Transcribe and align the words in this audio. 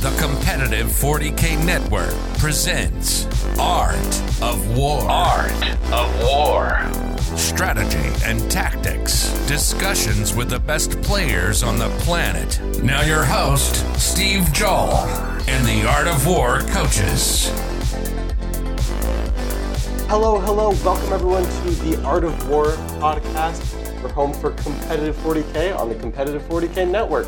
The 0.00 0.16
Competitive 0.16 0.86
40K 0.86 1.66
Network 1.66 2.14
presents 2.38 3.26
Art 3.58 3.96
of 4.40 4.76
War. 4.76 5.00
Art 5.02 5.50
of 5.90 6.22
War. 6.22 6.80
Strategy 7.36 8.08
and 8.24 8.48
tactics. 8.48 9.30
Discussions 9.48 10.36
with 10.36 10.50
the 10.50 10.60
best 10.60 11.02
players 11.02 11.64
on 11.64 11.80
the 11.80 11.88
planet. 12.04 12.60
Now, 12.80 13.02
your 13.02 13.24
host, 13.24 13.74
Steve 14.00 14.52
Joel, 14.52 14.94
and 15.48 15.66
the 15.66 15.84
Art 15.88 16.06
of 16.06 16.24
War 16.28 16.60
coaches. 16.68 17.48
Hello, 20.06 20.38
hello. 20.38 20.70
Welcome 20.84 21.12
everyone 21.12 21.42
to 21.42 21.70
the 21.82 22.00
Art 22.04 22.22
of 22.22 22.48
War 22.48 22.66
podcast. 23.00 24.00
We're 24.00 24.10
home 24.10 24.32
for 24.32 24.52
Competitive 24.52 25.16
40K 25.16 25.76
on 25.76 25.88
the 25.88 25.96
Competitive 25.96 26.42
40K 26.42 26.88
network. 26.88 27.26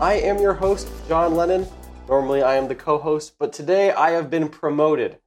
I 0.00 0.14
am 0.14 0.38
your 0.38 0.54
host, 0.54 0.88
John 1.08 1.34
Lennon. 1.34 1.66
Normally 2.08 2.40
I 2.40 2.54
am 2.54 2.68
the 2.68 2.76
co-host, 2.76 3.34
but 3.36 3.52
today 3.52 3.90
I 3.90 4.10
have 4.10 4.30
been 4.30 4.48
promoted. 4.48 5.18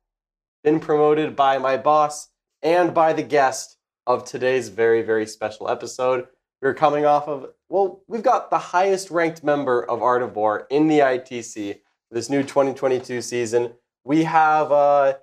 Been 0.64 0.80
promoted 0.80 1.36
by 1.36 1.58
my 1.58 1.76
boss 1.76 2.30
and 2.62 2.94
by 2.94 3.12
the 3.12 3.24
guest 3.24 3.78
of 4.08 4.24
today's 4.24 4.70
very, 4.70 5.02
very 5.02 5.28
special 5.28 5.70
episode. 5.70 6.28
We're 6.62 6.74
coming 6.74 7.06
off 7.06 7.28
of, 7.28 7.48
well, 7.68 8.02
we've 8.08 8.24
got 8.24 8.50
the 8.50 8.58
highest 8.58 9.12
ranked 9.12 9.44
member 9.44 9.84
of 9.84 10.02
Art 10.02 10.22
of 10.22 10.38
War 10.38 10.68
in 10.70 10.88
the 10.88 11.00
ITC 11.00 11.80
this 12.12 12.30
new 12.30 12.44
2022 12.44 13.22
season. 13.22 13.74
We 14.06 14.24
have 14.24 14.72
uh 14.72 15.16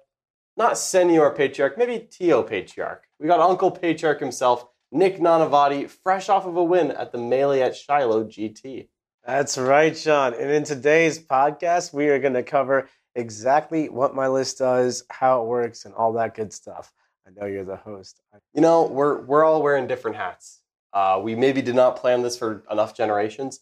not 0.59 0.77
Senior 0.77 1.31
Patriarch, 1.31 1.79
maybe 1.79 2.07
Tio 2.11 2.43
Patriarch. 2.43 3.05
We 3.19 3.29
got 3.29 3.41
Uncle 3.41 3.71
Patriarch 3.71 4.21
himself, 4.21 4.67
Nick 4.93 5.19
Nanavati, 5.19 5.89
fresh 5.89 6.29
off 6.29 6.47
of 6.47 6.57
a 6.57 6.65
win 6.65 6.91
at 6.91 7.13
the 7.13 7.19
Melee 7.19 7.63
at 7.63 7.77
Shiloh 7.77 8.25
GT. 8.25 8.89
That's 9.27 9.59
right, 9.59 9.97
Sean. 9.97 10.35
And 10.35 10.53
in 10.53 10.63
today's 10.63 11.19
podcast, 11.19 11.93
we 11.93 12.09
are 12.11 12.21
going 12.21 12.35
to 12.35 12.45
cover 12.45 12.89
exactly 13.17 13.89
what 13.89 14.15
my 14.15 14.29
list 14.29 14.59
does, 14.59 15.03
how 15.11 15.43
it 15.43 15.47
works, 15.49 15.85
and 15.85 15.93
all 15.95 16.13
that 16.13 16.37
good 16.37 16.53
stuff. 16.53 16.93
I 17.27 17.31
know 17.31 17.47
you're 17.47 17.65
the 17.65 17.75
host. 17.75 18.21
You 18.55 18.61
know, 18.61 18.85
we're 18.85 19.21
we're 19.23 19.45
all 19.45 19.63
wearing 19.63 19.89
different 19.89 20.17
hats. 20.17 20.61
Uh, 20.93 21.21
we 21.21 21.35
maybe 21.35 21.61
did 21.61 21.75
not 21.75 21.97
plan 21.97 22.23
this 22.23 22.39
for 22.39 22.63
enough 22.71 22.97
generations, 22.97 23.59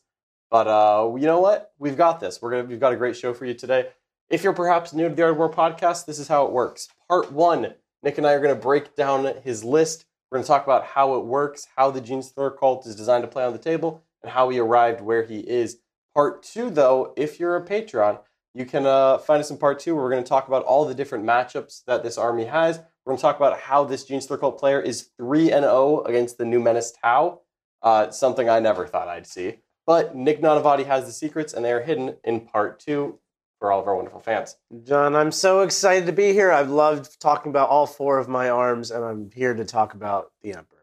but 0.50 0.66
uh, 0.66 1.10
you 1.16 1.24
know 1.24 1.40
what? 1.40 1.72
We've 1.78 1.96
got 1.96 2.20
this. 2.20 2.42
We're 2.42 2.50
gonna 2.50 2.64
we've 2.64 2.78
got 2.80 2.92
a 2.92 2.96
great 2.96 3.16
show 3.16 3.32
for 3.32 3.46
you 3.46 3.54
today. 3.54 3.88
If 4.28 4.44
you're 4.44 4.52
perhaps 4.52 4.92
new 4.92 5.08
to 5.08 5.14
the 5.14 5.22
Art 5.22 5.38
War 5.38 5.50
podcast, 5.50 6.04
this 6.04 6.18
is 6.18 6.28
how 6.28 6.44
it 6.44 6.52
works. 6.52 6.88
Part 7.08 7.32
one, 7.32 7.72
Nick 8.02 8.18
and 8.18 8.26
I 8.26 8.32
are 8.32 8.40
going 8.40 8.54
to 8.54 8.60
break 8.60 8.96
down 8.96 9.32
his 9.42 9.64
list. 9.64 10.04
We're 10.30 10.38
going 10.38 10.44
to 10.44 10.48
talk 10.48 10.64
about 10.64 10.84
how 10.84 11.14
it 11.14 11.24
works, 11.24 11.68
how 11.74 11.90
the 11.90 12.02
Genestealer 12.02 12.58
cult 12.58 12.86
is 12.86 12.96
designed 12.96 13.22
to 13.22 13.28
play 13.28 13.44
on 13.44 13.52
the 13.52 13.58
table, 13.58 14.02
and 14.24 14.32
how 14.32 14.48
he 14.48 14.58
arrived 14.58 15.00
where 15.00 15.22
he 15.22 15.38
is. 15.38 15.78
Part 16.14 16.42
two, 16.42 16.70
though, 16.70 17.12
if 17.16 17.38
you're 17.38 17.56
a 17.56 17.64
Patreon, 17.64 18.20
you 18.54 18.64
can 18.64 18.86
uh, 18.86 19.18
find 19.18 19.40
us 19.40 19.50
in 19.50 19.58
part 19.58 19.78
two 19.80 19.94
where 19.94 20.04
we're 20.04 20.10
going 20.10 20.24
to 20.24 20.28
talk 20.28 20.48
about 20.48 20.64
all 20.64 20.84
the 20.84 20.94
different 20.94 21.24
matchups 21.24 21.84
that 21.86 22.02
this 22.02 22.16
army 22.16 22.44
has. 22.44 22.78
We're 22.78 23.10
going 23.10 23.18
to 23.18 23.22
talk 23.22 23.36
about 23.36 23.60
how 23.60 23.84
this 23.84 24.08
Genestealer 24.08 24.40
cult 24.40 24.58
player 24.58 24.80
is 24.80 25.10
3 25.18 25.52
and 25.52 25.64
0 25.64 26.04
against 26.04 26.38
the 26.38 26.44
new 26.44 26.60
Menace 26.60 26.92
Tau, 27.02 27.40
uh, 27.82 28.10
something 28.10 28.48
I 28.48 28.60
never 28.60 28.86
thought 28.86 29.08
I'd 29.08 29.26
see. 29.26 29.58
But 29.86 30.16
Nick 30.16 30.40
Nanavati 30.40 30.86
has 30.86 31.04
the 31.04 31.12
secrets, 31.12 31.52
and 31.52 31.64
they 31.64 31.72
are 31.72 31.82
hidden 31.82 32.16
in 32.24 32.42
part 32.46 32.80
two 32.80 33.18
for 33.58 33.70
all 33.70 33.80
of 33.80 33.86
our 33.86 33.94
wonderful 33.94 34.20
fans. 34.20 34.56
John, 34.84 35.14
I'm 35.14 35.32
so 35.32 35.60
excited 35.60 36.06
to 36.06 36.12
be 36.12 36.32
here. 36.32 36.50
I've 36.50 36.70
loved 36.70 37.20
talking 37.20 37.50
about 37.50 37.68
all 37.68 37.86
four 37.86 38.18
of 38.18 38.28
my 38.28 38.48
arms, 38.48 38.90
and 38.90 39.04
I'm 39.04 39.30
here 39.34 39.52
to 39.52 39.64
talk 39.64 39.92
about 39.94 40.32
the 40.42 40.54
Emperor. 40.54 40.73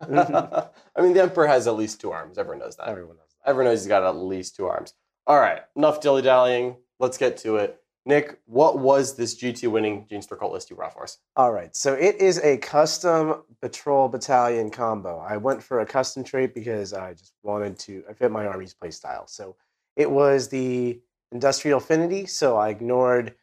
I 0.00 0.68
mean, 1.00 1.14
the 1.14 1.22
Emperor 1.22 1.46
has 1.46 1.66
at 1.66 1.74
least 1.74 2.00
two 2.00 2.12
arms. 2.12 2.38
Everyone 2.38 2.60
knows 2.60 2.76
that. 2.76 2.88
Everyone 2.88 3.16
knows 3.16 3.24
Everyone 3.44 3.72
knows 3.72 3.80
he's 3.80 3.88
got 3.88 4.02
at 4.02 4.16
least 4.16 4.56
two 4.56 4.66
arms. 4.66 4.94
All 5.26 5.38
right, 5.38 5.60
enough 5.76 6.00
dilly 6.00 6.22
dallying. 6.22 6.76
Let's 6.98 7.18
get 7.18 7.36
to 7.38 7.56
it. 7.56 7.80
Nick, 8.04 8.40
what 8.46 8.78
was 8.78 9.16
this 9.16 9.38
GT 9.38 9.70
winning 9.70 10.06
Gene 10.08 10.22
cult 10.22 10.52
list 10.52 10.70
you 10.70 10.76
brought 10.76 10.94
for 10.94 11.02
us? 11.02 11.18
All 11.36 11.52
right, 11.52 11.74
so 11.76 11.94
it 11.94 12.16
is 12.16 12.38
a 12.38 12.56
custom 12.58 13.42
patrol 13.60 14.08
battalion 14.08 14.70
combo. 14.70 15.18
I 15.18 15.36
went 15.36 15.62
for 15.62 15.80
a 15.80 15.86
custom 15.86 16.24
trait 16.24 16.54
because 16.54 16.92
I 16.92 17.12
just 17.12 17.34
wanted 17.42 17.78
to 17.80 18.04
I 18.08 18.14
fit 18.14 18.30
my 18.30 18.46
army's 18.46 18.74
play 18.74 18.90
style. 18.90 19.26
So 19.26 19.56
it 19.96 20.10
was 20.10 20.48
the 20.48 21.00
industrial 21.32 21.78
affinity, 21.78 22.24
so 22.26 22.56
I 22.56 22.70
ignored 22.70 23.34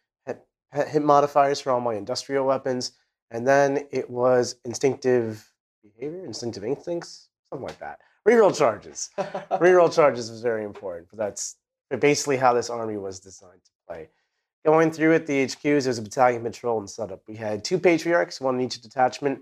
hit 0.73 1.03
modifiers 1.03 1.61
for 1.61 1.71
all 1.71 1.81
my 1.81 1.95
industrial 1.95 2.45
weapons, 2.45 2.91
and 3.31 3.47
then 3.47 3.87
it 3.91 4.09
was 4.09 4.55
instinctive 4.65 5.51
behavior, 5.93 6.25
instinctive 6.25 6.63
instincts, 6.63 7.29
something 7.49 7.67
like 7.67 7.79
that. 7.79 7.99
Reroll 8.27 8.57
charges. 8.57 9.11
Reroll 9.17 9.93
charges 9.93 10.31
was 10.31 10.41
very 10.41 10.63
important, 10.63 11.07
but 11.09 11.19
that's 11.19 11.57
basically 11.99 12.37
how 12.37 12.53
this 12.53 12.69
army 12.69 12.97
was 12.97 13.19
designed 13.19 13.63
to 13.63 13.71
play. 13.87 14.09
Going 14.65 14.91
through 14.91 15.11
it, 15.11 15.27
the 15.27 15.45
HQs, 15.45 15.83
there's 15.83 15.99
a 15.99 16.01
battalion 16.01 16.41
patrol 16.41 16.79
and 16.79 16.89
setup. 16.89 17.21
We 17.27 17.35
had 17.35 17.63
two 17.63 17.77
patriarchs, 17.77 18.41
one 18.41 18.55
in 18.55 18.61
each 18.61 18.81
detachment. 18.81 19.41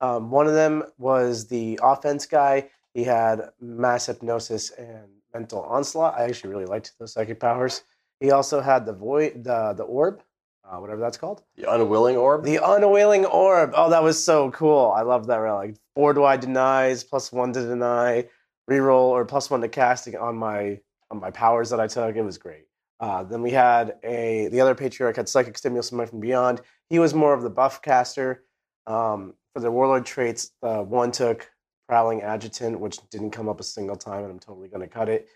Um, 0.00 0.30
one 0.30 0.48
of 0.48 0.54
them 0.54 0.82
was 0.98 1.46
the 1.46 1.78
offense 1.80 2.26
guy. 2.26 2.70
He 2.92 3.04
had 3.04 3.50
mass 3.60 4.06
hypnosis 4.06 4.70
and 4.70 5.06
mental 5.32 5.62
onslaught. 5.62 6.18
I 6.18 6.24
actually 6.24 6.50
really 6.50 6.66
liked 6.66 6.92
those 6.98 7.12
psychic 7.12 7.38
powers. 7.38 7.84
He 8.18 8.32
also 8.32 8.60
had 8.60 8.84
the 8.86 8.92
void, 8.92 9.44
the 9.44 9.74
the 9.76 9.84
orb, 9.84 10.22
uh, 10.70 10.78
whatever 10.78 11.00
that's 11.00 11.16
called. 11.16 11.42
the 11.56 11.72
unwilling 11.72 12.16
orb? 12.16 12.44
The 12.44 12.60
unwilling 12.62 13.26
orb. 13.26 13.72
Oh, 13.74 13.90
that 13.90 14.02
was 14.02 14.22
so 14.22 14.50
cool. 14.50 14.92
I 14.96 15.02
love 15.02 15.26
that 15.26 15.36
relic. 15.36 15.76
Four 15.94 16.12
wide 16.14 16.40
denies, 16.40 17.04
plus 17.04 17.30
one 17.32 17.52
to 17.52 17.62
deny, 17.62 18.26
reroll, 18.70 19.10
or 19.10 19.24
plus 19.24 19.50
one 19.50 19.60
to 19.60 19.68
casting 19.68 20.16
on 20.16 20.36
my 20.36 20.80
on 21.10 21.20
my 21.20 21.30
powers 21.30 21.70
that 21.70 21.80
I 21.80 21.86
took. 21.86 22.16
It 22.16 22.22
was 22.22 22.38
great. 22.38 22.66
Uh, 23.00 23.22
then 23.22 23.42
we 23.42 23.50
had 23.50 23.96
a 24.02 24.48
the 24.48 24.60
other 24.60 24.74
patriarch 24.74 25.16
had 25.16 25.28
psychic 25.28 25.58
stimulus 25.58 25.90
from 25.90 26.06
from 26.06 26.20
beyond. 26.20 26.60
He 26.88 26.98
was 26.98 27.14
more 27.14 27.34
of 27.34 27.42
the 27.42 27.50
buff 27.50 27.82
caster. 27.82 28.44
Um, 28.86 29.34
for 29.52 29.60
the 29.60 29.70
warlord 29.70 30.04
traits, 30.04 30.50
uh, 30.62 30.82
one 30.82 31.12
took 31.12 31.48
prowling 31.88 32.22
agitant, 32.22 32.80
which 32.80 32.98
didn't 33.10 33.30
come 33.30 33.48
up 33.48 33.60
a 33.60 33.62
single 33.62 33.96
time, 33.96 34.24
and 34.24 34.32
I'm 34.32 34.38
totally 34.38 34.68
going 34.68 34.80
to 34.80 34.88
cut 34.88 35.08
it. 35.08 35.28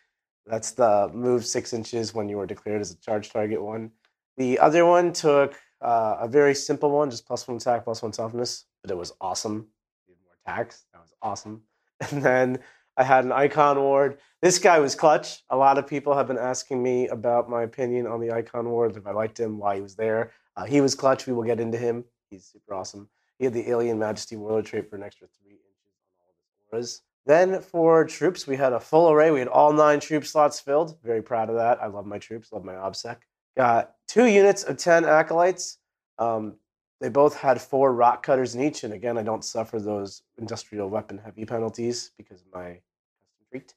That's 0.47 0.72
the 0.72 1.10
move 1.12 1.47
six 1.47 1.72
inches 1.72 2.15
when 2.15 2.28
you 2.28 2.37
were 2.37 2.47
declared 2.47 2.81
as 2.81 2.91
a 2.91 2.97
charge 2.99 3.31
target 3.31 3.62
one. 3.62 3.93
The 4.38 4.60
other 4.60 4.87
one 4.87 5.12
took 5.12 5.56
uh, 5.81 6.19
a 6.21 6.28
very 6.28 6.54
simple 6.54 6.93
one, 6.93 7.10
just 7.10 7.26
plus 7.26 7.49
one 7.49 7.56
attack, 7.56 7.82
plus 7.82 8.03
one 8.03 8.12
toughness, 8.12 8.66
but 8.82 8.91
it 8.93 8.97
was 8.97 9.12
awesome. 9.21 9.66
Needed 10.06 10.21
more 10.25 10.37
attacks. 10.47 10.84
That 10.93 11.03
was 11.03 11.12
awesome. 11.21 11.62
And 12.12 12.22
then 12.22 12.60
I 12.97 13.03
had 13.03 13.25
an 13.25 13.32
icon 13.32 13.81
ward. 13.81 14.19
This 14.41 14.60
guy 14.60 14.78
was 14.78 14.94
clutch. 14.94 15.43
A 15.50 15.56
lot 15.56 15.77
of 15.77 15.88
people 15.88 16.15
have 16.15 16.28
been 16.28 16.38
asking 16.38 16.81
me 16.81 17.09
about 17.09 17.50
my 17.50 17.65
opinion 17.65 18.06
on 18.06 18.21
the 18.21 18.31
icon 18.31 18.71
ward, 18.71 18.97
if 18.97 19.04
I 19.09 19.10
liked 19.10 19.41
him, 19.41 19.59
why 19.59 19.75
he 19.75 19.81
was 19.81 19.97
there. 19.97 20.31
Uh, 20.56 20.65
he 20.65 20.81
was 20.81 20.94
clutch. 20.94 21.27
We 21.27 21.32
will 21.32 21.43
get 21.43 21.59
into 21.59 21.77
him. 21.77 22.04
He's 22.31 22.44
super 22.44 22.75
awesome. 22.75 23.09
He 23.41 23.44
had 23.44 23.54
the 23.54 23.69
Alien 23.69 23.98
Majesty 23.98 24.37
Warlord 24.37 24.66
trait 24.66 24.88
for 24.88 24.94
an 24.94 25.03
extra 25.03 25.27
three 25.27 25.54
inches 25.54 25.97
on 25.97 26.22
all 26.22 26.31
of 26.31 26.37
his 26.47 26.72
auras. 26.72 27.03
Then 27.27 27.60
for 27.60 28.04
troops, 28.04 28.47
we 28.47 28.56
had 28.56 28.72
a 28.72 28.78
full 28.78 29.10
array. 29.10 29.32
We 29.32 29.41
had 29.41 29.48
all 29.48 29.72
nine 29.72 29.98
troop 29.98 30.25
slots 30.25 30.60
filled. 30.60 30.97
Very 31.03 31.22
proud 31.22 31.50
of 31.50 31.56
that. 31.56 31.82
I 31.82 31.87
love 31.87 32.06
my 32.06 32.19
troops, 32.19 32.53
love 32.53 32.65
my 32.65 32.75
OBSEC. 32.75 33.16
Got 33.56 33.94
two 34.06 34.26
units 34.26 34.62
of 34.62 34.76
10 34.76 35.04
acolytes. 35.04 35.78
Um, 36.19 36.56
they 37.00 37.09
both 37.09 37.36
had 37.36 37.60
four 37.60 37.92
rock 37.92 38.22
cutters 38.25 38.54
in 38.54 38.62
each. 38.62 38.84
And 38.84 38.92
again, 38.92 39.19
I 39.19 39.22
don't 39.22 39.44
suffer 39.44 39.78
those 39.81 40.22
industrial 40.36 40.88
weapon 40.88 41.19
heavy 41.19 41.44
penalties 41.44 42.10
because 42.16 42.41
of 42.41 42.47
my 42.53 42.64
custom 42.64 43.47
treat. 43.50 43.75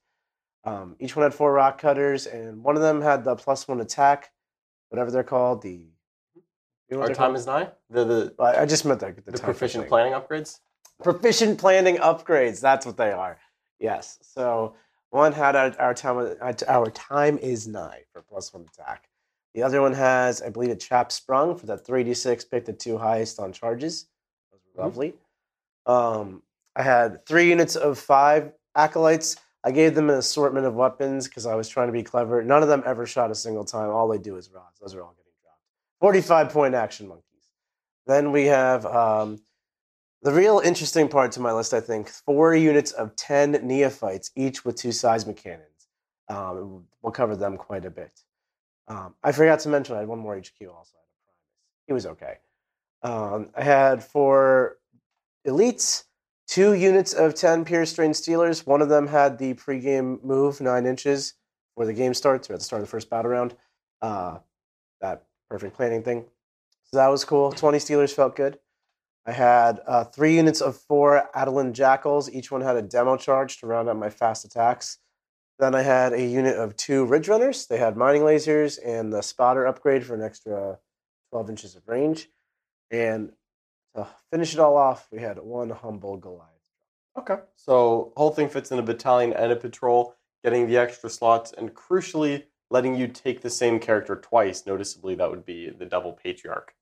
Um, 0.63 0.95
each 0.99 1.15
one 1.15 1.23
had 1.23 1.33
four 1.33 1.51
rock 1.53 1.79
cutters, 1.79 2.27
and 2.27 2.63
one 2.63 2.75
of 2.75 2.83
them 2.83 3.01
had 3.01 3.23
the 3.23 3.35
plus 3.35 3.67
one 3.67 3.81
attack, 3.81 4.31
whatever 4.89 5.09
they're 5.09 5.23
called. 5.23 5.61
The 5.63 5.87
you 6.89 6.97
know 6.97 6.99
what 6.99 7.01
Our 7.01 7.07
they're 7.07 7.15
time 7.15 7.27
called? 7.29 7.37
is 7.37 7.45
nine? 7.47 7.67
The, 7.89 8.03
the, 8.05 8.35
I 8.39 8.61
I 8.61 8.65
just 8.67 8.85
meant 8.85 8.99
the, 8.99 9.07
the, 9.07 9.21
the 9.21 9.31
type 9.31 9.39
of 9.39 9.43
proficient 9.45 9.83
thing. 9.85 9.89
planning 9.89 10.13
upgrades? 10.13 10.59
Proficient 11.01 11.57
planning 11.57 11.97
upgrades. 11.97 12.59
That's 12.61 12.85
what 12.85 12.97
they 12.97 13.11
are. 13.11 13.39
Yes. 13.79 14.19
So 14.21 14.75
one 15.09 15.31
had 15.33 15.55
our, 15.55 15.73
our 15.79 15.93
time. 15.95 16.35
Our 16.67 16.89
time 16.91 17.37
is 17.39 17.67
nigh 17.67 18.03
for 18.13 18.21
plus 18.21 18.53
one 18.53 18.65
attack. 18.71 19.07
The 19.53 19.63
other 19.63 19.81
one 19.81 19.93
has, 19.93 20.41
I 20.41 20.49
believe, 20.49 20.69
a 20.71 20.75
trap 20.75 21.11
sprung 21.11 21.57
for 21.57 21.65
that 21.67 21.85
three 21.85 22.03
d 22.03 22.13
six. 22.13 22.43
Pick 22.45 22.65
the 22.65 22.73
two 22.73 22.97
highest 22.97 23.39
on 23.39 23.51
charges. 23.51 24.07
Mhm. 24.53 24.79
lovely. 24.83 25.13
Um, 25.85 26.43
I 26.75 26.83
had 26.83 27.25
three 27.25 27.49
units 27.49 27.75
of 27.75 27.99
five 27.99 28.53
acolytes. 28.75 29.35
I 29.63 29.71
gave 29.71 29.93
them 29.93 30.09
an 30.09 30.17
assortment 30.17 30.65
of 30.65 30.73
weapons 30.75 31.27
because 31.27 31.45
I 31.45 31.55
was 31.55 31.67
trying 31.67 31.87
to 31.87 31.91
be 31.93 32.01
clever. 32.03 32.41
None 32.41 32.63
of 32.63 32.69
them 32.69 32.81
ever 32.85 33.05
shot 33.05 33.29
a 33.29 33.35
single 33.35 33.65
time. 33.65 33.89
All 33.89 34.07
they 34.07 34.17
do 34.17 34.37
is 34.37 34.49
rods. 34.51 34.79
Those 34.79 34.95
are 34.95 35.01
all 35.03 35.13
getting 35.17 35.33
dropped. 35.43 35.59
Forty-five 35.99 36.49
point 36.49 36.73
action 36.73 37.07
monkeys. 37.07 37.25
Then 38.07 38.31
we 38.31 38.45
have 38.45 38.85
um, 38.85 39.39
the 40.23 40.31
real 40.31 40.59
interesting 40.59 41.07
part 41.09 41.31
to 41.33 41.39
my 41.39 41.51
list, 41.51 41.73
I 41.73 41.81
think, 41.81 42.09
four 42.09 42.55
units 42.55 42.91
of 42.91 43.15
10 43.15 43.59
neophytes, 43.63 44.31
each 44.35 44.63
with 44.65 44.75
two 44.75 44.91
seismic 44.91 45.37
cannons. 45.37 45.87
Um, 46.29 46.85
we'll 47.01 47.11
cover 47.11 47.35
them 47.35 47.57
quite 47.57 47.85
a 47.85 47.89
bit. 47.89 48.21
Um, 48.91 49.15
I 49.23 49.31
forgot 49.31 49.59
to 49.61 49.69
mention 49.69 49.95
I 49.95 49.99
had 49.99 50.07
one 50.09 50.19
more 50.19 50.35
HQ 50.37 50.67
also. 50.67 50.97
I 50.97 51.05
had 51.05 51.33
a 51.33 51.87
He 51.87 51.93
was 51.93 52.05
okay. 52.05 52.39
Um, 53.03 53.49
I 53.55 53.63
had 53.63 54.03
for 54.03 54.77
elites, 55.47 56.03
two 56.47 56.73
units 56.73 57.13
of 57.13 57.33
10 57.33 57.63
Pure 57.63 57.85
Strain 57.85 58.13
Stealers. 58.13 58.65
One 58.65 58.81
of 58.81 58.89
them 58.89 59.07
had 59.07 59.37
the 59.37 59.53
pregame 59.53 60.21
move, 60.23 60.59
nine 60.59 60.85
inches, 60.85 61.35
where 61.75 61.87
the 61.87 61.93
game 61.93 62.13
starts 62.13 62.49
or 62.49 62.53
at 62.53 62.59
the 62.59 62.65
start 62.65 62.81
of 62.81 62.87
the 62.87 62.91
first 62.91 63.09
battle 63.09 63.31
round. 63.31 63.55
uh, 64.01 64.39
that 64.99 65.23
perfect 65.49 65.75
planning 65.75 66.03
thing. 66.03 66.25
So 66.83 66.97
that 66.97 67.07
was 67.07 67.23
cool. 67.23 67.51
20 67.51 67.79
Stealers 67.79 68.13
felt 68.13 68.35
good. 68.35 68.59
I 69.25 69.31
had 69.31 69.79
uh, 69.87 70.03
three 70.05 70.35
units 70.35 70.61
of 70.61 70.75
four 70.75 71.29
Atalan 71.35 71.73
Jackals. 71.73 72.29
Each 72.29 72.51
one 72.51 72.61
had 72.61 72.75
a 72.75 72.81
demo 72.81 73.17
charge 73.17 73.59
to 73.59 73.67
round 73.67 73.89
out 73.89 73.97
my 73.97 74.09
fast 74.09 74.45
attacks. 74.45 74.97
Then 75.61 75.75
I 75.75 75.83
had 75.83 76.13
a 76.13 76.21
unit 76.21 76.57
of 76.57 76.75
two 76.75 77.05
Ridge 77.05 77.27
Runners. 77.27 77.67
They 77.67 77.77
had 77.77 77.95
mining 77.95 78.23
lasers 78.23 78.79
and 78.83 79.13
the 79.13 79.21
spotter 79.21 79.67
upgrade 79.67 80.03
for 80.03 80.15
an 80.15 80.23
extra 80.23 80.79
12 81.29 81.49
inches 81.51 81.75
of 81.75 81.87
range. 81.87 82.29
And 82.89 83.33
to 83.95 84.07
finish 84.31 84.53
it 84.53 84.59
all 84.59 84.75
off, 84.75 85.07
we 85.11 85.19
had 85.19 85.37
one 85.37 85.69
humble 85.69 86.17
Goliath. 86.17 86.49
Okay. 87.15 87.37
So 87.55 88.11
whole 88.17 88.31
thing 88.31 88.49
fits 88.49 88.71
in 88.71 88.79
a 88.79 88.81
battalion 88.81 89.33
and 89.33 89.51
a 89.51 89.55
patrol, 89.55 90.15
getting 90.43 90.67
the 90.67 90.77
extra 90.77 91.11
slots, 91.11 91.53
and 91.55 91.75
crucially 91.75 92.45
letting 92.71 92.95
you 92.95 93.07
take 93.07 93.41
the 93.41 93.49
same 93.51 93.79
character 93.79 94.15
twice. 94.15 94.65
Noticeably, 94.65 95.13
that 95.13 95.29
would 95.29 95.45
be 95.45 95.69
the 95.69 95.85
double 95.85 96.13
patriarch. 96.13 96.73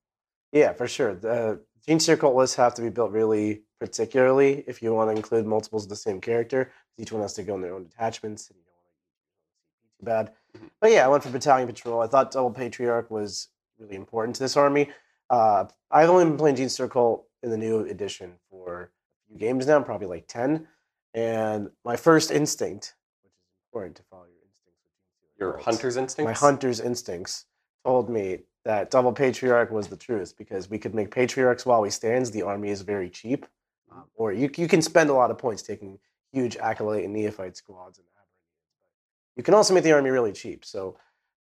Yeah, 0.54 0.72
for 0.72 0.88
sure. 0.88 1.16
The 1.16 1.60
Gene 1.86 2.00
Circle 2.00 2.34
lists 2.34 2.56
have 2.56 2.76
to 2.76 2.82
be 2.82 2.90
built 2.90 3.12
really 3.12 3.64
particularly 3.80 4.64
if 4.68 4.82
you 4.82 4.94
want 4.94 5.10
to 5.10 5.16
include 5.16 5.46
multiples 5.46 5.84
of 5.84 5.90
the 5.90 5.96
same 5.96 6.20
character. 6.20 6.72
Each 6.98 7.12
one 7.12 7.22
has 7.22 7.34
to 7.34 7.44
go 7.44 7.56
in 7.56 7.62
their 7.62 7.74
own 7.74 7.84
detachments, 7.86 8.50
and 8.50 8.60
you 8.60 8.66
don't 8.66 8.76
want 8.76 8.88
to 8.88 9.88
be 9.88 9.89
too 10.00 10.06
bad. 10.06 10.32
Mhm. 10.58 10.70
But 10.80 10.92
yeah, 10.92 11.06
I 11.06 11.08
went 11.10 11.24
for 11.24 11.30
Battalion 11.30 11.68
Patrol. 11.68 12.02
I 12.02 12.08
thought 12.08 12.32
Double 12.32 12.52
Patriarch 12.52 13.12
was 13.12 13.50
really 13.78 13.96
important 13.96 14.36
to 14.38 14.44
this 14.44 14.58
army. 14.58 14.92
Uh, 15.30 15.66
I've 15.92 16.10
only 16.10 16.26
been 16.26 16.38
playing 16.38 16.56
Gene 16.56 16.70
Circle 16.70 17.28
in 17.44 17.50
the 17.50 17.58
new 17.58 17.82
edition 17.82 18.34
for 18.50 18.84
a 18.84 19.28
few 19.28 19.38
games 19.38 19.68
now, 19.68 19.82
probably 19.82 20.08
like 20.08 20.28
10. 20.28 20.68
And 21.14 21.70
my 21.86 21.96
first 21.96 22.32
instinct, 22.32 22.96
which 23.24 23.32
is 23.34 23.40
important 23.68 23.96
to 23.98 24.04
follow 24.04 24.24
your 24.26 24.42
instincts 24.44 24.82
with 24.90 25.06
Genestealer 25.22 25.50
Your 25.52 25.58
hunter's 25.60 25.98
instincts. 25.98 26.28
my 26.42 26.48
hunter's 26.48 26.80
instincts 26.80 27.46
told 27.86 28.10
me 28.10 28.40
that 28.66 28.92
double 28.92 29.14
patriarch 29.14 29.72
was 29.72 29.88
the 29.88 29.96
truth 29.96 30.36
because 30.38 30.70
we 30.70 30.78
could 30.78 30.94
make 30.94 31.12
patriarchs 31.12 31.66
while 31.66 31.82
we 31.82 31.90
stands. 31.90 32.32
The 32.32 32.42
army 32.42 32.70
is 32.70 32.82
very 32.82 33.10
cheap, 33.10 33.46
or 34.16 34.34
you 34.34 34.50
you 34.58 34.68
can 34.68 34.82
spend 34.82 35.10
a 35.10 35.14
lot 35.14 35.32
of 35.32 35.38
points 35.38 35.62
taking 35.62 35.98
huge 36.32 36.58
acolyte 36.58 37.06
and 37.06 37.14
neophyte 37.14 37.56
squads 37.56 37.98
and 37.98 38.08
you 39.36 39.44
can 39.44 39.54
also 39.54 39.74
make 39.74 39.84
the 39.84 39.92
army 39.92 40.10
really 40.10 40.32
cheap. 40.32 40.66
So 40.66 40.98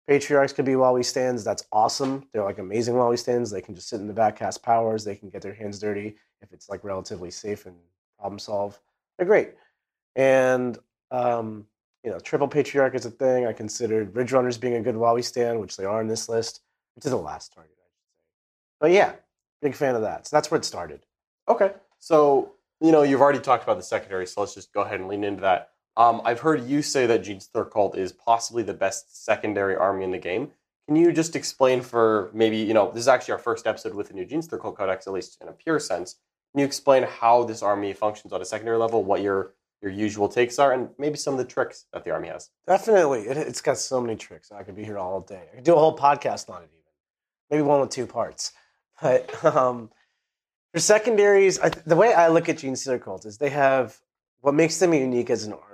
patriarchs 0.07 0.53
could 0.53 0.65
be 0.65 0.75
while 0.75 0.93
we 0.93 1.03
stands. 1.03 1.43
That's 1.43 1.65
awesome. 1.71 2.27
They're 2.31 2.43
like 2.43 2.59
amazing 2.59 2.95
while 2.95 3.09
we 3.09 3.17
stands. 3.17 3.51
They 3.51 3.61
can 3.61 3.75
just 3.75 3.89
sit 3.89 3.99
in 3.99 4.07
the 4.07 4.13
back, 4.13 4.37
cast 4.37 4.63
powers. 4.63 5.03
They 5.03 5.15
can 5.15 5.29
get 5.29 5.41
their 5.41 5.53
hands 5.53 5.79
dirty 5.79 6.15
if 6.41 6.51
it's 6.53 6.69
like 6.69 6.83
relatively 6.83 7.31
safe 7.31 7.65
and 7.65 7.75
problem 8.17 8.39
solve. 8.39 8.79
They're 9.17 9.27
great. 9.27 9.51
And 10.15 10.77
um, 11.11 11.65
you 12.03 12.11
know, 12.11 12.19
triple 12.19 12.47
patriarch 12.47 12.95
is 12.95 13.05
a 13.05 13.11
thing. 13.11 13.45
I 13.45 13.53
considered 13.53 14.15
Ridge 14.15 14.31
Runners 14.31 14.57
being 14.57 14.75
a 14.75 14.81
good 14.81 14.95
while 14.95 15.15
we 15.15 15.21
stand, 15.21 15.59
which 15.59 15.75
they 15.75 15.85
are 15.85 16.01
in 16.01 16.07
this 16.07 16.29
list, 16.29 16.61
which 16.95 17.05
is 17.05 17.11
the 17.11 17.17
last 17.17 17.53
target, 17.53 17.75
I 17.77 17.89
should 17.89 18.17
say. 18.17 18.23
But 18.79 18.91
yeah, 18.91 19.13
big 19.61 19.75
fan 19.75 19.95
of 19.95 20.01
that. 20.01 20.27
So 20.27 20.35
that's 20.35 20.49
where 20.49 20.57
it 20.57 20.65
started. 20.65 21.01
Okay. 21.47 21.73
So, 21.99 22.53
you 22.79 22.91
know, 22.91 23.01
you've 23.01 23.21
already 23.21 23.39
talked 23.39 23.63
about 23.63 23.77
the 23.77 23.83
secondary, 23.83 24.25
so 24.25 24.41
let's 24.41 24.53
just 24.53 24.73
go 24.73 24.81
ahead 24.81 24.99
and 24.99 25.09
lean 25.09 25.23
into 25.23 25.41
that. 25.41 25.71
Um, 25.97 26.21
I've 26.23 26.39
heard 26.39 26.65
you 26.65 26.81
say 26.81 27.05
that 27.07 27.23
Genestealer 27.23 27.95
is 27.97 28.11
possibly 28.11 28.63
the 28.63 28.73
best 28.73 29.23
secondary 29.23 29.75
army 29.75 30.03
in 30.05 30.11
the 30.11 30.17
game. 30.17 30.51
Can 30.87 30.95
you 30.95 31.11
just 31.11 31.35
explain 31.35 31.81
for 31.81 32.31
maybe, 32.33 32.57
you 32.57 32.73
know, 32.73 32.89
this 32.91 33.01
is 33.01 33.07
actually 33.07 33.33
our 33.33 33.39
first 33.39 33.67
episode 33.67 33.93
with 33.93 34.07
the 34.07 34.13
new 34.13 34.25
Genestealer 34.25 34.59
Codex, 34.75 35.07
at 35.07 35.13
least 35.13 35.37
in 35.41 35.47
a 35.47 35.51
pure 35.51 35.79
sense. 35.79 36.15
Can 36.51 36.61
you 36.61 36.65
explain 36.65 37.03
how 37.03 37.43
this 37.43 37.61
army 37.61 37.93
functions 37.93 38.33
on 38.33 38.41
a 38.41 38.45
secondary 38.45 38.77
level, 38.77 39.03
what 39.03 39.21
your 39.21 39.53
your 39.81 39.91
usual 39.91 40.27
takes 40.27 40.59
are, 40.59 40.73
and 40.73 40.89
maybe 40.97 41.15
some 41.15 41.33
of 41.33 41.37
the 41.37 41.45
tricks 41.45 41.85
that 41.93 42.03
the 42.03 42.11
army 42.11 42.27
has? 42.27 42.49
Definitely. 42.67 43.21
It, 43.27 43.37
it's 43.37 43.61
got 43.61 43.77
so 43.77 44.01
many 44.01 44.17
tricks. 44.17 44.51
I 44.51 44.63
could 44.63 44.75
be 44.75 44.83
here 44.83 44.97
all 44.97 45.21
day. 45.21 45.43
I 45.51 45.55
could 45.55 45.63
do 45.63 45.75
a 45.75 45.79
whole 45.79 45.97
podcast 45.97 46.49
on 46.49 46.63
it, 46.63 46.69
even. 46.73 46.83
Maybe 47.49 47.61
one 47.61 47.81
with 47.81 47.89
two 47.89 48.05
parts. 48.07 48.53
But 49.01 49.45
um, 49.45 49.91
for 50.73 50.81
secondaries, 50.81 51.57
I, 51.57 51.69
the 51.69 51.95
way 51.95 52.13
I 52.13 52.27
look 52.27 52.49
at 52.49 52.57
Genestealer 52.57 53.25
is 53.25 53.37
they 53.37 53.49
have 53.49 53.97
what 54.41 54.53
makes 54.53 54.77
them 54.77 54.93
unique 54.93 55.29
as 55.29 55.45
an 55.45 55.53
army, 55.53 55.68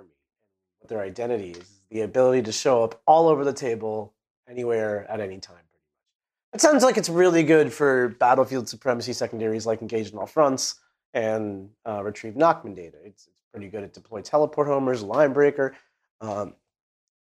their 0.88 1.02
identity 1.02 1.52
is, 1.52 1.82
the 1.90 2.02
ability 2.02 2.42
to 2.44 2.52
show 2.52 2.84
up 2.84 3.02
all 3.06 3.28
over 3.28 3.44
the 3.44 3.54
table, 3.54 4.14
anywhere, 4.50 5.06
at 5.10 5.20
any 5.20 5.40
time. 5.40 5.56
Pretty 5.56 5.84
much. 5.84 6.56
It 6.56 6.62
sounds 6.62 6.84
like 6.84 6.98
it's 6.98 7.10
really 7.10 7.44
good 7.44 7.72
for 7.72 8.10
battlefield 8.20 8.68
supremacy 8.68 9.14
secondaries 9.14 9.66
like 9.66 9.82
Engaged 9.82 10.14
in 10.14 10.20
All 10.20 10.26
Fronts 10.26 10.80
and 11.14 11.70
uh, 11.88 12.04
Retrieve 12.04 12.36
Nachmund 12.36 12.76
data. 12.76 12.98
It's, 13.04 13.28
it's 13.28 13.42
pretty 13.52 13.68
good 13.70 13.84
at 13.84 13.94
deploy 13.94 14.22
teleport 14.22 14.68
homers, 14.68 15.04
line 15.04 15.32
breaker. 15.32 15.76
Um, 16.22 16.56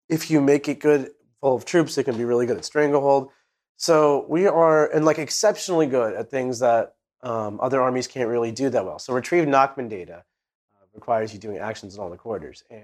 if 0.08 0.30
you 0.30 0.40
make 0.40 0.68
it 0.68 0.80
good 0.80 1.10
full 1.40 1.54
of 1.54 1.64
troops, 1.64 1.96
it 1.98 2.04
can 2.04 2.16
be 2.16 2.24
really 2.24 2.46
good 2.46 2.56
at 2.56 2.64
stranglehold. 2.64 3.30
So 3.76 4.26
we 4.28 4.46
are 4.46 4.90
and 4.92 5.04
like 5.04 5.18
exceptionally 5.18 5.86
good 5.86 6.14
at 6.14 6.30
things 6.30 6.58
that 6.58 6.94
um, 7.22 7.60
other 7.62 7.80
armies 7.80 8.06
can't 8.06 8.28
really 8.28 8.50
do 8.50 8.70
that 8.70 8.84
well. 8.84 8.98
So 8.98 9.12
retrieve 9.12 9.46
Nachmund 9.46 9.90
data 9.90 10.24
uh, 10.74 10.86
requires 10.94 11.32
you 11.32 11.38
doing 11.38 11.58
actions 11.58 11.94
in 11.94 12.00
all 12.00 12.10
the 12.10 12.16
quarters, 12.16 12.64
and 12.70 12.82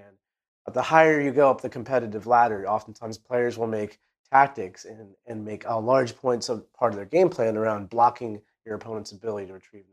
the 0.73 0.81
higher 0.81 1.21
you 1.21 1.31
go 1.31 1.49
up 1.49 1.61
the 1.61 1.69
competitive 1.69 2.27
ladder, 2.27 2.67
oftentimes 2.67 3.17
players 3.17 3.57
will 3.57 3.67
make 3.67 3.99
tactics 4.31 4.85
and, 4.85 5.13
and 5.27 5.45
make 5.45 5.63
a 5.67 5.79
large 5.79 6.15
points 6.15 6.49
of 6.49 6.71
part 6.73 6.91
of 6.91 6.97
their 6.97 7.05
game 7.05 7.29
plan 7.29 7.55
around 7.55 7.89
blocking 7.89 8.41
your 8.65 8.75
opponent's 8.75 9.11
ability 9.11 9.47
to 9.47 9.53
retrieve 9.53 9.85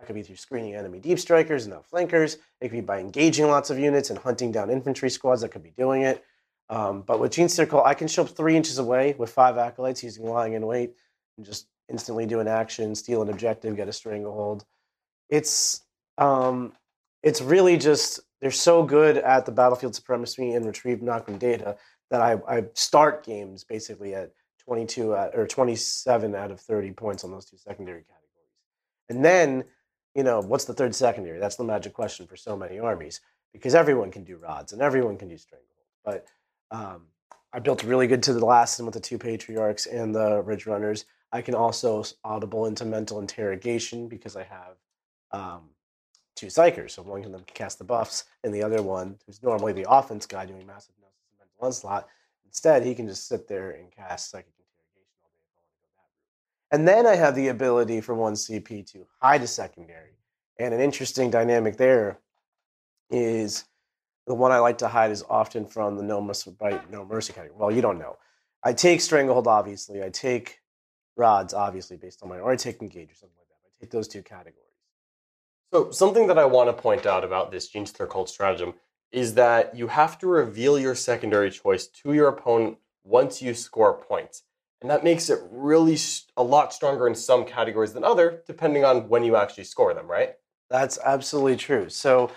that 0.00 0.06
could 0.06 0.14
be 0.14 0.22
through 0.22 0.36
screening 0.36 0.74
enemy 0.74 0.98
deep 0.98 1.18
strikers 1.18 1.66
and 1.66 1.74
outflankers. 1.74 2.38
It 2.60 2.68
could 2.68 2.72
be 2.72 2.80
by 2.80 2.98
engaging 2.98 3.46
lots 3.48 3.70
of 3.70 3.78
units 3.78 4.10
and 4.10 4.18
hunting 4.18 4.50
down 4.50 4.70
infantry 4.70 5.10
squads 5.10 5.42
that 5.42 5.50
could 5.50 5.62
be 5.62 5.72
doing 5.76 6.02
it. 6.02 6.24
Um, 6.70 7.02
but 7.02 7.20
with 7.20 7.32
Gene 7.32 7.48
Circle, 7.48 7.84
I 7.84 7.94
can 7.94 8.08
show 8.08 8.22
up 8.22 8.30
three 8.30 8.56
inches 8.56 8.78
away 8.78 9.14
with 9.18 9.30
five 9.30 9.58
acolytes 9.58 10.02
using 10.02 10.24
lying 10.24 10.54
in 10.54 10.66
wait 10.66 10.94
and 11.36 11.44
just 11.44 11.66
instantly 11.88 12.26
do 12.26 12.40
an 12.40 12.48
action, 12.48 12.94
steal 12.94 13.22
an 13.22 13.28
objective, 13.28 13.76
get 13.76 13.88
a 13.88 13.92
stranglehold. 13.92 14.64
It's 15.28 15.82
um, 16.16 16.72
it's 17.22 17.42
really 17.42 17.76
just 17.76 18.20
they're 18.40 18.50
so 18.50 18.82
good 18.82 19.16
at 19.18 19.46
the 19.46 19.52
battlefield 19.52 19.94
supremacy 19.94 20.52
and 20.52 20.64
retrieve 20.64 20.98
Nachmund 20.98 21.38
data 21.38 21.76
that 22.10 22.20
I, 22.20 22.38
I 22.48 22.64
start 22.74 23.24
games 23.24 23.64
basically 23.64 24.14
at 24.14 24.32
22 24.64 25.14
at, 25.14 25.34
or 25.34 25.46
27 25.46 26.34
out 26.34 26.50
of 26.50 26.60
30 26.60 26.92
points 26.92 27.24
on 27.24 27.30
those 27.30 27.44
two 27.44 27.56
secondary 27.56 28.02
categories. 28.02 28.20
And 29.08 29.24
then, 29.24 29.64
you 30.14 30.22
know, 30.22 30.40
what's 30.40 30.64
the 30.64 30.74
third 30.74 30.94
secondary? 30.94 31.38
That's 31.38 31.56
the 31.56 31.64
magic 31.64 31.92
question 31.92 32.26
for 32.26 32.36
so 32.36 32.56
many 32.56 32.78
armies 32.78 33.20
because 33.52 33.74
everyone 33.74 34.10
can 34.10 34.24
do 34.24 34.36
rods 34.36 34.72
and 34.72 34.80
everyone 34.80 35.16
can 35.16 35.28
do 35.28 35.36
stranglehold. 35.36 35.66
But 36.04 36.26
um, 36.70 37.06
I 37.52 37.58
built 37.58 37.82
really 37.82 38.06
good 38.06 38.22
to 38.24 38.32
the 38.32 38.44
last 38.44 38.78
and 38.78 38.86
with 38.86 38.94
the 38.94 39.00
two 39.00 39.18
patriarchs 39.18 39.86
and 39.86 40.14
the 40.14 40.40
ridge 40.42 40.66
runners. 40.66 41.04
I 41.32 41.42
can 41.42 41.54
also 41.54 42.04
audible 42.24 42.66
into 42.66 42.84
mental 42.84 43.20
interrogation 43.20 44.08
because 44.08 44.36
I 44.36 44.44
have 44.44 44.76
um, 45.32 45.70
two 46.40 46.46
psykers. 46.46 46.92
So 46.92 47.02
one 47.02 47.24
of 47.24 47.30
them 47.30 47.44
can 47.44 47.54
cast 47.54 47.78
the 47.78 47.84
buffs, 47.84 48.24
and 48.42 48.54
the 48.54 48.62
other 48.62 48.82
one, 48.82 49.18
who's 49.26 49.42
normally 49.42 49.72
the 49.72 49.86
offense 49.88 50.26
guy 50.26 50.46
doing 50.46 50.66
mass 50.66 50.86
hypnosis 50.86 51.18
and 51.30 51.38
mental 51.38 51.66
onslaught, 51.66 52.08
instead 52.46 52.84
he 52.84 52.94
can 52.94 53.06
just 53.06 53.28
sit 53.28 53.46
there 53.46 53.72
and 53.72 53.90
cast 53.92 54.30
psychic 54.30 54.52
interrogation 54.58 55.12
all 55.22 55.30
day 55.34 55.52
go 55.92 55.98
that. 55.98 56.76
And 56.76 56.88
then 56.88 57.06
I 57.06 57.16
have 57.16 57.34
the 57.34 57.48
ability 57.48 58.00
for 58.00 58.14
one 58.14 58.34
CP 58.34 58.90
to 58.92 59.06
hide 59.20 59.42
a 59.42 59.46
secondary. 59.46 60.16
And 60.58 60.74
an 60.74 60.80
interesting 60.80 61.30
dynamic 61.30 61.76
there 61.76 62.18
is 63.10 63.64
the 64.26 64.34
one 64.34 64.52
I 64.52 64.58
like 64.58 64.78
to 64.78 64.88
hide 64.88 65.10
is 65.10 65.24
often 65.28 65.66
from 65.66 65.96
the 65.96 66.02
no 66.02 66.20
mercy, 66.20 66.54
no 66.90 67.04
mercy 67.04 67.32
category. 67.32 67.58
Well, 67.58 67.72
you 67.72 67.82
don't 67.82 67.98
know. 67.98 68.16
I 68.62 68.72
take 68.72 69.00
stranglehold, 69.00 69.46
obviously. 69.46 70.02
I 70.02 70.10
take 70.10 70.60
rods, 71.16 71.54
obviously, 71.54 71.96
based 71.96 72.22
on 72.22 72.28
my, 72.28 72.38
or 72.38 72.52
I 72.52 72.56
take 72.56 72.82
engage 72.82 73.10
or 73.10 73.14
something 73.14 73.36
like 73.38 73.48
that. 73.48 73.56
I 73.66 73.70
take 73.80 73.90
those 73.90 74.06
two 74.06 74.22
categories. 74.22 74.69
So 75.72 75.92
something 75.92 76.26
that 76.26 76.38
I 76.38 76.46
want 76.46 76.68
to 76.68 76.82
point 76.82 77.06
out 77.06 77.22
about 77.22 77.52
this 77.52 77.70
Genestealer 77.70 78.10
Cult 78.10 78.28
stratagem 78.28 78.74
is 79.12 79.34
that 79.34 79.76
you 79.76 79.86
have 79.86 80.18
to 80.18 80.26
reveal 80.26 80.78
your 80.78 80.96
secondary 80.96 81.50
choice 81.50 81.86
to 81.86 82.12
your 82.12 82.26
opponent 82.26 82.78
once 83.04 83.40
you 83.40 83.54
score 83.54 83.94
points. 83.94 84.42
And 84.80 84.90
that 84.90 85.04
makes 85.04 85.30
it 85.30 85.38
really 85.48 85.96
a 86.36 86.42
lot 86.42 86.72
stronger 86.72 87.06
in 87.06 87.14
some 87.14 87.44
categories 87.44 87.92
than 87.92 88.02
other, 88.02 88.42
depending 88.48 88.84
on 88.84 89.08
when 89.08 89.22
you 89.22 89.36
actually 89.36 89.64
score 89.64 89.94
them, 89.94 90.08
right? 90.08 90.34
That's 90.70 90.98
absolutely 91.04 91.56
true. 91.56 91.88
So, 91.88 92.30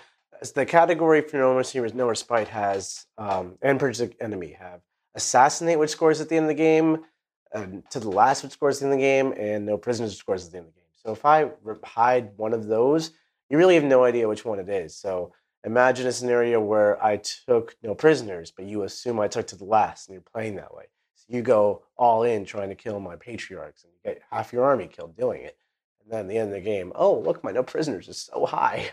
the 0.54 0.66
category 0.66 1.22
for 1.22 1.38
No 1.38 1.54
Mercy, 1.54 1.80
No 1.80 2.08
Respite 2.08 2.48
has, 2.48 3.06
um, 3.16 3.56
and 3.62 3.80
Purge 3.80 4.02
Enemy 4.20 4.52
have 4.60 4.80
Assassinate, 5.14 5.78
which 5.78 5.90
scores 5.90 6.20
at 6.20 6.28
the 6.28 6.36
end 6.36 6.44
of 6.44 6.48
the 6.48 6.54
game, 6.54 6.98
um, 7.54 7.82
To 7.90 8.00
the 8.00 8.10
Last, 8.10 8.42
which 8.42 8.52
scores 8.52 8.76
at 8.76 8.80
the 8.80 8.84
end 8.86 8.94
of 8.94 8.98
the 8.98 9.04
game, 9.04 9.34
and 9.38 9.64
No 9.64 9.78
Prisoners, 9.78 10.10
which 10.10 10.18
scores 10.18 10.46
at 10.46 10.52
the 10.52 10.58
end 10.58 10.66
of 10.66 10.74
the 10.74 10.80
game. 10.80 10.90
So, 11.02 11.12
if 11.12 11.24
I 11.24 11.50
hide 11.84 12.32
one 12.36 12.52
of 12.52 12.66
those, 12.66 13.12
you 13.54 13.58
really 13.58 13.76
have 13.76 13.84
no 13.84 14.02
idea 14.02 14.26
which 14.26 14.44
one 14.44 14.58
it 14.58 14.68
is. 14.68 14.96
So, 14.96 15.32
imagine 15.64 16.08
a 16.08 16.12
scenario 16.12 16.60
where 16.60 17.02
I 17.02 17.18
took 17.18 17.76
No 17.84 17.94
Prisoners, 17.94 18.50
but 18.50 18.64
you 18.66 18.82
assume 18.82 19.20
I 19.20 19.28
took 19.28 19.46
To 19.46 19.56
the 19.56 19.64
Last, 19.64 20.08
and 20.08 20.14
you're 20.14 20.22
playing 20.22 20.56
that 20.56 20.74
way. 20.74 20.86
So, 21.14 21.26
you 21.28 21.40
go 21.40 21.84
all 21.96 22.24
in 22.24 22.44
trying 22.44 22.70
to 22.70 22.74
kill 22.74 22.98
my 22.98 23.14
patriarchs, 23.14 23.84
and 23.84 23.92
you 23.92 24.10
get 24.10 24.22
half 24.28 24.52
your 24.52 24.64
army 24.64 24.88
killed 24.88 25.16
doing 25.16 25.42
it. 25.42 25.56
And 26.02 26.12
then 26.12 26.20
at 26.22 26.28
the 26.28 26.36
end 26.36 26.48
of 26.48 26.54
the 26.54 26.60
game, 26.62 26.90
oh, 26.96 27.16
look, 27.20 27.44
my 27.44 27.52
no 27.52 27.62
prisoners 27.62 28.08
is 28.08 28.18
so 28.18 28.44
high. 28.44 28.90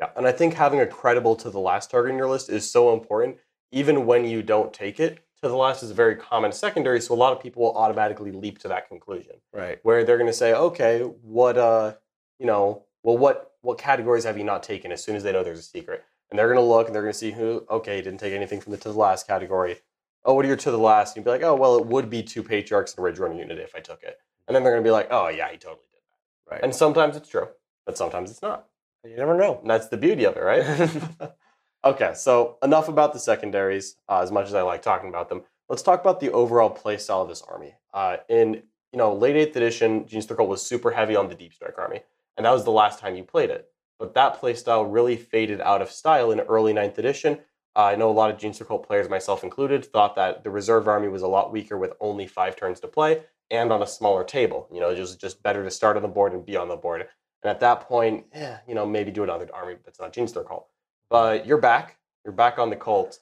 Yeah, 0.00 0.10
and 0.16 0.28
I 0.28 0.32
think 0.32 0.54
having 0.54 0.78
a 0.78 0.86
credible 0.86 1.34
to 1.36 1.50
the 1.50 1.58
last 1.58 1.90
target 1.90 2.12
in 2.12 2.18
your 2.18 2.28
list 2.28 2.50
is 2.50 2.70
so 2.70 2.94
important, 2.94 3.38
even 3.72 4.06
when 4.06 4.24
you 4.24 4.44
don't 4.44 4.72
take 4.72 5.00
it, 5.00 5.18
to 5.42 5.48
the 5.48 5.56
last 5.56 5.82
is 5.82 5.90
a 5.90 5.94
very 5.94 6.14
common 6.14 6.52
secondary, 6.52 7.00
so 7.00 7.14
a 7.14 7.16
lot 7.16 7.32
of 7.32 7.40
people 7.42 7.62
will 7.62 7.76
automatically 7.76 8.30
leap 8.30 8.60
to 8.60 8.68
that 8.68 8.88
conclusion 8.88 9.34
Right. 9.52 9.80
where 9.82 10.04
they're 10.04 10.18
going 10.18 10.30
to 10.30 10.32
say, 10.32 10.54
okay, 10.54 11.00
what, 11.00 11.58
uh, 11.58 11.94
you 12.38 12.46
know, 12.46 12.84
well, 13.02 13.18
what, 13.18 13.51
what 13.62 13.78
categories 13.78 14.24
have 14.24 14.36
you 14.36 14.44
not 14.44 14.62
taken 14.62 14.92
as 14.92 15.02
soon 15.02 15.16
as 15.16 15.22
they 15.22 15.32
know 15.32 15.42
there's 15.42 15.60
a 15.60 15.62
secret? 15.62 16.04
And 16.30 16.38
they're 16.38 16.48
going 16.48 16.58
to 16.58 16.62
look 16.62 16.86
and 16.86 16.94
they're 16.94 17.02
going 17.02 17.12
to 17.12 17.18
see 17.18 17.30
who, 17.30 17.66
okay, 17.70 18.00
didn't 18.00 18.20
take 18.20 18.32
anything 18.32 18.60
from 18.60 18.72
the 18.72 18.78
to 18.78 18.92
the 18.92 18.98
last 18.98 19.26
category. 19.26 19.78
Oh, 20.24 20.34
what 20.34 20.44
are 20.44 20.48
your 20.48 20.56
to 20.58 20.70
the 20.70 20.78
last? 20.78 21.16
And 21.16 21.24
you'd 21.24 21.24
be 21.24 21.30
like, 21.30 21.42
oh, 21.42 21.54
well, 21.54 21.76
it 21.76 21.86
would 21.86 22.08
be 22.10 22.22
two 22.22 22.42
patriarchs 22.42 22.92
and 22.92 23.00
a 23.00 23.02
ridge 23.02 23.18
runner 23.18 23.34
unit 23.34 23.58
if 23.58 23.74
I 23.74 23.80
took 23.80 24.02
it. 24.02 24.18
And 24.46 24.54
then 24.54 24.62
they're 24.62 24.72
going 24.72 24.82
to 24.82 24.86
be 24.86 24.92
like, 24.92 25.08
oh, 25.10 25.28
yeah, 25.28 25.50
he 25.50 25.56
totally 25.58 25.86
did 25.90 26.00
that. 26.00 26.54
Right. 26.54 26.60
And 26.62 26.74
sometimes 26.74 27.16
it's 27.16 27.28
true, 27.28 27.48
but 27.86 27.96
sometimes 27.96 28.30
it's 28.30 28.42
not. 28.42 28.66
you 29.04 29.16
never 29.16 29.36
know. 29.36 29.58
And 29.60 29.70
that's 29.70 29.88
the 29.88 29.96
beauty 29.96 30.24
of 30.24 30.36
it, 30.36 30.42
right? 30.42 31.32
okay, 31.84 32.12
so 32.14 32.58
enough 32.62 32.88
about 32.88 33.12
the 33.12 33.18
secondaries. 33.18 33.96
Uh, 34.08 34.20
as 34.20 34.30
much 34.30 34.46
as 34.46 34.54
I 34.54 34.62
like 34.62 34.82
talking 34.82 35.08
about 35.08 35.28
them, 35.28 35.42
let's 35.68 35.82
talk 35.82 36.00
about 36.00 36.20
the 36.20 36.30
overall 36.32 36.70
play 36.70 36.96
style 36.98 37.22
of 37.22 37.28
this 37.28 37.42
army. 37.42 37.74
Uh, 37.94 38.18
in 38.28 38.62
you 38.92 38.98
know 38.98 39.14
late 39.14 39.36
eighth 39.36 39.56
edition, 39.56 40.04
Genestealer 40.04 40.36
Cult 40.36 40.48
was 40.48 40.64
super 40.64 40.90
heavy 40.90 41.16
on 41.16 41.28
the 41.28 41.34
deep 41.34 41.52
strike 41.52 41.78
army, 41.78 42.00
and 42.36 42.46
that 42.46 42.52
was 42.52 42.64
the 42.64 42.70
last 42.70 42.98
time 42.98 43.16
you 43.16 43.24
played 43.24 43.50
it. 43.50 43.68
But 43.98 44.14
that 44.14 44.38
play 44.38 44.54
style 44.54 44.84
really 44.84 45.16
faded 45.16 45.60
out 45.60 45.82
of 45.82 45.90
style 45.90 46.30
in 46.30 46.40
early 46.40 46.72
ninth 46.72 46.98
edition. 46.98 47.38
Uh, 47.74 47.84
I 47.84 47.94
know 47.94 48.10
a 48.10 48.12
lot 48.12 48.30
of 48.30 48.38
Genestealer 48.38 48.66
Cult 48.66 48.86
players, 48.86 49.08
myself 49.08 49.44
included, 49.44 49.84
thought 49.84 50.16
that 50.16 50.44
the 50.44 50.50
reserve 50.50 50.88
army 50.88 51.08
was 51.08 51.22
a 51.22 51.28
lot 51.28 51.52
weaker 51.52 51.78
with 51.78 51.92
only 52.00 52.26
five 52.26 52.56
turns 52.56 52.80
to 52.80 52.88
play 52.88 53.22
and 53.50 53.72
on 53.72 53.82
a 53.82 53.86
smaller 53.86 54.24
table. 54.24 54.68
You 54.72 54.80
know, 54.80 54.90
it 54.90 54.98
was 54.98 55.16
just 55.16 55.42
better 55.42 55.62
to 55.64 55.70
start 55.70 55.96
on 55.96 56.02
the 56.02 56.08
board 56.08 56.32
and 56.32 56.44
be 56.44 56.56
on 56.56 56.68
the 56.68 56.76
board. 56.76 57.06
And 57.42 57.50
at 57.50 57.60
that 57.60 57.82
point, 57.82 58.26
yeah, 58.34 58.58
you 58.66 58.74
know, 58.74 58.86
maybe 58.86 59.10
do 59.10 59.22
another 59.22 59.48
army 59.54 59.76
that's 59.84 60.00
not 60.00 60.12
Genestealer 60.12 60.46
Cult. 60.46 60.66
But 61.08 61.46
you're 61.46 61.58
back. 61.58 61.98
You're 62.24 62.32
back 62.32 62.58
on 62.58 62.70
the 62.70 62.76
cult. 62.76 63.18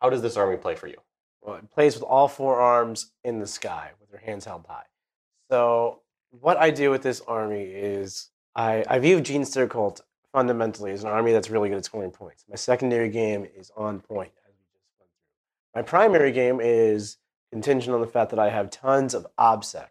How 0.00 0.10
does 0.10 0.22
this 0.22 0.36
army 0.36 0.56
play 0.56 0.74
for 0.74 0.86
you? 0.86 0.96
Well, 1.42 1.56
it 1.56 1.70
plays 1.70 1.94
with 1.94 2.02
all 2.02 2.28
four 2.28 2.60
arms 2.60 3.12
in 3.24 3.38
the 3.38 3.46
sky 3.46 3.92
with 4.00 4.10
their 4.10 4.20
hands 4.20 4.44
held 4.44 4.66
high. 4.66 4.86
So 5.50 6.00
what 6.30 6.56
I 6.56 6.70
do 6.70 6.90
with 6.90 7.02
this 7.02 7.20
army 7.26 7.62
is 7.62 8.30
I, 8.58 8.84
I 8.88 8.98
view 8.98 9.20
Genestealer 9.20 9.70
Cult 9.70 10.00
fundamentally 10.32 10.90
as 10.90 11.04
an 11.04 11.10
army 11.10 11.30
that's 11.30 11.48
really 11.48 11.68
good 11.68 11.78
at 11.78 11.84
scoring 11.84 12.10
points. 12.10 12.44
My 12.50 12.56
secondary 12.56 13.08
game 13.08 13.46
is 13.56 13.70
on 13.76 14.00
point, 14.00 14.32
as 14.48 14.52
we 14.52 14.64
just 14.64 14.80
went 14.98 15.08
through. 15.14 15.80
My 15.80 15.82
primary 15.82 16.32
game 16.32 16.58
is 16.60 17.18
contingent 17.52 17.94
on 17.94 18.00
the 18.00 18.08
fact 18.08 18.30
that 18.30 18.40
I 18.40 18.50
have 18.50 18.70
tons 18.70 19.14
of 19.14 19.28
OBSEC. 19.38 19.86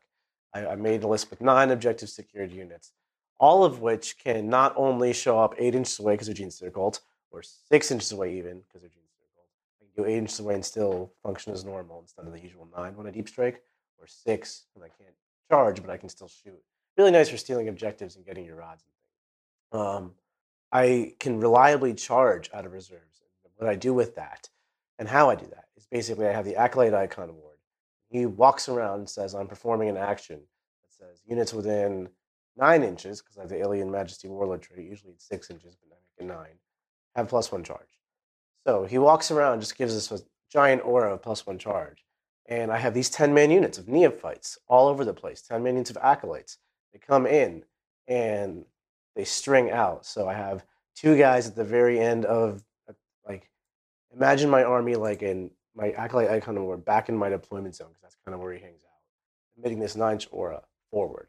I, 0.54 0.66
I 0.66 0.76
made 0.76 1.02
a 1.04 1.08
list 1.08 1.30
with 1.30 1.40
nine 1.40 1.72
objective 1.72 2.10
secured 2.10 2.52
units, 2.52 2.92
all 3.40 3.64
of 3.64 3.80
which 3.80 4.18
can 4.18 4.50
not 4.50 4.74
only 4.76 5.14
show 5.14 5.40
up 5.40 5.56
eight 5.58 5.74
inches 5.74 5.98
away 5.98 6.16
because 6.16 6.28
they're 6.28 6.36
Genestealer 6.36 6.74
Cult, 6.74 7.00
or 7.32 7.42
six 7.44 7.90
inches 7.90 8.12
away 8.12 8.38
even 8.38 8.60
because 8.60 8.82
they're 8.82 8.90
Genestealer 8.90 9.32
Cult. 9.34 9.48
I 9.82 9.86
can 9.86 10.04
go 10.04 10.10
eight 10.10 10.18
inches 10.18 10.42
away 10.42 10.56
and 10.56 10.66
still 10.66 11.14
function 11.24 11.54
as 11.54 11.64
normal 11.64 12.02
instead 12.02 12.26
of 12.26 12.34
the 12.34 12.42
usual 12.42 12.68
nine 12.78 12.98
when 12.98 13.08
I 13.08 13.12
deep 13.12 13.30
strike, 13.30 13.62
or 13.98 14.08
six 14.08 14.66
when 14.74 14.84
I 14.84 14.90
can't 15.02 15.16
charge, 15.50 15.82
but 15.82 15.90
I 15.90 15.96
can 15.96 16.10
still 16.10 16.28
shoot. 16.28 16.62
Really 16.98 17.12
nice 17.12 17.30
for 17.30 17.38
stealing 17.38 17.68
objectives 17.68 18.16
and 18.16 18.26
getting 18.26 18.46
your 18.46 18.56
rods 18.56 18.84
and 18.84 19.82
things. 19.82 19.88
Um, 19.88 20.12
I 20.72 21.14
can 21.20 21.40
reliably 21.40 21.94
charge 21.94 22.50
out 22.54 22.66
of 22.66 22.74
reserves. 22.74 23.04
What 23.58 23.70
I 23.70 23.76
do 23.76 23.94
with 23.94 24.16
that 24.16 24.50
and 25.00 25.08
how 25.08 25.30
I 25.30 25.36
do 25.36 25.48
that 25.48 25.66
is 25.76 25.86
basically 25.86 26.28
I 26.28 26.32
have 26.32 26.46
the 26.46 26.56
Acolyte 26.56 26.94
Iconward. 26.94 27.58
He 28.10 28.26
walks 28.26 28.70
around 28.70 29.00
and 29.00 29.10
says, 29.10 29.34
I'm 29.34 29.48
performing 29.48 29.90
an 29.90 29.98
action 29.98 30.40
that 30.84 30.94
says 30.94 31.22
units 31.28 31.54
within 31.54 32.10
nine 32.56 32.84
inches, 32.84 33.22
because 33.22 33.38
I 33.38 33.42
have 33.42 33.50
the 33.50 33.60
Alien 33.60 33.92
Majesty 33.92 34.28
Warlord 34.28 34.62
trait, 34.62 34.88
usually 34.88 35.14
it's 35.14 35.28
six 35.28 35.50
inches, 35.50 35.76
but 35.76 35.94
I 35.94 35.98
make 35.98 36.30
it 36.30 36.34
nine, 36.34 36.58
have 37.16 37.28
plus 37.28 37.52
one 37.52 37.64
charge. 37.64 38.00
So 38.66 38.86
he 38.86 38.98
walks 38.98 39.32
around, 39.32 39.60
just 39.60 39.78
gives 39.78 39.96
us 39.96 40.12
a 40.12 40.24
giant 40.52 40.86
aura 40.86 41.14
of 41.14 41.22
plus 41.22 41.46
one 41.46 41.58
charge. 41.58 42.04
And 42.48 42.72
I 42.72 42.78
have 42.78 42.94
these 42.94 43.10
10 43.10 43.34
man 43.34 43.52
units 43.52 43.78
of 43.78 43.88
neophytes 43.88 44.58
all 44.68 44.88
over 44.88 45.04
the 45.04 45.14
place, 45.14 45.42
10 45.42 45.64
man 45.64 45.74
units 45.74 45.90
of 45.90 45.98
acolytes. 45.98 46.58
Come 46.98 47.26
in 47.26 47.64
and 48.08 48.66
they 49.16 49.24
string 49.24 49.72
out. 49.72 50.06
So 50.06 50.28
I 50.28 50.34
have 50.34 50.66
two 50.96 51.18
guys 51.18 51.48
at 51.48 51.56
the 51.56 51.64
very 51.64 52.00
end 52.00 52.26
of, 52.26 52.64
uh, 52.90 52.94
like, 53.28 53.50
imagine 54.14 54.50
my 54.50 54.64
army 54.64 54.96
like 54.96 55.22
in 55.22 55.52
my 55.76 55.92
acolyte 55.92 56.30
Iconward 56.42 56.84
back 56.86 57.10
in 57.10 57.16
my 57.16 57.30
deployment 57.30 57.76
zone, 57.76 57.90
because 57.90 58.02
that's 58.02 58.18
kind 58.26 58.34
of 58.34 58.42
where 58.42 58.54
he 58.54 58.60
hangs 58.60 58.82
out, 58.84 59.58
emitting 59.58 59.80
this 59.80 59.96
nine 59.96 60.20
aura 60.32 60.64
forward. 60.92 61.28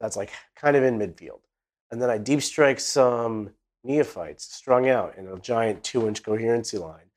That's 0.00 0.16
like 0.16 0.30
kind 0.56 0.76
of 0.76 0.82
in 0.82 0.98
midfield. 0.98 1.40
And 1.90 2.00
then 2.00 2.08
I 2.10 2.18
deep 2.18 2.42
strike 2.42 2.80
some 2.80 3.50
neophytes 3.84 4.54
strung 4.54 4.88
out 4.88 5.16
in 5.16 5.28
a 5.28 5.38
giant 5.38 5.84
two 5.84 6.08
inch 6.08 6.22
coherency 6.22 6.78
line. 6.78 7.10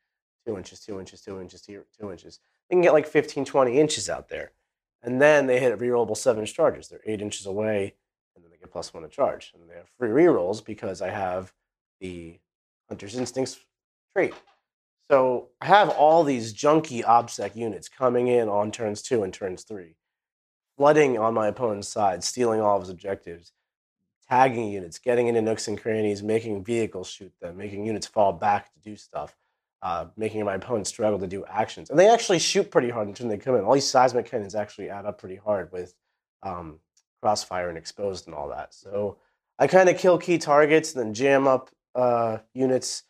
Two 0.46 0.58
inches, 0.58 0.82
two 0.82 1.00
inches, 1.00 1.22
two 1.22 1.40
inches, 1.40 1.62
two 1.62 2.12
inches. 2.12 2.40
They 2.70 2.76
can 2.76 2.82
get 2.82 2.94
like 2.94 3.08
15, 3.08 3.46
20 3.46 3.80
inches 3.80 4.10
out 4.10 4.28
there. 4.28 4.52
And 5.04 5.22
then 5.22 5.48
they 5.48 5.60
hit 5.60 5.74
a 5.74 5.78
rerollable 5.78 6.16
seven 6.16 6.42
inch 6.42 6.54
charges. 6.54 6.88
They're 6.88 7.02
eight 7.06 7.22
inches 7.22 7.46
away, 7.46 7.94
and 8.36 8.44
then 8.44 8.52
they 8.52 8.58
get 8.58 8.72
plus 8.72 8.94
one 8.94 9.04
to 9.04 9.10
charge. 9.10 9.52
And 9.54 9.70
they 9.70 9.76
have 9.76 9.90
free 10.00 10.10
rerolls 10.10 10.64
because 10.64 11.02
I 11.02 11.10
have 11.10 11.54
the 12.00 12.40
Hunter's 12.88 13.16
Instincts 13.16 13.60
trait. 14.16 14.34
So 15.12 15.50
I 15.62 15.66
have 15.66 15.90
all 15.90 16.24
these 16.24 16.54
junky 16.54 17.04
OBSEC 17.04 17.56
units 17.56 17.90
coming 17.90 18.28
in 18.28 18.48
on 18.48 18.72
turns 18.72 19.02
two 19.02 19.24
and 19.24 19.34
turns 19.34 19.64
three, 19.64 19.96
flooding 20.78 21.18
on 21.18 21.34
my 21.34 21.48
opponent's 21.48 21.90
side, 21.90 22.24
stealing 22.24 22.62
all 22.62 22.78
of 22.78 22.84
his 22.84 22.90
objectives, 22.90 23.52
tagging 24.30 24.70
units, 24.70 24.98
getting 24.98 25.28
into 25.28 25.42
nooks 25.42 25.68
and 25.68 25.80
crannies, 25.80 26.24
making 26.24 26.64
vehicles 26.64 27.10
shoot 27.10 27.34
them, 27.42 27.58
making 27.58 27.86
units 27.86 28.08
fall 28.08 28.32
back 28.32 28.74
to 28.74 28.80
do 28.80 28.96
stuff, 28.96 29.36
uh, 29.84 30.06
making 30.16 30.44
my 30.46 30.56
opponent 30.56 30.88
struggle 30.88 31.20
to 31.20 31.28
do 31.28 31.44
actions. 31.46 31.90
And 31.90 32.00
they 32.00 32.10
actually 32.10 32.40
shoot 32.40 32.72
pretty 32.72 32.90
hard 32.90 33.10
until 33.10 33.28
they 33.28 33.38
come 33.38 33.56
in. 33.56 33.66
All 33.66 33.74
these 33.74 33.88
seismic 33.88 34.26
cannons 34.26 34.56
actually 34.56 34.90
add 34.90 35.06
up 35.06 35.20
pretty 35.20 35.36
hard 35.36 35.74
with 35.74 35.94
um, 36.42 36.80
crossfire 37.22 37.68
and 37.68 37.78
exposed 37.78 38.26
and 38.26 38.34
all 38.34 38.48
that. 38.48 38.74
So 38.74 39.18
I 39.60 39.68
kind 39.68 39.90
of 39.90 39.98
kill 39.98 40.18
key 40.18 40.38
targets 40.38 40.96
and 40.96 41.04
then 41.04 41.14
jam 41.14 41.48
up 41.48 41.70
uh, 41.96 42.38
units 42.54 43.04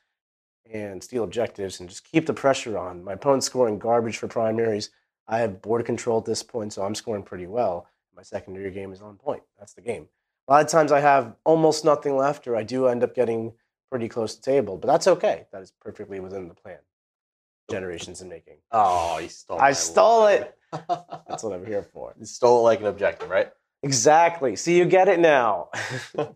and 0.71 1.03
steal 1.03 1.23
objectives 1.23 1.79
and 1.79 1.87
just 1.87 2.03
keep 2.03 2.25
the 2.25 2.33
pressure 2.33 2.75
on. 2.75 3.03
My 3.03 3.13
opponent's 3.13 3.45
scoring 3.45 3.77
garbage 3.77 4.17
for 4.17 4.27
primaries. 4.27 4.89
I 5.27 5.37
have 5.39 5.61
board 5.61 5.85
control 5.85 6.17
at 6.17 6.25
this 6.25 6.41
point, 6.41 6.73
so 6.73 6.81
I'm 6.81 6.95
scoring 6.95 7.21
pretty 7.21 7.45
well. 7.45 7.87
My 8.15 8.23
secondary 8.23 8.71
game 8.71 8.91
is 8.91 9.01
on 9.01 9.17
point. 9.17 9.43
That's 9.59 9.73
the 9.73 9.81
game. 9.81 10.07
A 10.47 10.53
lot 10.53 10.65
of 10.65 10.71
times 10.71 10.91
I 10.91 11.01
have 11.01 11.35
almost 11.45 11.85
nothing 11.85 12.17
left, 12.17 12.47
or 12.47 12.55
I 12.55 12.63
do 12.63 12.87
end 12.87 13.03
up 13.03 13.13
getting 13.13 13.53
pretty 13.93 14.09
close 14.09 14.35
to 14.35 14.41
table, 14.41 14.75
but 14.75 14.87
that's 14.87 15.05
okay. 15.05 15.45
That 15.51 15.61
is 15.61 15.71
perfectly 15.79 16.19
within 16.19 16.47
the 16.47 16.55
plan. 16.55 16.79
Generations 17.69 18.21
in 18.23 18.27
making. 18.27 18.57
Oh, 18.71 19.19
you 19.19 19.29
stole 19.29 19.59
I 19.59 19.73
stole 19.73 20.25
it. 20.25 20.57
That's 20.89 21.43
what 21.43 21.53
I'm 21.53 21.63
here 21.73 21.83
for. 21.83 22.15
you 22.19 22.25
stole 22.25 22.61
it 22.61 22.63
like 22.63 22.79
an 22.79 22.87
objective, 22.87 23.29
right? 23.29 23.51
Exactly. 23.83 24.55
See, 24.55 24.75
you 24.79 24.85
get 24.85 25.07
it 25.07 25.19
now. 25.19 25.69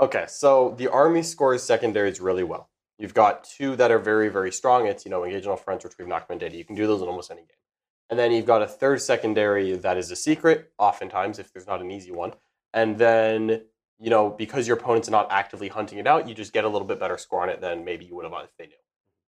Okay, 0.00 0.24
so 0.26 0.74
the 0.76 0.88
army 0.88 1.22
scores 1.22 1.62
secondaries 1.62 2.20
really 2.20 2.42
well. 2.42 2.68
You've 2.98 3.14
got 3.14 3.44
two 3.44 3.76
that 3.76 3.92
are 3.92 4.00
very, 4.00 4.28
very 4.28 4.50
strong. 4.50 4.88
It's, 4.88 5.04
you 5.04 5.10
know, 5.10 5.24
engage 5.24 5.44
on 5.46 5.52
all 5.52 5.56
fronts, 5.56 5.84
retrieve 5.84 6.08
Nachmund 6.08 6.40
data. 6.40 6.56
You 6.56 6.64
can 6.64 6.74
do 6.74 6.88
those 6.88 7.00
in 7.00 7.06
almost 7.06 7.30
any 7.30 7.42
game. 7.42 7.62
And 8.10 8.18
then 8.18 8.32
you've 8.32 8.44
got 8.44 8.60
a 8.60 8.66
third 8.66 9.00
secondary 9.00 9.76
that 9.76 9.96
is 9.96 10.10
a 10.10 10.16
secret, 10.16 10.72
oftentimes, 10.78 11.38
if 11.38 11.52
there's 11.52 11.68
not 11.68 11.80
an 11.80 11.92
easy 11.92 12.10
one. 12.10 12.32
And 12.72 12.98
then, 12.98 13.62
you 14.00 14.10
know, 14.10 14.30
because 14.30 14.66
your 14.66 14.76
opponent's 14.76 15.08
not 15.08 15.30
actively 15.30 15.68
hunting 15.68 15.98
it 15.98 16.06
out, 16.06 16.28
you 16.28 16.34
just 16.34 16.52
get 16.52 16.64
a 16.64 16.68
little 16.68 16.86
bit 16.86 16.98
better 16.98 17.18
score 17.18 17.42
on 17.42 17.48
it 17.48 17.60
than 17.60 17.84
maybe 17.84 18.04
you 18.04 18.14
would 18.16 18.24
have 18.24 18.44
if 18.44 18.56
they 18.58 18.66
knew. 18.66 18.74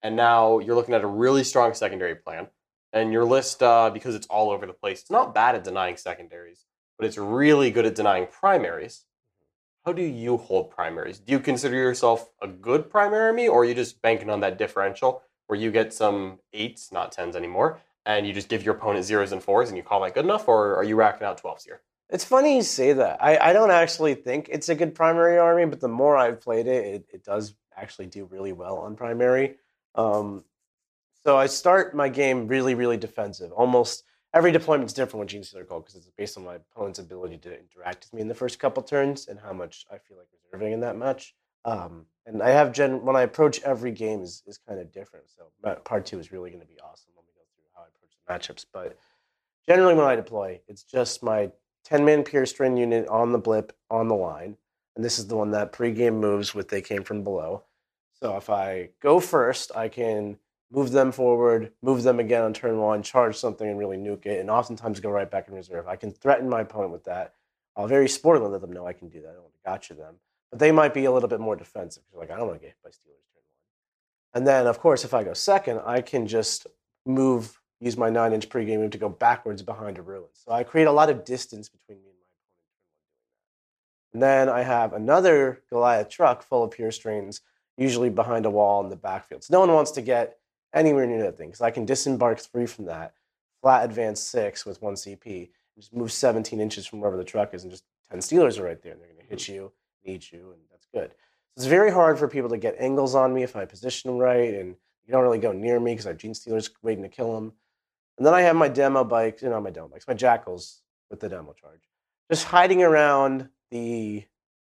And 0.01 0.15
now 0.15 0.59
you're 0.59 0.75
looking 0.75 0.93
at 0.93 1.03
a 1.03 1.07
really 1.07 1.43
strong 1.43 1.73
secondary 1.73 2.15
plan. 2.15 2.47
And 2.91 3.11
your 3.11 3.25
list, 3.25 3.63
uh, 3.63 3.89
because 3.89 4.13
it's 4.13 4.27
all 4.27 4.51
over 4.51 4.65
the 4.65 4.73
place, 4.73 5.01
it's 5.01 5.11
not 5.11 5.33
bad 5.33 5.55
at 5.55 5.63
denying 5.63 5.97
secondaries, 5.97 6.65
but 6.97 7.07
it's 7.07 7.17
really 7.17 7.71
good 7.71 7.85
at 7.85 7.95
denying 7.95 8.27
primaries. 8.27 9.05
How 9.85 9.93
do 9.93 10.03
you 10.03 10.37
hold 10.37 10.69
primaries? 10.69 11.19
Do 11.19 11.31
you 11.31 11.39
consider 11.39 11.75
yourself 11.75 12.29
a 12.41 12.47
good 12.47 12.89
primary 12.89 13.33
me, 13.33 13.47
or 13.47 13.61
are 13.61 13.65
you 13.65 13.73
just 13.73 14.01
banking 14.01 14.29
on 14.29 14.41
that 14.41 14.57
differential 14.57 15.23
where 15.47 15.59
you 15.59 15.71
get 15.71 15.93
some 15.93 16.39
eights, 16.53 16.91
not 16.91 17.11
tens 17.11 17.35
anymore, 17.35 17.79
and 18.05 18.27
you 18.27 18.33
just 18.33 18.49
give 18.49 18.63
your 18.63 18.75
opponent 18.75 19.05
zeros 19.05 19.31
and 19.31 19.43
fours 19.43 19.69
and 19.69 19.77
you 19.77 19.83
call 19.83 20.01
that 20.01 20.13
good 20.13 20.25
enough, 20.25 20.47
or 20.47 20.75
are 20.75 20.83
you 20.83 20.95
racking 20.95 21.25
out 21.25 21.41
12s 21.41 21.65
here? 21.65 21.81
It's 22.09 22.25
funny 22.25 22.57
you 22.57 22.61
say 22.61 22.93
that. 22.93 23.23
I, 23.23 23.37
I 23.37 23.53
don't 23.53 23.71
actually 23.71 24.15
think 24.15 24.49
it's 24.51 24.69
a 24.69 24.75
good 24.75 24.93
primary 24.93 25.37
army, 25.37 25.65
but 25.65 25.79
the 25.79 25.87
more 25.87 26.15
I've 26.15 26.41
played 26.41 26.67
it, 26.67 26.85
it, 26.85 27.05
it 27.13 27.23
does 27.23 27.55
actually 27.75 28.07
do 28.07 28.25
really 28.25 28.53
well 28.53 28.77
on 28.77 28.95
primary. 28.95 29.55
Um, 29.95 30.43
so 31.23 31.37
I 31.37 31.47
start 31.47 31.95
my 31.95 32.09
game 32.09 32.47
really, 32.47 32.75
really 32.75 32.97
defensive. 32.97 33.51
Almost 33.51 34.03
every 34.33 34.51
deployment 34.51 34.89
is 34.89 34.93
different 34.93 35.21
with 35.21 35.29
Gene 35.29 35.65
Cult 35.67 35.85
because 35.85 35.95
it's 35.95 36.09
based 36.17 36.37
on 36.37 36.43
my 36.43 36.55
opponent's 36.55 36.99
ability 36.99 37.37
to 37.39 37.59
interact 37.59 38.05
with 38.05 38.13
me 38.13 38.21
in 38.21 38.27
the 38.27 38.35
first 38.35 38.59
couple 38.59 38.83
turns 38.83 39.27
and 39.27 39.39
how 39.39 39.53
much 39.53 39.85
I 39.89 39.97
feel 39.97 40.17
like 40.17 40.27
reserving 40.51 40.73
in 40.73 40.81
that 40.81 40.97
match. 40.97 41.33
Um, 41.65 42.05
and 42.25 42.43
I 42.43 42.49
have 42.49 42.73
gen 42.73 43.03
when 43.05 43.15
I 43.15 43.21
approach 43.21 43.61
every 43.63 43.91
game 43.91 44.21
is, 44.21 44.43
is 44.45 44.57
kind 44.57 44.79
of 44.79 44.91
different. 44.91 45.25
So 45.29 45.75
part 45.85 46.05
two 46.05 46.19
is 46.19 46.31
really 46.31 46.49
going 46.49 46.61
to 46.61 46.67
be 46.67 46.79
awesome 46.79 47.11
when 47.15 47.25
we 47.25 47.33
go 47.33 47.41
through 47.55 47.65
how 47.73 47.83
I 47.83 47.87
approach 47.87 48.47
the 48.47 48.53
matchups. 48.53 48.65
But 48.71 48.97
generally, 49.67 49.93
when 49.95 50.05
I 50.05 50.15
deploy, 50.15 50.59
it's 50.67 50.83
just 50.83 51.23
my 51.23 51.51
10 51.85 52.05
man 52.05 52.23
Purestrain 52.23 52.77
unit 52.77 53.07
on 53.07 53.31
the 53.31 53.37
blip 53.37 53.75
on 53.89 54.07
the 54.07 54.15
line. 54.15 54.57
And 54.95 55.03
this 55.03 55.19
is 55.19 55.27
the 55.27 55.35
one 55.35 55.51
that 55.51 55.73
pregame 55.73 56.19
moves 56.19 56.53
with 56.53 56.69
they 56.69 56.81
came 56.81 57.03
from 57.03 57.23
below. 57.23 57.63
So 58.13 58.37
if 58.37 58.49
I 58.49 58.89
go 59.01 59.19
first, 59.19 59.75
I 59.75 59.89
can 59.89 60.37
move 60.71 60.91
them 60.91 61.11
forward, 61.11 61.71
move 61.81 62.03
them 62.03 62.19
again 62.19 62.43
on 62.43 62.53
turn 62.53 62.77
one, 62.79 63.03
charge 63.03 63.35
something 63.35 63.67
and 63.67 63.77
really 63.77 63.97
nuke 63.97 64.25
it, 64.25 64.39
and 64.39 64.49
oftentimes 64.49 64.99
go 64.99 65.09
right 65.09 65.29
back 65.29 65.47
in 65.47 65.53
reserve. 65.53 65.87
I 65.87 65.95
can 65.95 66.11
threaten 66.11 66.49
my 66.49 66.61
opponent 66.61 66.91
with 66.91 67.03
that. 67.05 67.33
I'll 67.75 67.87
very 67.87 68.07
sportily 68.07 68.51
let 68.51 68.61
them 68.61 68.71
know 68.71 68.85
I 68.85 68.93
can 68.93 69.09
do 69.09 69.21
that. 69.21 69.29
I 69.29 69.33
don't 69.33 69.43
want 69.43 69.53
to 69.53 69.69
gotcha 69.69 69.93
them. 69.93 70.15
But 70.51 70.59
they 70.59 70.71
might 70.71 70.93
be 70.93 71.05
a 71.05 71.11
little 71.11 71.29
bit 71.29 71.39
more 71.39 71.55
defensive. 71.55 72.03
Because 72.05 72.19
like, 72.19 72.31
I 72.31 72.37
don't 72.37 72.47
want 72.47 72.59
to 72.59 72.65
get 72.65 72.69
hit 72.69 72.83
by 72.83 72.89
Stealers 72.89 73.25
turn 73.33 73.41
one. 73.43 74.39
And 74.39 74.47
then, 74.47 74.67
of 74.67 74.79
course, 74.79 75.03
if 75.03 75.13
I 75.13 75.23
go 75.23 75.33
second, 75.33 75.81
I 75.85 76.01
can 76.01 76.27
just 76.27 76.67
move, 77.05 77.59
use 77.83 77.97
my 77.97 78.09
nine 78.09 78.31
inch 78.31 78.47
pregame 78.49 78.79
move 78.79 78.91
to 78.91 78.97
go 78.97 79.09
backwards 79.09 79.61
behind 79.61 79.97
a 79.97 80.01
ruin. 80.01 80.29
So 80.33 80.51
I 80.51 80.63
create 80.63 80.87
a 80.87 80.91
lot 80.91 81.09
of 81.09 81.25
distance 81.25 81.67
between 81.67 81.97
me 81.97 82.09
and 82.09 82.15
my 82.17 82.25
opponent. 84.21 84.47
And 84.47 84.49
then 84.49 84.49
I 84.49 84.63
have 84.63 84.93
another 84.93 85.63
Goliath 85.69 86.09
truck 86.09 86.43
full 86.43 86.63
of 86.63 86.71
pure 86.71 86.91
strains, 86.91 87.41
usually 87.77 88.09
behind 88.09 88.45
a 88.45 88.49
wall 88.49 88.81
in 88.83 88.89
the 88.89 88.95
backfield. 88.95 89.43
So 89.43 89.53
no 89.53 89.59
one 89.59 89.73
wants 89.73 89.91
to 89.91 90.01
get 90.01 90.37
anywhere 90.73 91.05
near 91.05 91.23
that 91.23 91.37
thing 91.37 91.49
because 91.49 91.61
I 91.61 91.71
can 91.71 91.85
disembark 91.85 92.39
three 92.39 92.65
from 92.65 92.85
that, 92.85 93.13
flat 93.61 93.83
advance 93.83 94.21
six 94.21 94.65
with 94.65 94.81
one 94.81 94.95
CP, 94.95 95.49
just 95.75 95.93
move 95.93 96.11
17 96.11 96.61
inches 96.61 96.85
from 96.85 97.01
wherever 97.01 97.17
the 97.17 97.23
truck 97.23 97.53
is, 97.53 97.63
and 97.63 97.71
just 97.71 97.83
10 98.11 98.21
Stealers 98.21 98.59
are 98.59 98.63
right 98.63 98.81
there. 98.81 98.93
And 98.93 99.01
they're 99.01 99.09
going 99.09 99.23
to 99.23 99.29
hit 99.29 99.39
mm-hmm. 99.39 99.53
you, 99.53 99.71
need 100.05 100.23
you, 100.31 100.51
and 100.53 100.61
that's 100.71 100.87
good. 100.93 101.09
So 101.09 101.59
it's 101.59 101.65
very 101.65 101.91
hard 101.91 102.17
for 102.17 102.27
people 102.27 102.49
to 102.49 102.57
get 102.57 102.75
angles 102.79 103.13
on 103.13 103.33
me 103.33 103.43
if 103.43 103.55
I 103.55 103.65
position 103.65 104.09
them 104.09 104.19
right, 104.19 104.53
and 104.53 104.75
you 105.05 105.11
don't 105.11 105.23
really 105.23 105.39
go 105.39 105.51
near 105.51 105.79
me 105.79 105.91
because 105.91 106.05
I 106.05 106.09
have 106.09 106.17
Genestealers 106.17 106.69
waiting 106.81 107.03
to 107.03 107.09
kill 107.09 107.35
them. 107.35 107.53
And 108.17 108.27
then 108.27 108.33
I 108.33 108.41
have 108.41 108.55
my 108.55 108.67
demo 108.67 109.03
bikes, 109.03 109.41
eh, 109.41 109.47
you 109.47 109.51
know, 109.51 109.61
my 109.61 109.69
demo 109.69 109.87
bikes, 109.87 110.07
my 110.07 110.13
jackals 110.13 110.81
with 111.09 111.19
the 111.19 111.29
demo 111.29 111.53
charge, 111.53 111.81
just 112.29 112.45
hiding 112.45 112.83
around 112.83 113.49
the 113.71 114.23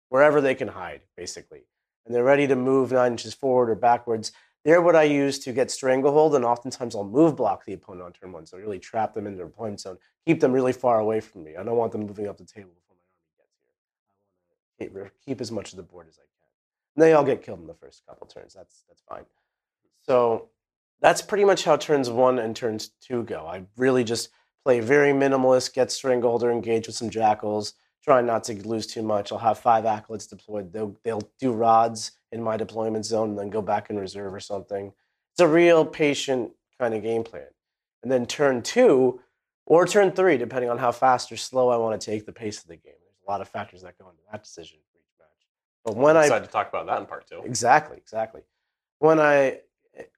wherever 0.09 0.41
they 0.41 0.55
can 0.55 0.69
hide, 0.69 1.01
basically. 1.17 1.63
And 2.07 2.15
they're 2.15 2.25
ready 2.25 2.47
to 2.47 2.57
move 2.57 2.93
nine 2.93 3.13
inches 3.13 3.35
forward 3.35 3.71
or 3.71 3.75
backwards. 3.75 4.33
They're 4.65 4.83
what 4.83 4.95
I 4.95 5.05
use 5.05 5.41
to 5.41 5.53
get 5.53 5.71
stranglehold, 5.71 6.37
and 6.37 6.45
oftentimes 6.45 6.95
I'll 6.95 7.05
move 7.05 7.37
block 7.37 7.65
the 7.65 7.73
opponent 7.73 8.05
on 8.05 8.13
turn 8.13 8.33
one, 8.33 8.47
so 8.47 8.57
I 8.57 8.61
really 8.61 8.79
trap 8.79 9.15
them 9.15 9.27
in 9.27 9.37
their 9.37 9.47
deployment 9.47 9.81
zone, 9.81 9.99
keep 10.25 10.41
them 10.41 10.53
really 10.53 10.73
far 10.73 11.01
away 11.01 11.21
from 11.21 11.43
me. 11.43 11.57
I 11.57 11.65
don't 11.65 11.77
want 11.77 11.93
them 11.93 12.07
moving 12.07 12.29
up 12.29 12.37
the 12.37 12.45
table 12.45 12.71
before 12.71 12.97
my 12.97 13.03
army 13.11 13.33
gets 13.39 13.57
here. 14.79 14.89
I 14.89 15.01
want 15.01 15.13
to 15.13 15.27
keep 15.27 15.41
as 15.41 15.51
much 15.51 15.73
of 15.73 15.79
the 15.79 15.83
board 15.83 16.07
as 16.09 16.19
I 16.19 16.23
can. 16.23 16.33
And 16.95 17.03
they 17.03 17.13
all 17.13 17.25
get 17.25 17.43
killed 17.43 17.61
in 17.61 17.67
the 17.67 17.75
first 17.75 18.07
couple 18.07 18.27
turns. 18.29 18.55
That's 18.55 18.85
that's 18.89 19.03
fine. 19.09 19.25
So 20.03 20.51
that's 21.03 21.21
pretty 21.21 21.45
much 21.45 21.65
how 21.65 21.77
turns 21.77 22.09
one 22.09 22.39
and 22.39 22.55
turns 22.55 22.93
two 23.01 23.25
go. 23.25 23.47
I 23.47 23.65
really 23.77 24.05
just 24.05 24.31
play 24.65 24.81
very 24.81 25.13
minimalist, 25.13 25.75
get 25.75 25.91
stranglehold 25.91 26.45
or 26.45 26.53
engage 26.53 26.87
with 26.87 26.97
some 26.97 27.11
jackals, 27.11 27.75
try 28.03 28.21
not 28.21 28.45
to 28.45 28.55
lose 28.67 28.87
too 28.87 29.03
much. 29.03 29.33
I'll 29.33 29.39
have 29.39 29.59
five 29.59 29.85
acolytes 29.85 30.27
deployed. 30.27 30.73
They'll, 30.73 30.97
they'll 31.03 31.29
do 31.41 31.53
rods 31.53 32.13
in 32.31 32.41
my 32.41 32.57
deployment 32.57 33.05
zone 33.05 33.31
and 33.31 33.39
then 33.39 33.51
go 33.51 33.61
back 33.61 33.91
in 33.91 33.99
reserve 33.99 34.33
or 34.33 34.41
something. 34.41 34.93
It's 35.33 35.41
a 35.41 35.49
real 35.49 35.85
patient 35.85 36.53
kind 36.79 36.95
of 36.95 37.03
game 37.03 37.25
plan. 37.25 37.47
And 38.03 38.11
then 38.11 38.27
turn 38.27 38.63
two 38.63 39.21
or 39.67 39.87
turn 39.87 40.13
three, 40.13 40.37
depending 40.37 40.71
on 40.71 40.79
how 40.79 40.93
fast 40.93 41.33
or 41.33 41.37
slow 41.37 41.69
I 41.69 41.77
want 41.77 42.01
to 42.01 42.11
take 42.11 42.27
the 42.27 42.33
pace 42.33 42.63
of 42.63 42.69
the 42.69 42.77
game. 42.77 42.95
There's 43.03 43.27
a 43.27 43.31
lot 43.31 43.41
of 43.41 43.49
factors 43.49 43.83
that 43.83 43.99
go 43.99 44.09
into 44.09 44.23
that 44.31 44.45
decision 44.45 44.79
for 44.93 44.99
each 44.99 45.19
match. 45.19 45.47
But 45.85 45.97
when 45.97 46.17
I'm 46.17 46.23
I 46.23 46.27
excited 46.27 46.47
to 46.47 46.53
talk 46.53 46.69
about 46.69 46.87
that 46.87 47.01
in 47.01 47.07
part 47.07 47.29
two. 47.29 47.43
Exactly, 47.45 47.97
exactly. 47.97 48.43
When 48.99 49.19
I 49.19 49.61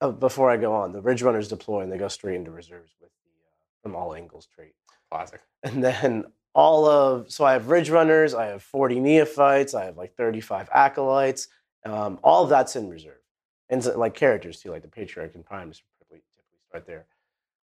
uh, 0.00 0.10
before 0.10 0.50
I 0.50 0.56
go 0.56 0.72
on, 0.72 0.92
the 0.92 1.00
ridge 1.00 1.22
runners 1.22 1.48
deploy 1.48 1.80
and 1.80 1.92
they 1.92 1.98
go 1.98 2.08
straight 2.08 2.36
into 2.36 2.50
reserves 2.50 2.92
with 3.00 3.10
the 3.24 3.30
uh, 3.30 3.82
from 3.82 3.96
all 3.96 4.14
angles 4.14 4.48
trait. 4.54 4.74
Classic. 5.10 5.40
And 5.62 5.82
then 5.82 6.24
all 6.54 6.86
of 6.86 7.30
so 7.32 7.44
I 7.44 7.52
have 7.52 7.68
ridge 7.68 7.90
runners, 7.90 8.34
I 8.34 8.46
have 8.46 8.62
40 8.62 9.00
neophytes, 9.00 9.74
I 9.74 9.86
have 9.86 9.96
like 9.96 10.14
35 10.14 10.68
acolytes. 10.72 11.48
Um, 11.84 12.18
all 12.22 12.44
of 12.44 12.50
that's 12.50 12.76
in 12.76 12.88
reserve, 12.88 13.20
and 13.68 13.84
so, 13.84 13.98
like 13.98 14.14
characters 14.14 14.60
too, 14.60 14.70
like 14.70 14.82
the 14.82 14.88
patriarch 14.88 15.34
and 15.34 15.44
typically, 15.44 15.82
typically 16.00 16.22
start 16.68 16.86
there. 16.86 17.06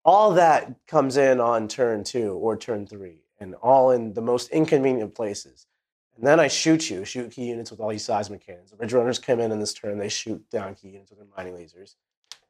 All 0.05 0.31
that 0.35 0.75
comes 0.87 1.17
in 1.17 1.41
on 1.41 1.67
turn 1.67 2.05
two 2.05 2.33
or 2.33 2.55
turn 2.55 2.87
three, 2.87 3.23
and 3.39 3.55
all 3.55 3.91
in 3.91 4.13
the 4.13 4.21
most 4.21 4.49
inconvenient 4.51 5.13
places. 5.13 5.65
And 6.17 6.25
then 6.25 6.39
I 6.39 6.47
shoot 6.47 6.89
you, 6.89 7.05
shoot 7.05 7.31
key 7.31 7.45
units 7.45 7.69
with 7.69 7.79
all 7.79 7.89
these 7.89 8.03
seismic 8.03 8.45
cannons. 8.45 8.71
The 8.71 8.77
ridge 8.77 8.91
runners 8.91 9.19
come 9.19 9.39
in 9.39 9.51
in 9.51 9.59
this 9.59 9.73
turn, 9.73 9.99
they 9.99 10.09
shoot 10.09 10.43
down 10.49 10.75
key 10.75 10.89
units 10.89 11.11
with 11.11 11.19
their 11.19 11.27
mining 11.37 11.53
lasers. 11.53 11.95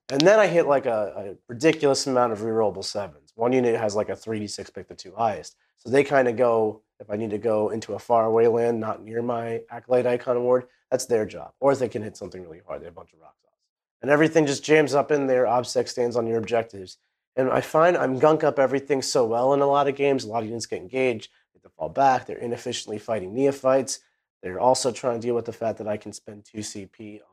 And 0.10 0.22
then 0.22 0.40
I 0.40 0.48
hit 0.48 0.68
like 0.68 0.86
a, 0.86 1.14
a 1.18 1.36
ridiculous 1.50 2.08
amount 2.08 2.32
of 2.32 2.40
rerollable 2.40 2.84
sevens. 2.84 3.34
One 3.36 3.52
unit 3.52 3.78
has 3.78 3.94
like 3.94 4.08
a 4.08 4.14
3d6 4.14 4.74
pick 4.74 4.88
the 4.88 4.96
two 4.96 5.14
highest. 5.14 5.58
So 5.78 5.90
they 5.90 6.06
kind 6.06 6.30
of 6.30 6.38
go, 6.38 6.82
if 7.00 7.10
I 7.10 7.18
need 7.18 7.32
to 7.32 7.38
go 7.38 7.70
into 7.70 7.94
a 7.94 8.00
faraway 8.00 8.48
land 8.48 8.80
not 8.80 9.04
near 9.04 9.22
my 9.22 9.62
Acolyte 9.70 10.06
Iconward, 10.06 10.64
that's 10.90 11.06
their 11.06 11.26
job. 11.26 11.52
Or 11.60 11.74
if 11.74 11.80
they 11.80 11.90
can 11.90 12.02
hit 12.02 12.16
something 12.16 12.42
really 12.42 12.62
hard, 12.66 12.82
they 12.82 12.86
have 12.86 12.94
a 12.94 12.96
bunch 12.96 13.12
of 13.12 13.20
rocks 13.20 13.44
off. 13.46 13.54
And 14.02 14.10
everything 14.10 14.46
just 14.46 14.64
jams 14.64 14.94
up 14.94 15.12
in 15.12 15.28
there, 15.28 15.46
OBSEC 15.46 15.90
stands 15.90 16.16
on 16.16 16.26
your 16.26 16.38
objectives. 16.38 16.98
And 17.36 17.52
I 17.52 17.60
find 17.62 17.98
I'm 17.98 18.18
gunk 18.18 18.46
up 18.46 18.58
everything 18.58 19.02
so 19.02 19.26
well 19.26 19.54
in 19.54 19.60
a 19.60 19.68
lot 19.68 19.88
of 19.88 19.96
games. 19.96 20.24
A 20.24 20.30
lot 20.30 20.42
of 20.42 20.50
units 20.50 20.66
get 20.66 20.82
engaged, 20.82 21.30
fall 21.78 21.90
back, 21.90 22.26
they're 22.26 22.38
inefficiently 22.38 22.98
fighting 22.98 23.34
neophytes. 23.34 24.00
They're 24.42 24.60
also 24.60 24.92
trying 24.92 25.20
to 25.20 25.28
deal 25.28 25.36
with 25.36 25.46
the 25.46 25.54
fact 25.54 25.78
that 25.80 25.88
I 25.88 25.98
can 25.98 26.14
spend 26.14 26.46
2 26.46 26.60
CP 26.60 27.22
on 27.22 27.28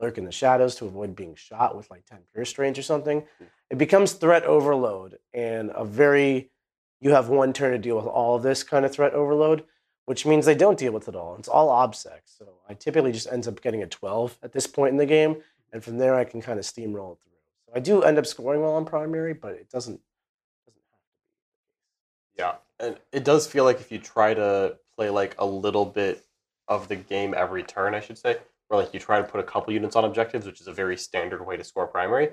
lurk 0.00 0.18
in 0.18 0.24
the 0.24 0.32
shadows 0.32 0.74
to 0.76 0.86
avoid 0.86 1.14
being 1.14 1.34
shot 1.34 1.76
with 1.76 1.90
like 1.90 2.06
10 2.06 2.18
pure 2.32 2.44
strains 2.44 2.78
or 2.78 2.82
something. 2.82 3.24
Hmm. 3.38 3.44
It 3.70 3.78
becomes 3.78 4.12
threat 4.12 4.44
overload 4.44 5.18
and 5.34 5.70
a 5.74 5.84
very 5.84 6.50
you 7.00 7.10
have 7.10 7.28
one 7.28 7.52
turn 7.52 7.72
to 7.72 7.78
deal 7.78 7.96
with 7.96 8.06
all 8.06 8.36
of 8.36 8.42
this 8.42 8.62
kind 8.62 8.84
of 8.84 8.92
threat 8.92 9.14
overload, 9.14 9.64
which 10.04 10.26
means 10.26 10.44
they 10.44 10.54
don't 10.54 10.78
deal 10.78 10.92
with 10.92 11.08
it 11.08 11.16
all. 11.16 11.34
It's 11.36 11.48
all 11.48 11.68
OBSEC. 11.68 12.20
So 12.26 12.46
I 12.68 12.74
typically 12.74 13.12
just 13.12 13.32
ends 13.32 13.48
up 13.48 13.62
getting 13.62 13.82
a 13.82 13.86
12 13.86 14.38
at 14.42 14.52
this 14.52 14.66
point 14.66 14.92
in 14.92 14.98
the 14.98 15.06
game, 15.06 15.42
and 15.72 15.82
from 15.82 15.98
there 15.98 16.14
I 16.14 16.24
can 16.24 16.42
kind 16.42 16.58
of 16.58 16.64
steamroll 16.64 17.12
it 17.12 17.18
through. 17.22 17.32
So 17.66 17.72
I 17.74 17.80
do 17.80 18.02
end 18.02 18.18
up 18.18 18.26
scoring 18.26 18.60
well 18.60 18.74
on 18.74 18.84
primary, 18.84 19.32
but 19.32 19.52
it 19.52 19.70
doesn't 19.70 19.94
have 19.94 20.64
to 20.66 20.70
be. 20.72 20.80
Yeah, 22.38 22.54
and 22.80 22.96
it 23.12 23.24
does 23.24 23.46
feel 23.46 23.64
like 23.64 23.80
if 23.80 23.92
you 23.92 23.98
try 23.98 24.34
to 24.34 24.76
play 24.96 25.10
like 25.10 25.34
a 25.38 25.46
little 25.46 25.84
bit 25.84 26.24
of 26.68 26.88
the 26.88 26.96
game 26.96 27.34
every 27.36 27.62
turn, 27.62 27.94
I 27.94 28.00
should 28.00 28.18
say, 28.18 28.38
or 28.68 28.78
like 28.78 28.94
you 28.94 29.00
try 29.00 29.20
to 29.20 29.26
put 29.26 29.40
a 29.40 29.44
couple 29.44 29.72
units 29.72 29.96
on 29.96 30.04
objectives, 30.04 30.46
which 30.46 30.60
is 30.60 30.66
a 30.66 30.72
very 30.72 30.96
standard 30.96 31.44
way 31.44 31.56
to 31.56 31.64
score 31.64 31.86
primary, 31.86 32.30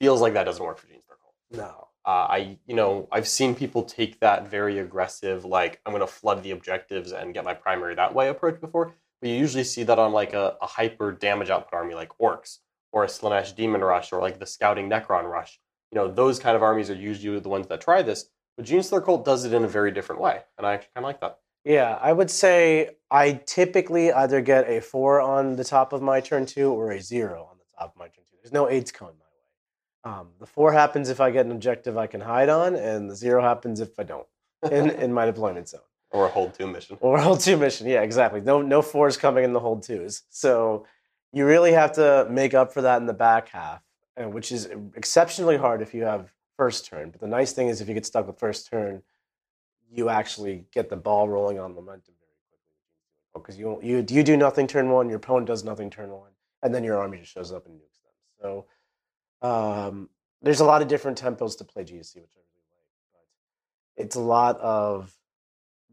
feels 0.00 0.20
like 0.20 0.34
that 0.34 0.44
doesn't 0.44 0.64
work 0.64 0.78
for 0.78 0.86
Gene 0.86 1.02
Circle. 1.06 1.34
No. 1.52 1.88
Uh, 2.06 2.26
I, 2.30 2.58
you 2.66 2.74
know, 2.74 3.08
I've 3.12 3.28
seen 3.28 3.54
people 3.54 3.82
take 3.82 4.20
that 4.20 4.48
very 4.48 4.78
aggressive, 4.78 5.44
like 5.44 5.80
I'm 5.84 5.92
going 5.92 6.00
to 6.00 6.12
flood 6.12 6.42
the 6.42 6.52
objectives 6.52 7.12
and 7.12 7.34
get 7.34 7.44
my 7.44 7.54
primary 7.54 7.94
that 7.96 8.14
way 8.14 8.28
approach 8.28 8.60
before. 8.60 8.94
But 9.20 9.28
you 9.28 9.36
usually 9.36 9.64
see 9.64 9.82
that 9.82 9.98
on 9.98 10.12
like 10.12 10.32
a, 10.32 10.56
a 10.62 10.66
hyper 10.66 11.12
damage 11.12 11.50
output 11.50 11.74
army 11.74 11.94
like 11.94 12.10
Orks 12.20 12.58
or 12.92 13.04
a 13.04 13.06
Slaanesh 13.06 13.54
Demon 13.54 13.82
Rush 13.82 14.12
or 14.12 14.20
like 14.20 14.38
the 14.38 14.46
Scouting 14.46 14.88
Necron 14.88 15.30
Rush. 15.30 15.60
You 15.92 15.96
know, 15.98 16.08
those 16.08 16.38
kind 16.38 16.56
of 16.56 16.62
armies 16.62 16.88
are 16.88 16.94
usually 16.94 17.38
the 17.40 17.48
ones 17.48 17.66
that 17.66 17.80
try 17.80 18.00
this. 18.00 18.30
But 18.60 18.66
Gene 18.66 18.82
Cult 18.82 19.24
does 19.24 19.46
it 19.46 19.54
in 19.54 19.64
a 19.64 19.68
very 19.68 19.90
different 19.90 20.20
way, 20.20 20.42
and 20.58 20.66
I 20.66 20.74
actually 20.74 20.90
kind 20.94 21.06
of 21.06 21.08
like 21.08 21.20
that. 21.22 21.38
Yeah, 21.64 21.98
I 21.98 22.12
would 22.12 22.30
say 22.30 22.90
I 23.10 23.40
typically 23.46 24.12
either 24.12 24.42
get 24.42 24.68
a 24.68 24.82
four 24.82 25.18
on 25.18 25.56
the 25.56 25.64
top 25.64 25.94
of 25.94 26.02
my 26.02 26.20
turn 26.20 26.44
two 26.44 26.70
or 26.70 26.90
a 26.90 27.00
zero 27.00 27.48
on 27.50 27.56
the 27.56 27.64
top 27.78 27.94
of 27.94 27.98
my 27.98 28.08
turn 28.08 28.24
two. 28.30 28.36
There's 28.42 28.52
no 28.52 28.68
AIDS 28.68 28.92
cone 28.92 29.14
my 29.18 30.12
way. 30.12 30.18
Um, 30.18 30.28
the 30.38 30.44
four 30.44 30.74
happens 30.74 31.08
if 31.08 31.22
I 31.22 31.30
get 31.30 31.46
an 31.46 31.52
objective 31.52 31.96
I 31.96 32.06
can 32.06 32.20
hide 32.20 32.50
on, 32.50 32.76
and 32.76 33.08
the 33.08 33.16
zero 33.16 33.40
happens 33.40 33.80
if 33.80 33.98
I 33.98 34.02
don't 34.02 34.26
in, 34.70 34.90
in 35.04 35.10
my 35.10 35.24
deployment 35.24 35.70
zone. 35.70 35.80
Or 36.10 36.26
a 36.26 36.28
hold 36.28 36.52
two 36.52 36.66
mission. 36.66 36.98
Or 37.00 37.16
a 37.16 37.22
hold 37.22 37.40
two 37.40 37.56
mission. 37.56 37.86
Yeah, 37.86 38.02
exactly. 38.02 38.42
No 38.42 38.60
no 38.60 38.82
fours 38.82 39.16
coming 39.16 39.42
in 39.42 39.54
the 39.54 39.60
hold 39.60 39.84
twos. 39.84 40.24
So 40.28 40.84
you 41.32 41.46
really 41.46 41.72
have 41.72 41.92
to 41.92 42.26
make 42.28 42.52
up 42.52 42.74
for 42.74 42.82
that 42.82 43.00
in 43.00 43.06
the 43.06 43.14
back 43.14 43.48
half, 43.48 43.80
uh, 44.18 44.28
which 44.28 44.52
is 44.52 44.68
exceptionally 44.94 45.56
hard 45.56 45.80
if 45.80 45.94
you 45.94 46.02
have 46.02 46.30
first 46.60 46.84
turn. 46.84 47.08
But 47.08 47.22
the 47.22 47.26
nice 47.26 47.54
thing 47.54 47.68
is 47.68 47.80
if 47.80 47.88
you 47.88 47.94
get 47.94 48.04
stuck 48.04 48.26
with 48.26 48.38
first 48.38 48.68
turn, 48.68 49.02
you 49.90 50.10
actually 50.10 50.66
get 50.74 50.90
the 50.90 50.96
ball 50.96 51.26
rolling 51.26 51.58
on 51.58 51.74
momentum 51.74 52.12
very 52.20 52.36
quickly 52.50 52.76
because 53.32 53.58
you 53.58 53.80
you 53.82 54.04
you 54.16 54.22
do 54.22 54.36
nothing 54.36 54.66
turn 54.66 54.90
one, 54.90 55.08
your 55.08 55.16
opponent 55.16 55.46
does 55.46 55.64
nothing 55.64 55.88
turn 55.88 56.10
one, 56.10 56.32
and 56.62 56.74
then 56.74 56.84
your 56.84 56.98
army 56.98 57.16
just 57.16 57.32
shows 57.32 57.50
up 57.50 57.64
and 57.64 57.76
nukes 57.76 58.02
them. 58.04 58.12
So 58.42 59.48
um, 59.48 60.10
there's 60.42 60.60
a 60.60 60.66
lot 60.66 60.82
of 60.82 60.88
different 60.88 61.18
tempos 61.18 61.56
to 61.56 61.64
play 61.64 61.82
GSC, 61.82 62.16
which 62.16 62.36
I 62.36 62.44
really 62.44 62.68
like, 62.76 63.24
but 63.96 64.04
it's 64.04 64.16
a 64.16 64.20
lot 64.20 64.60
of 64.60 65.16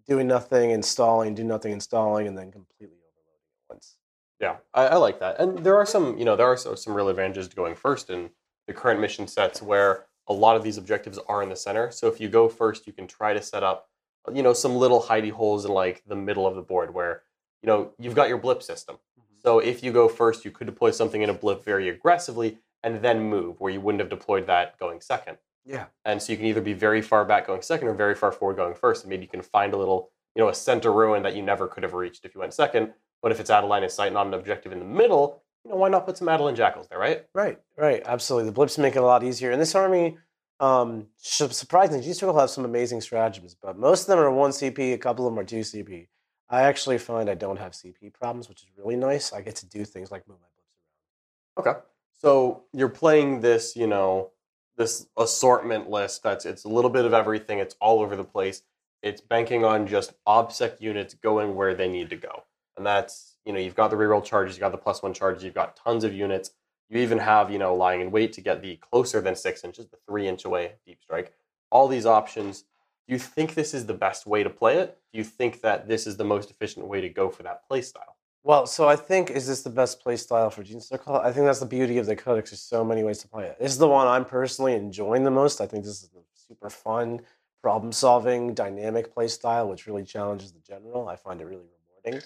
doing 0.05 0.27
nothing, 0.27 0.71
installing, 0.71 1.33
do 1.33 1.45
nothing, 1.45 1.71
installing, 1.71 2.27
and 2.27 2.37
then 2.37 2.51
completely 2.51 2.97
overloading 3.07 3.47
at 3.69 3.73
once. 3.73 3.95
Yeah, 4.41 4.57
I, 4.73 4.87
I 4.87 4.95
like 4.97 5.21
that. 5.21 5.39
And 5.39 5.59
there 5.59 5.77
are 5.77 5.85
some, 5.85 6.17
you 6.17 6.25
know, 6.25 6.35
there 6.35 6.45
are 6.45 6.57
so- 6.57 6.75
some 6.75 6.93
real 6.93 7.07
advantages 7.07 7.47
to 7.47 7.55
going 7.55 7.75
first 7.75 8.09
in 8.09 8.31
the 8.67 8.73
current 8.73 8.99
mission 8.99 9.27
sets 9.27 9.61
where 9.61 10.07
a 10.27 10.33
lot 10.33 10.55
of 10.55 10.63
these 10.63 10.77
objectives 10.77 11.19
are 11.27 11.41
in 11.41 11.49
the 11.49 11.55
center. 11.55 11.91
So 11.91 12.07
if 12.07 12.19
you 12.19 12.29
go 12.29 12.49
first, 12.49 12.87
you 12.87 12.93
can 12.93 13.07
try 13.07 13.33
to 13.33 13.41
set 13.41 13.63
up, 13.63 13.89
you 14.33 14.43
know, 14.43 14.53
some 14.53 14.75
little 14.75 15.01
hidey 15.01 15.31
holes 15.31 15.65
in 15.65 15.71
like 15.71 16.03
the 16.05 16.15
middle 16.15 16.45
of 16.45 16.55
the 16.55 16.61
board 16.61 16.93
where, 16.93 17.23
you 17.61 17.67
know, 17.67 17.91
you've 17.97 18.15
got 18.15 18.29
your 18.29 18.37
blip 18.37 18.61
system. 18.61 18.95
Mm-hmm. 18.95 19.39
So 19.43 19.59
if 19.59 19.83
you 19.83 19.91
go 19.91 20.07
first, 20.07 20.43
you 20.43 20.51
could 20.51 20.67
deploy 20.67 20.91
something 20.91 21.21
in 21.21 21.29
a 21.29 21.33
blip 21.33 21.63
very 21.63 21.89
aggressively 21.89 22.59
and 22.83 23.01
then 23.01 23.21
move 23.29 23.59
where 23.59 23.71
you 23.71 23.81
wouldn't 23.81 24.01
have 24.01 24.09
deployed 24.09 24.47
that 24.47 24.77
going 24.79 25.01
second. 25.01 25.37
Yeah. 25.65 25.85
And 26.05 26.21
so 26.21 26.31
you 26.31 26.37
can 26.37 26.45
either 26.45 26.61
be 26.61 26.73
very 26.73 27.01
far 27.01 27.25
back 27.25 27.47
going 27.47 27.61
second 27.61 27.87
or 27.87 27.93
very 27.93 28.15
far 28.15 28.31
forward 28.31 28.55
going 28.55 28.73
first. 28.73 29.03
And 29.03 29.09
maybe 29.09 29.23
you 29.23 29.29
can 29.29 29.41
find 29.41 29.73
a 29.73 29.77
little, 29.77 30.11
you 30.35 30.41
know, 30.41 30.49
a 30.49 30.53
center 30.53 30.93
ruin 30.93 31.23
that 31.23 31.35
you 31.35 31.41
never 31.41 31.67
could 31.67 31.83
have 31.83 31.93
reached 31.93 32.25
if 32.25 32.33
you 32.35 32.39
went 32.39 32.53
second. 32.53 32.93
But 33.21 33.31
if 33.31 33.39
it's 33.39 33.49
out 33.49 33.63
of 33.63 33.69
line 33.69 33.83
of 33.83 33.91
sight, 33.91 34.13
not 34.13 34.27
an 34.27 34.33
objective 34.33 34.71
in 34.71 34.79
the 34.79 34.85
middle, 34.85 35.41
you 35.67 35.73
know, 35.73 35.79
why 35.79 35.89
not 35.89 36.05
put 36.05 36.17
some 36.17 36.27
Atalan 36.29 36.55
Jackals 36.55 36.87
there, 36.87 36.97
right? 36.97 37.25
Right, 37.33 37.59
right, 37.75 38.01
absolutely. 38.05 38.45
The 38.45 38.53
blips 38.53 38.77
make 38.77 38.95
it 38.95 38.99
a 38.99 39.05
lot 39.05 39.23
easier. 39.23 39.51
And 39.51 39.61
this 39.61 39.75
army, 39.75 40.17
um, 40.61 41.07
su- 41.17 41.49
surprisingly, 41.49 42.05
G 42.05 42.13
Circle 42.13 42.39
have 42.39 42.49
some 42.49 42.63
amazing 42.63 43.01
stratagems, 43.01 43.53
but 43.61 43.77
most 43.77 44.03
of 44.03 44.07
them 44.07 44.19
are 44.19 44.31
one 44.31 44.51
CP, 44.51 44.93
a 44.93 44.97
couple 44.97 45.27
of 45.27 45.33
them 45.33 45.39
are 45.39 45.43
two 45.43 45.59
CP. 45.59 46.07
I 46.49 46.61
actually 46.61 46.99
find 46.99 47.29
I 47.29 47.35
don't 47.35 47.59
have 47.59 47.73
CP 47.73 48.13
problems, 48.13 48.47
which 48.47 48.63
is 48.63 48.69
really 48.77 48.95
nice. 48.95 49.33
I 49.33 49.41
get 49.41 49.57
to 49.57 49.65
do 49.65 49.83
things 49.83 50.09
like 50.09 50.25
move 50.25 50.37
my 50.39 50.47
blips 50.55 51.65
around. 51.65 51.75
Okay. 51.75 51.79
So 52.19 52.63
you're 52.71 52.87
playing 52.87 53.41
this, 53.41 53.75
you 53.75 53.87
know, 53.87 54.31
this 54.77 55.07
assortment 55.17 55.89
list 55.89 56.23
that's 56.23 56.45
it's 56.45 56.63
a 56.63 56.69
little 56.69 56.89
bit 56.89 57.03
of 57.03 57.13
everything, 57.13 57.59
it's 57.59 57.75
all 57.81 57.99
over 57.99 58.15
the 58.15 58.23
place. 58.23 58.61
It's 59.03 59.19
banking 59.19 59.65
on 59.65 59.85
just 59.87 60.13
OBSEC 60.25 60.79
units 60.79 61.13
going 61.13 61.55
where 61.55 61.75
they 61.75 61.89
need 61.89 62.09
to 62.11 62.15
go. 62.15 62.43
And 62.77 62.85
that's, 62.85 63.36
you 63.47 63.53
know, 63.53 63.59
you've 63.59 63.75
got 63.75 63.89
the 63.89 63.95
reroll 63.95 64.23
charges, 64.23 64.55
you've 64.55 64.61
got 64.61 64.73
the 64.73 64.77
plus 64.77 65.01
one 65.01 65.13
charges, 65.13 65.43
you've 65.43 65.53
got 65.53 65.77
tons 65.77 66.03
of 66.03 66.13
units. 66.13 66.51
You 66.89 66.99
even 66.99 67.17
have, 67.17 67.49
you 67.49 67.57
know, 67.57 67.73
lying 67.73 68.01
in 68.01 68.11
wait 68.11 68.33
to 68.33 68.41
get 68.41 68.61
the 68.61 68.75
closer 68.77 69.21
than 69.21 69.35
six 69.35 69.63
inches, 69.63 69.87
the 69.87 69.97
three 70.05 70.27
inch 70.27 70.45
away 70.45 70.73
deep 70.85 71.01
strike. 71.01 71.33
All 71.71 71.87
these 71.87 72.05
options. 72.05 72.65
Do 73.07 73.13
you 73.13 73.19
think 73.19 73.53
this 73.53 73.73
is 73.73 73.85
the 73.85 73.93
best 73.93 74.27
way 74.27 74.43
to 74.43 74.49
play 74.49 74.77
it? 74.77 74.97
Do 75.11 75.17
you 75.17 75.23
think 75.23 75.61
that 75.61 75.87
this 75.87 76.07
is 76.07 76.17
the 76.17 76.25
most 76.25 76.51
efficient 76.51 76.87
way 76.87 76.99
to 76.99 77.09
go 77.09 77.29
for 77.29 77.43
that 77.43 77.65
play 77.67 77.81
style? 77.81 78.17
Well, 78.43 78.65
so 78.65 78.87
I 78.87 78.95
think 78.97 79.29
is 79.29 79.47
this 79.47 79.63
the 79.63 79.69
best 79.69 80.01
play 80.01 80.17
style 80.17 80.49
for 80.49 80.63
Gene 80.63 80.81
Circle? 80.81 81.15
I 81.15 81.31
think 81.31 81.45
that's 81.45 81.59
the 81.59 81.65
beauty 81.65 81.97
of 81.97 82.05
the 82.05 82.15
Codex. 82.15 82.51
There's 82.51 82.61
so 82.61 82.83
many 82.83 83.03
ways 83.03 83.19
to 83.19 83.27
play 83.27 83.45
it. 83.45 83.57
This 83.59 83.71
is 83.71 83.77
the 83.77 83.87
one 83.87 84.07
I'm 84.07 84.25
personally 84.25 84.73
enjoying 84.73 85.23
the 85.23 85.31
most. 85.31 85.61
I 85.61 85.67
think 85.67 85.83
this 85.83 86.03
is 86.03 86.09
a 86.15 86.19
super 86.33 86.69
fun, 86.69 87.21
problem 87.61 87.91
solving, 87.91 88.53
dynamic 88.53 89.13
play 89.13 89.27
style, 89.27 89.69
which 89.69 89.87
really 89.87 90.03
challenges 90.03 90.51
the 90.51 90.59
general. 90.59 91.07
I 91.07 91.15
find 91.15 91.41
it 91.41 91.45
really 91.45 91.65
rewarding. 92.05 92.25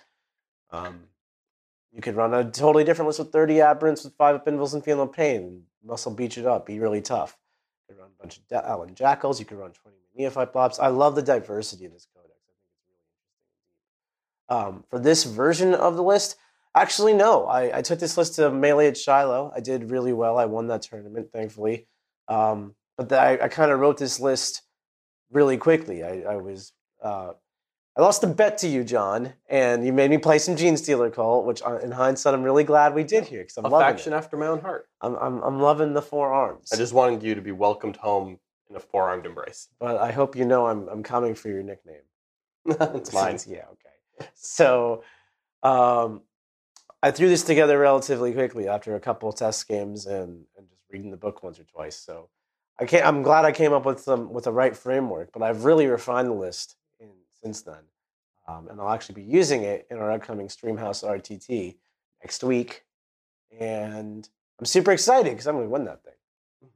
Um, 0.72 1.04
you 1.92 2.02
could 2.02 2.16
run 2.16 2.34
a 2.34 2.50
totally 2.50 2.84
different 2.84 3.08
list 3.08 3.20
with 3.20 3.32
30 3.32 3.56
aberrants 3.56 4.04
with 4.04 4.16
five 4.16 4.42
Upinvils 4.42 4.74
and 4.74 4.84
feel 4.84 4.96
Feeling 4.96 5.10
Pain. 5.10 5.64
Muscle 5.84 6.14
beat 6.14 6.38
it 6.38 6.46
up, 6.46 6.66
be 6.66 6.80
really 6.80 7.02
tough. 7.02 7.38
You 7.90 7.96
could 7.96 8.02
run 8.02 8.12
a 8.18 8.22
bunch 8.22 8.38
of 8.38 8.48
Da- 8.48 8.64
Allen 8.66 8.96
Jackals. 8.96 9.40
You 9.40 9.46
could 9.46 9.58
run 9.58 9.72
20 9.72 9.98
Neophyte 10.16 10.54
Blobs. 10.54 10.80
I 10.80 10.88
love 10.88 11.16
the 11.16 11.22
diversity 11.22 11.86
of 11.86 11.94
this 11.94 12.08
codex. 12.14 12.34
I 12.38 12.54
think 12.54 12.60
it's 12.64 12.78
really 12.88 14.66
interesting. 14.66 14.78
Um, 14.78 14.84
for 14.90 15.00
this 15.00 15.24
version 15.24 15.74
of 15.74 15.96
the 15.96 16.04
list, 16.04 16.38
actually, 16.76 17.14
no. 17.14 17.46
I, 17.46 17.80
I 17.80 17.82
took 17.82 18.00
this 18.00 18.18
list 18.18 18.36
to 18.36 18.52
Melee 18.52 18.88
at 18.88 18.98
Shiloh. 18.98 19.52
I 19.56 19.60
did 19.60 19.92
really 19.92 20.14
well. 20.14 20.38
I 20.38 20.46
won 20.46 20.68
that 20.68 20.84
tournament, 20.84 21.30
thankfully. 21.34 21.88
Um, 22.28 22.76
but 22.98 23.10
the, 23.10 23.20
I, 23.20 23.46
I 23.46 23.48
kind 23.48 23.72
of 23.72 23.80
wrote 23.80 23.98
this 23.98 24.20
list 24.20 24.62
really 25.32 25.58
quickly. 25.58 26.04
I, 26.04 26.22
I 26.22 26.36
was 26.38 26.74
uh, 27.02 27.32
I 27.98 28.02
lost 28.02 28.24
a 28.24 28.28
bet 28.28 28.58
to 28.60 28.68
you, 28.70 28.86
John, 28.86 29.34
and 29.50 29.86
you 29.86 29.92
made 29.92 30.10
me 30.10 30.18
play 30.18 30.40
some 30.40 30.56
Genestealer 30.56 31.14
call, 31.14 31.44
which 31.44 31.62
uh, 31.62 31.78
in 31.80 31.92
hindsight 31.92 32.34
I'm 32.34 32.44
really 32.44 32.64
glad 32.64 32.96
we 32.96 33.04
did 33.04 33.26
here 33.26 33.42
because 33.42 33.58
I'm 33.58 33.66
a 33.66 33.70
loving 33.70 33.96
faction 33.96 34.14
it. 34.14 34.16
after 34.16 34.38
my 34.38 34.48
own 34.48 34.62
heart. 34.62 34.88
I'm, 35.02 35.16
I'm 35.16 35.42
I'm 35.44 35.60
loving 35.60 35.94
the 35.94 36.02
four 36.02 36.32
arms. 36.32 36.70
I 36.72 36.78
just 36.78 36.94
wanted 36.94 37.22
you 37.22 37.36
to 37.36 37.42
be 37.42 37.52
welcomed 37.52 37.98
home 37.98 38.40
in 38.70 38.78
a 38.78 38.80
four 38.80 39.10
armed 39.10 39.26
embrace. 39.26 39.68
but 39.78 39.98
I 39.98 40.12
hope 40.12 40.38
you 40.38 40.46
know 40.46 40.68
I'm 40.68 40.88
I'm 40.88 41.04
coming 41.04 41.36
for 41.36 41.50
your 41.50 41.64
nickname. 41.64 42.04
it's 42.66 43.12
mine. 43.12 43.38
Yeah, 43.46 43.66
okay. 43.74 44.30
So, 44.36 45.04
um, 45.62 46.22
I 47.04 47.12
threw 47.12 47.28
this 47.28 47.44
together 47.44 47.78
relatively 47.78 48.32
quickly 48.32 48.70
after 48.70 48.96
a 48.96 49.00
couple 49.00 49.28
of 49.28 49.36
test 49.36 49.68
games 49.68 50.06
and, 50.06 50.46
and 50.58 50.70
just 50.70 50.84
reading 50.92 51.12
the 51.12 51.18
book 51.18 51.44
once 51.44 51.60
or 51.60 51.64
twice. 51.64 51.98
So, 51.98 52.30
I 52.80 52.86
can't, 52.86 53.06
I'm 53.06 53.22
glad 53.22 53.44
I 53.44 53.52
came 53.52 53.74
up 53.74 53.86
with 53.86 54.00
some 54.00 54.32
with 54.32 54.46
the 54.46 54.54
right 54.54 54.78
framework. 54.78 55.32
But 55.34 55.42
I've 55.42 55.66
really 55.66 55.88
refined 55.88 56.30
the 56.30 56.34
list 56.34 56.78
since 57.44 57.62
then, 57.62 57.84
um, 58.48 58.68
and 58.70 58.80
I'll 58.80 58.90
actually 58.92 59.16
be 59.16 59.24
using 59.24 59.64
it 59.64 59.88
in 59.90 59.98
our 59.98 60.12
upcoming 60.12 60.48
Streamhouse 60.48 61.04
RTT 61.04 61.78
next 62.24 62.44
week. 62.44 62.84
And 63.60 64.28
I'm 64.60 64.66
super 64.66 64.92
excited 64.92 65.32
because 65.32 65.48
I'm 65.48 65.56
going 65.56 65.66
to 65.68 65.72
win 65.72 65.86
that 65.86 66.04
thing, 66.04 66.14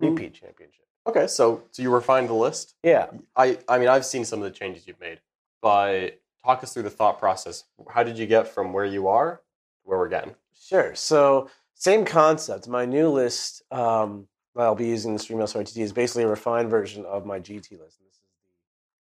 Mhm. 0.01 0.09
repeat 0.11 0.33
championship. 0.33 0.85
Okay, 1.07 1.27
so 1.27 1.63
so 1.71 1.81
you 1.83 1.93
refined 1.93 2.29
the 2.29 2.33
list. 2.33 2.75
Yeah. 2.83 3.11
I 3.35 3.59
I 3.69 3.77
mean 3.77 3.87
I've 3.87 4.05
seen 4.05 4.25
some 4.25 4.39
of 4.41 4.45
the 4.51 4.57
changes 4.57 4.87
you've 4.87 4.99
made, 4.99 5.21
but 5.61 6.19
talk 6.43 6.63
us 6.63 6.73
through 6.73 6.83
the 6.83 6.89
thought 6.89 7.19
process. 7.19 7.63
How 7.89 8.01
did 8.03 8.17
you 8.17 8.25
get 8.25 8.47
from 8.47 8.73
where 8.73 8.85
you 8.85 9.07
are 9.07 9.35
to 9.37 9.41
where 9.83 9.99
we're 9.99 10.09
getting? 10.09 10.35
Sure. 10.53 10.95
So 10.95 11.49
same 11.75 12.05
concept. 12.05 12.67
My 12.67 12.85
new 12.85 13.09
list 13.09 13.61
um, 13.71 14.27
that 14.55 14.63
I'll 14.63 14.73
be 14.75 14.87
using 14.87 15.11
in 15.11 15.17
the 15.17 15.23
Streamhouse 15.23 15.53
RTT 15.55 15.77
is 15.83 15.93
basically 15.93 16.23
a 16.23 16.27
refined 16.27 16.69
version 16.71 17.05
of 17.05 17.25
my 17.25 17.39
GT 17.39 17.71
list. 17.79 17.99
And 17.99 18.07
this 18.09 18.15
is 18.15 18.21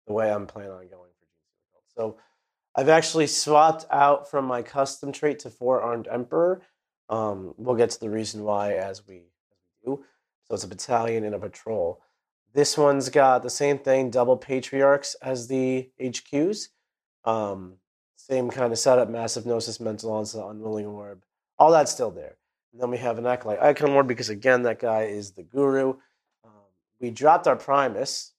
the, 0.06 0.08
the 0.08 0.14
way 0.14 0.32
I'm 0.32 0.46
planning 0.46 0.72
on 0.72 0.88
going. 0.90 1.09
So 2.00 2.16
I've 2.76 2.88
actually 2.88 3.28
swapped 3.28 3.86
out 3.92 4.32
from 4.32 4.46
my 4.46 4.62
custom 4.62 5.12
trait 5.12 5.40
to 5.40 5.50
four 5.50 5.82
armed 5.82 6.08
emperor. 6.10 6.62
Um, 7.10 7.54
we'll 7.58 7.76
get 7.76 7.90
to 7.90 8.00
the 8.00 8.10
reason 8.10 8.44
why 8.46 8.76
as 8.76 9.06
we 9.06 9.24
do. 9.84 10.06
So 10.48 10.54
it's 10.56 10.64
a 10.64 10.68
battalion 10.68 11.26
and 11.26 11.36
a 11.36 11.40
patrol. 11.40 12.02
This 12.54 12.78
one's 12.78 13.10
got 13.10 13.44
the 13.44 13.50
same 13.50 13.80
thing, 13.80 14.12
double 14.12 14.38
patriarchs 14.38 15.16
as 15.16 15.48
the 15.48 15.90
HQs. 16.00 16.70
Um, 17.26 17.74
same 18.16 18.50
kind 18.50 18.72
of 18.72 18.80
setup, 18.80 19.10
mass 19.10 19.36
hypnosis, 19.36 19.82
mental 19.82 20.14
onslaught, 20.14 20.56
unwilling 20.56 20.86
orb, 20.86 21.24
all 21.58 21.72
that's 21.72 21.92
still 21.92 22.12
there. 22.12 22.38
And 22.72 22.82
then 22.82 22.92
we 22.92 22.98
have 23.00 23.18
an 23.18 23.26
acolyte 23.26 23.62
icon 23.62 23.94
ward 23.94 24.08
because 24.08 24.30
again, 24.30 24.64
that 24.64 24.80
guy 24.80 25.04
is 25.04 25.32
the 25.32 25.44
guru. 25.44 25.96
Um, 26.46 26.52
we 27.02 27.10
dropped 27.10 27.46
our 27.46 27.58
Primus 27.58 28.32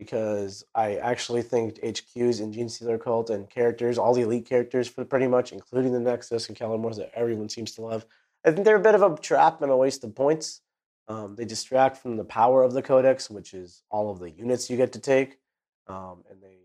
because 0.00 0.64
I 0.74 0.94
actually 0.96 1.42
think 1.42 1.74
HQs 1.82 2.40
and 2.40 2.54
Genestealer 2.54 2.98
Cult 2.98 3.28
and 3.28 3.50
characters, 3.50 3.98
all 3.98 4.14
the 4.14 4.22
elite 4.22 4.46
characters 4.46 4.88
for 4.88 5.04
pretty 5.04 5.26
much, 5.26 5.52
including 5.52 5.92
the 5.92 5.98
Nexos 5.98 6.48
and 6.48 6.56
Kelermorphs 6.56 6.96
that 6.96 7.12
everyone 7.14 7.50
seems 7.50 7.72
to 7.72 7.82
love, 7.82 8.06
I 8.42 8.50
think 8.50 8.64
they're 8.64 8.76
a 8.76 8.80
bit 8.80 8.94
of 8.94 9.02
a 9.02 9.14
trap 9.20 9.60
and 9.60 9.70
a 9.70 9.76
waste 9.76 10.02
of 10.02 10.14
points. 10.14 10.62
Um, 11.06 11.36
they 11.36 11.44
distract 11.44 11.98
from 11.98 12.16
the 12.16 12.24
power 12.24 12.62
of 12.62 12.72
the 12.72 12.80
Codex, 12.80 13.28
which 13.28 13.52
is 13.52 13.82
all 13.90 14.10
of 14.10 14.20
the 14.20 14.30
units 14.30 14.70
you 14.70 14.78
get 14.78 14.92
to 14.92 15.00
take, 15.00 15.38
um, 15.86 16.24
and 16.30 16.42
they 16.42 16.56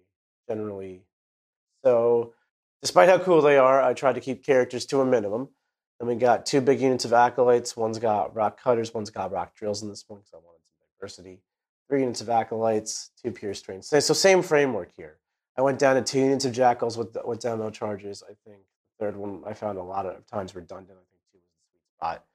generally. 0.47 1.01
So, 1.83 2.35
despite 2.81 3.09
how 3.09 3.19
cool 3.19 3.41
they 3.41 3.57
are, 3.57 3.81
I 3.81 3.93
tried 3.93 4.15
to 4.15 4.21
keep 4.21 4.45
characters 4.45 4.85
to 4.87 5.01
a 5.01 5.05
minimum. 5.05 5.49
Then 5.99 6.07
we 6.07 6.15
got 6.15 6.45
two 6.45 6.61
big 6.61 6.79
units 6.79 7.03
of 7.03 7.11
acolytes. 7.11 7.75
One's 7.75 7.99
got 7.99 8.33
rock 8.33 8.61
cutters, 8.61 8.93
one's 8.93 9.09
got 9.09 9.33
rock 9.33 9.55
drills 9.55 9.83
in 9.83 9.89
this 9.89 10.05
one 10.07 10.19
because 10.19 10.33
I 10.33 10.37
wanted 10.37 10.61
some 10.63 10.87
diversity. 10.97 11.41
Three 11.87 12.01
units 12.01 12.21
of 12.21 12.29
acolytes, 12.29 13.11
two 13.21 13.31
pure 13.31 13.53
strains. 13.53 13.87
So, 13.87 13.99
same 13.99 14.41
framework 14.41 14.91
here. 14.97 15.17
I 15.57 15.61
went 15.61 15.79
down 15.79 15.95
to 15.95 16.01
two 16.01 16.19
units 16.19 16.45
of 16.45 16.51
jackals 16.51 16.97
with 16.97 17.15
with 17.25 17.39
demo 17.39 17.69
charges. 17.69 18.23
I 18.23 18.33
think 18.47 18.61
the 18.97 19.05
third 19.05 19.15
one 19.15 19.43
I 19.45 19.53
found 19.53 19.77
a 19.77 19.83
lot 19.83 20.05
of 20.05 20.25
times 20.25 20.55
redundant. 20.55 20.97
I 20.97 21.05
think 21.11 21.21
two 21.31 21.37
was 21.37 21.47
the 21.47 21.69
sweet 21.71 21.83
spot. 21.97 22.25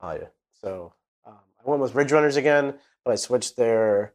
Uh, 0.00 0.18
yeah. 0.22 0.28
So 0.60 0.92
um, 1.26 1.34
I 1.64 1.68
went 1.68 1.82
with 1.82 1.94
Ridge 1.94 2.12
Runners 2.12 2.36
again, 2.36 2.74
but 3.04 3.12
I 3.12 3.16
switched 3.16 3.56
their 3.56 4.14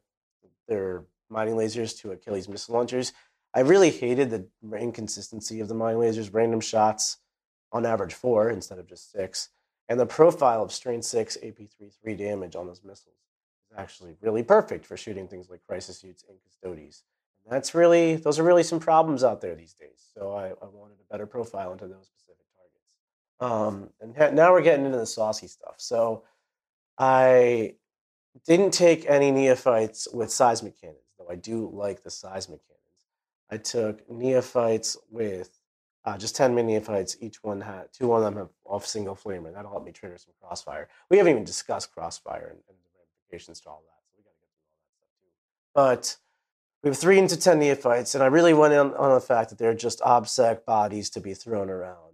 their 0.68 1.04
mining 1.30 1.56
lasers 1.56 1.98
to 2.00 2.12
Achilles 2.12 2.50
missile 2.50 2.76
launchers. 2.76 3.14
I 3.54 3.62
really 3.62 3.90
hated 3.90 4.30
the 4.30 4.46
inconsistency 4.78 5.60
of 5.60 5.68
the 5.68 5.74
mining 5.74 6.02
lasers, 6.02 6.34
random 6.34 6.60
shots 6.60 7.18
on 7.72 7.86
average 7.86 8.14
four 8.14 8.50
instead 8.50 8.78
of 8.78 8.88
just 8.88 9.12
six, 9.12 9.50
and 9.88 10.00
the 10.00 10.06
profile 10.06 10.62
of 10.62 10.72
strain 10.72 11.02
six 11.02 11.38
AP3 11.38 11.94
three 12.02 12.16
damage 12.16 12.56
on 12.56 12.68
those 12.68 12.84
missiles 12.84 13.16
is 13.16 13.29
actually 13.80 14.16
really 14.22 14.44
perfect 14.44 14.86
for 14.86 14.98
shooting 14.98 15.28
things 15.28 15.50
like 15.50 15.62
crisis 15.66 15.98
suits 15.98 16.24
and 16.28 16.38
custodes. 16.44 17.04
And 17.46 17.54
that's 17.54 17.74
really 17.74 18.16
those 18.16 18.40
are 18.40 18.44
really 18.44 18.64
some 18.64 18.80
problems 18.80 19.24
out 19.24 19.42
there 19.42 19.56
these 19.56 19.74
days. 19.74 20.10
So 20.14 20.34
I, 20.34 20.48
I 20.50 20.68
wanted 20.72 20.98
a 21.00 21.12
better 21.12 21.26
profile 21.26 21.72
into 21.72 21.88
those 21.88 22.08
specific 22.08 22.46
targets. 22.58 22.84
Um, 23.40 23.90
and 24.02 24.16
ha- 24.16 24.32
now 24.32 24.52
we're 24.52 24.62
getting 24.62 24.86
into 24.86 24.98
the 24.98 25.06
saucy 25.06 25.48
stuff. 25.48 25.76
So 25.78 26.24
I 26.98 27.76
didn't 28.46 28.72
take 28.72 29.10
any 29.10 29.32
neophytes 29.32 30.08
with 30.14 30.32
seismic 30.32 30.80
cannons, 30.80 31.00
though 31.18 31.30
I 31.30 31.36
do 31.36 31.70
like 31.74 32.04
the 32.04 32.12
seismic 32.12 32.62
cannons. 32.68 32.80
I 33.50 33.58
took 33.58 34.10
neophytes 34.10 34.98
with 35.10 35.60
uh, 36.06 36.18
just 36.18 36.36
10 36.36 36.54
min 36.54 36.68
neophytes. 36.68 37.18
Each 37.20 37.44
one 37.44 37.62
had, 37.62 37.92
two 37.94 38.14
of 38.14 38.22
them 38.22 38.36
have 38.36 38.50
off 38.66 38.86
single 38.86 39.16
flamer. 39.16 39.54
That'll 39.54 39.72
help 39.72 39.86
me 39.86 39.92
trigger 39.92 40.18
some 40.18 40.34
crossfire. 40.42 40.88
We 41.10 41.18
haven't 41.18 41.32
even 41.32 41.44
discussed 41.44 41.94
crossfire 41.94 42.50
and, 42.50 42.60
and 42.68 42.78
ramifications 43.30 43.60
to 43.62 43.70
all 43.70 43.84
that, 43.86 44.00
so 44.06 44.16
we 44.18 44.24
got 44.24 44.32
to 44.32 44.40
get 44.40 44.50
through 44.56 44.66
all 44.66 44.82
that 44.84 44.92
stuff 44.92 45.10
too. 45.22 45.28
But 45.74 46.18
we 46.84 46.90
have 46.90 46.98
three 46.98 47.20
into 47.20 47.38
10 47.38 47.60
neophytes, 47.60 48.16
and 48.16 48.24
I 48.24 48.28
really 48.28 48.54
went 48.54 48.74
in 48.74 48.80
on 48.80 49.14
the 49.14 49.22
fact 49.22 49.50
that 49.50 49.58
they're 49.58 49.74
just 49.74 50.00
obsec 50.02 50.66
bodies 50.66 51.10
to 51.12 51.22
be 51.22 51.34
thrown 51.34 51.70
around 51.70 52.14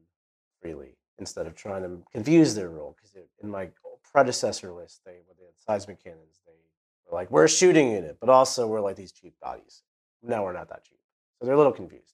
freely 0.61 0.97
instead 1.17 1.47
of 1.47 1.55
trying 1.55 1.83
to 1.83 2.01
confuse 2.11 2.55
their 2.55 2.69
role. 2.69 2.95
Because 2.97 3.15
in 3.41 3.49
my 3.49 3.69
predecessor 4.11 4.73
list, 4.73 5.01
they 5.05 5.19
with 5.27 5.37
the 5.37 5.45
seismic 5.65 6.03
cannons, 6.03 6.41
they 6.45 6.53
were 7.09 7.15
like, 7.17 7.29
we're 7.31 7.45
a 7.45 7.49
shooting 7.49 7.91
unit, 7.91 8.17
but 8.19 8.29
also 8.29 8.67
we're 8.67 8.81
like 8.81 8.95
these 8.95 9.11
cheap 9.11 9.33
bodies. 9.39 9.83
Now 10.23 10.43
we're 10.43 10.53
not 10.53 10.69
that 10.69 10.83
cheap. 10.83 10.99
So 11.39 11.45
they're 11.45 11.55
a 11.55 11.57
little 11.57 11.71
confused. 11.71 12.13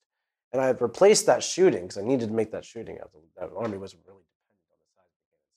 And 0.52 0.62
I 0.62 0.68
had 0.68 0.82
replaced 0.82 1.28
that 1.28 1.42
shooting 1.42 1.84
because 1.84 1.98
I 1.98 2.02
needed 2.02 2.28
to 2.28 2.36
make 2.36 2.52
that 2.52 2.66
shooting 2.66 3.00
out. 3.00 3.12
That 3.40 3.52
army 3.56 3.78
wasn't 3.78 4.02
really 4.06 4.24
dependent 4.28 4.68
on 4.70 4.78
the 4.84 4.90
seismic 4.92 5.24
cannons. 5.32 5.48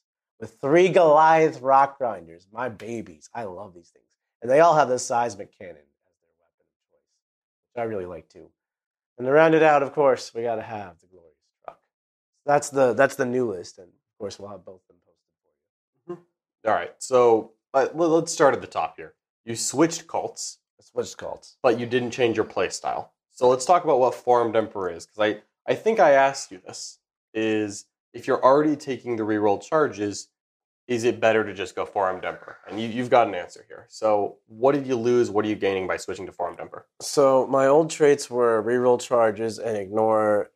With 0.41 0.61
three 0.61 0.89
Goliath 0.89 1.61
rock 1.61 1.99
grinders, 1.99 2.47
my 2.53 2.69
babies. 2.69 3.31
I 3.35 3.45
love 3.45 3.75
these 3.75 3.89
things. 3.91 4.05
And 4.43 4.51
they 4.51 4.61
all 4.61 4.75
have 4.75 4.89
the 4.89 4.99
seismic 4.99 5.57
cannon 5.57 5.77
as 5.77 6.15
their 6.21 6.31
weapon 6.39 6.67
of 6.67 6.91
choice, 6.91 7.75
which 7.75 7.81
I 7.81 7.85
really 7.85 8.07
like 8.07 8.29
too. 8.29 8.51
And 9.17 9.27
to 9.27 9.33
round 9.33 9.55
it 9.55 9.63
out, 9.63 9.83
of 9.83 9.93
course, 9.93 10.35
we 10.35 10.43
got 10.43 10.57
to 10.57 10.63
have 10.63 10.99
the 11.01 11.07
glorious 11.07 11.33
truck. 11.65 11.79
So 11.81 12.43
that's 12.51 12.69
the 12.69 12.93
that's 12.95 13.15
the 13.17 13.25
new 13.27 13.49
list, 13.51 13.79
and 13.79 13.87
of 13.87 14.19
course 14.19 14.39
we'll 14.39 14.51
have 14.51 14.65
both 14.65 14.83
of 14.83 14.89
them 14.89 14.97
posted 15.07 15.29
for 16.07 16.13
you. 16.65 16.71
All 16.71 16.75
right. 16.77 16.95
So 16.99 17.53
uh, 17.73 17.89
let- 17.95 18.11
let's 18.11 18.33
start 18.33 18.55
at 18.55 18.61
the 18.61 18.67
top 18.67 18.97
here. 18.97 19.15
You 19.45 19.55
switched 19.57 20.07
cults, 20.09 20.59
That's 20.79 20.91
what 20.93 21.03
it's 21.03 21.15
called. 21.15 21.47
but 21.63 21.79
you 21.79 21.87
didn't 21.87 22.11
change 22.11 22.37
your 22.37 22.45
play 22.45 22.69
style. 22.71 23.13
So 23.31 23.49
let's 23.49 23.65
talk 23.65 23.85
about 23.85 23.99
what 24.01 24.15
Four-Armed 24.15 24.57
Emperor 24.57 24.91
is, 24.91 25.07
because 25.07 25.35
I, 25.67 25.71
I 25.71 25.75
think 25.75 26.01
I 26.01 26.11
asked 26.13 26.51
you 26.53 26.61
this. 26.67 26.99
Is 27.33 27.87
if 28.15 28.27
you're 28.27 28.43
already 28.43 28.77
taking 28.77 29.17
the 29.17 29.25
reroll 29.25 29.61
charges, 29.61 30.29
is 30.87 31.05
it 31.05 31.21
better 31.21 31.45
to 31.45 31.53
just 31.53 31.75
go 31.75 31.85
Four-Armed 31.85 32.25
Emperor? 32.25 32.59
And 32.69 32.81
you, 32.81 32.89
you've 32.89 33.11
got 33.11 33.27
an 33.27 33.35
answer 33.35 33.65
here. 33.69 33.87
So 33.89 34.37
what 34.47 34.73
did 34.73 34.87
you 34.87 34.97
lose? 34.97 35.31
What 35.31 35.45
are 35.45 35.49
you 35.49 35.57
gaining 35.57 35.87
by 35.87 35.97
switching 35.97 36.27
to 36.27 36.33
Four-Armed 36.33 36.61
Emperor? 36.61 36.87
So 37.01 37.47
my 37.47 37.67
old 37.67 37.91
traits 37.91 38.31
were 38.31 38.63
reroll 38.63 39.01
charges 39.01 39.59
and 39.59 39.77
ignore 39.77 40.51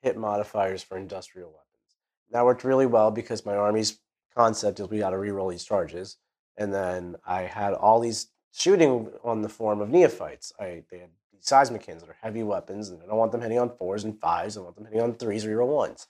hit 0.00 0.16
modifiers 0.16 0.82
for 0.82 0.96
industrial 0.96 1.50
weapons. 1.50 1.96
That 2.30 2.44
worked 2.44 2.64
really 2.64 2.86
well 2.86 3.10
because 3.10 3.44
my 3.44 3.54
army's 3.54 3.98
concept 4.34 4.80
is 4.80 4.88
we 4.88 4.98
got 4.98 5.10
to 5.10 5.16
reroll 5.16 5.50
these 5.50 5.64
charges, 5.64 6.16
and 6.56 6.72
then 6.72 7.16
I 7.26 7.42
had 7.42 7.74
all 7.74 8.00
these 8.00 8.28
shooting 8.52 9.10
on 9.22 9.42
the 9.42 9.48
form 9.48 9.80
of 9.80 9.90
neophytes. 9.90 10.52
I 10.58 10.82
they 10.90 10.98
had 10.98 11.10
these 11.30 11.46
seismic 11.46 11.82
cannons 11.82 12.02
that 12.02 12.10
are 12.10 12.16
heavy 12.22 12.42
weapons, 12.42 12.88
and 12.88 13.02
I 13.02 13.06
don't 13.06 13.18
want 13.18 13.32
them 13.32 13.42
hitting 13.42 13.58
on 13.58 13.76
fours 13.76 14.04
and 14.04 14.18
fives. 14.18 14.56
I 14.56 14.60
want 14.60 14.76
them 14.76 14.86
hitting 14.86 15.02
on 15.02 15.14
threes, 15.14 15.44
reroll 15.44 15.76
ones. 15.76 16.06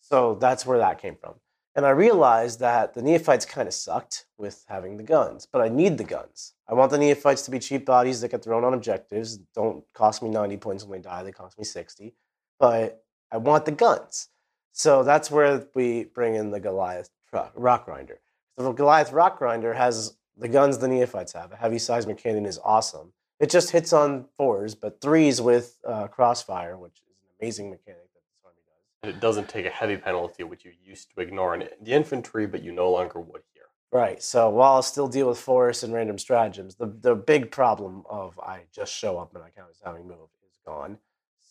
So 0.00 0.34
that's 0.34 0.66
where 0.66 0.78
that 0.78 1.00
came 1.00 1.16
from. 1.16 1.34
And 1.76 1.86
I 1.86 1.90
realized 1.90 2.58
that 2.60 2.94
the 2.94 3.02
neophytes 3.02 3.46
kind 3.46 3.68
of 3.68 3.74
sucked 3.74 4.26
with 4.36 4.64
having 4.68 4.96
the 4.96 5.04
guns, 5.04 5.46
but 5.50 5.62
I 5.62 5.68
need 5.68 5.98
the 5.98 6.04
guns. 6.04 6.54
I 6.68 6.74
want 6.74 6.90
the 6.90 6.98
neophytes 6.98 7.42
to 7.42 7.50
be 7.50 7.60
cheap 7.60 7.86
bodies 7.86 8.20
that 8.20 8.32
get 8.32 8.42
thrown 8.42 8.64
on 8.64 8.74
objectives. 8.74 9.36
Don't 9.54 9.84
cost 9.94 10.22
me 10.22 10.30
90 10.30 10.56
points 10.56 10.84
when 10.84 11.00
they 11.00 11.08
die, 11.08 11.22
they 11.22 11.32
cost 11.32 11.58
me 11.58 11.64
60. 11.64 12.14
But 12.58 13.04
I 13.30 13.36
want 13.36 13.64
the 13.64 13.72
guns. 13.72 14.28
So 14.72 15.04
that's 15.04 15.30
where 15.30 15.66
we 15.74 16.04
bring 16.04 16.34
in 16.34 16.50
the 16.50 16.60
Goliath 16.60 17.10
truck, 17.28 17.52
rock 17.54 17.84
grinder. 17.84 18.20
The 18.56 18.72
Goliath 18.72 19.12
rock 19.12 19.38
grinder 19.38 19.74
has 19.74 20.16
the 20.36 20.48
guns 20.48 20.78
the 20.78 20.88
neophytes 20.88 21.32
have. 21.32 21.52
A 21.52 21.56
heavy 21.56 21.78
seismic 21.78 22.18
cannon 22.18 22.46
is 22.46 22.58
awesome. 22.64 23.12
It 23.38 23.50
just 23.50 23.70
hits 23.70 23.92
on 23.92 24.26
fours, 24.36 24.74
but 24.74 25.00
threes 25.00 25.40
with 25.40 25.78
uh, 25.86 26.08
crossfire, 26.08 26.76
which 26.76 26.94
is 26.94 27.16
an 27.22 27.28
amazing 27.40 27.70
mechanic 27.70 28.02
that 28.02 28.20
this 28.26 28.36
army 28.44 28.60
does. 28.66 28.89
And 29.02 29.10
it 29.10 29.20
doesn't 29.20 29.48
take 29.48 29.64
a 29.64 29.70
heavy 29.70 29.96
penalty, 29.96 30.44
which 30.44 30.64
you 30.64 30.72
used 30.82 31.08
to 31.14 31.20
ignore 31.20 31.54
in 31.54 31.68
the 31.80 31.92
infantry, 31.92 32.46
but 32.46 32.62
you 32.62 32.72
no 32.72 32.90
longer 32.90 33.18
would 33.20 33.42
here. 33.54 33.64
Right. 33.92 34.22
So 34.22 34.50
while 34.50 34.74
I'll 34.74 34.82
still 34.82 35.08
deal 35.08 35.28
with 35.28 35.38
force 35.38 35.82
and 35.82 35.92
random 35.92 36.18
stratagems, 36.18 36.74
the, 36.76 36.86
the 37.00 37.14
big 37.14 37.50
problem 37.50 38.04
of 38.08 38.38
I 38.38 38.62
just 38.72 38.92
show 38.92 39.18
up 39.18 39.34
and 39.34 39.42
I 39.42 39.50
count 39.50 39.68
as 39.70 39.80
having 39.84 40.06
moved 40.06 40.32
is 40.46 40.58
gone. 40.66 40.98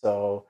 So 0.01 0.45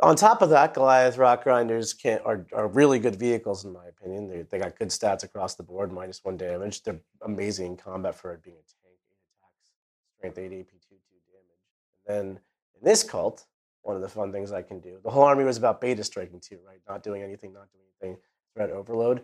on 0.00 0.16
top 0.16 0.42
of 0.42 0.50
that, 0.50 0.74
Goliath 0.74 1.18
rock 1.18 1.44
grinders 1.44 1.92
can 1.92 2.20
are, 2.24 2.46
are 2.52 2.68
really 2.68 2.98
good 2.98 3.16
vehicles 3.16 3.64
in 3.64 3.72
my 3.72 3.86
opinion. 3.86 4.28
They, 4.28 4.42
they 4.42 4.58
got 4.58 4.78
good 4.78 4.88
stats 4.88 5.24
across 5.24 5.54
the 5.54 5.62
board, 5.62 5.92
minus 5.92 6.24
one 6.24 6.36
damage. 6.36 6.82
They're 6.82 7.00
amazing 7.22 7.66
in 7.66 7.76
combat 7.76 8.14
for 8.14 8.32
it 8.32 8.42
being 8.42 8.56
a 8.56 8.60
tank, 8.60 8.96
eight 9.10 9.18
attacks, 9.38 9.70
strength 10.16 10.38
eight 10.38 10.60
AP 10.60 10.70
two 10.70 10.96
two 11.08 11.18
damage. 11.26 11.60
And 12.06 12.36
then 12.36 12.40
in 12.78 12.84
this 12.84 13.02
cult, 13.02 13.44
one 13.84 13.96
of 13.96 14.02
the 14.02 14.08
fun 14.08 14.32
things 14.32 14.50
I 14.50 14.62
can 14.62 14.80
do. 14.80 14.98
The 15.04 15.10
whole 15.10 15.22
army 15.22 15.44
was 15.44 15.56
about 15.56 15.80
beta 15.80 16.02
striking 16.02 16.40
too, 16.40 16.58
right? 16.66 16.80
Not 16.88 17.02
doing 17.02 17.22
anything, 17.22 17.52
not 17.52 17.70
doing 17.70 17.84
anything, 18.02 18.20
threat 18.54 18.70
overload. 18.70 19.22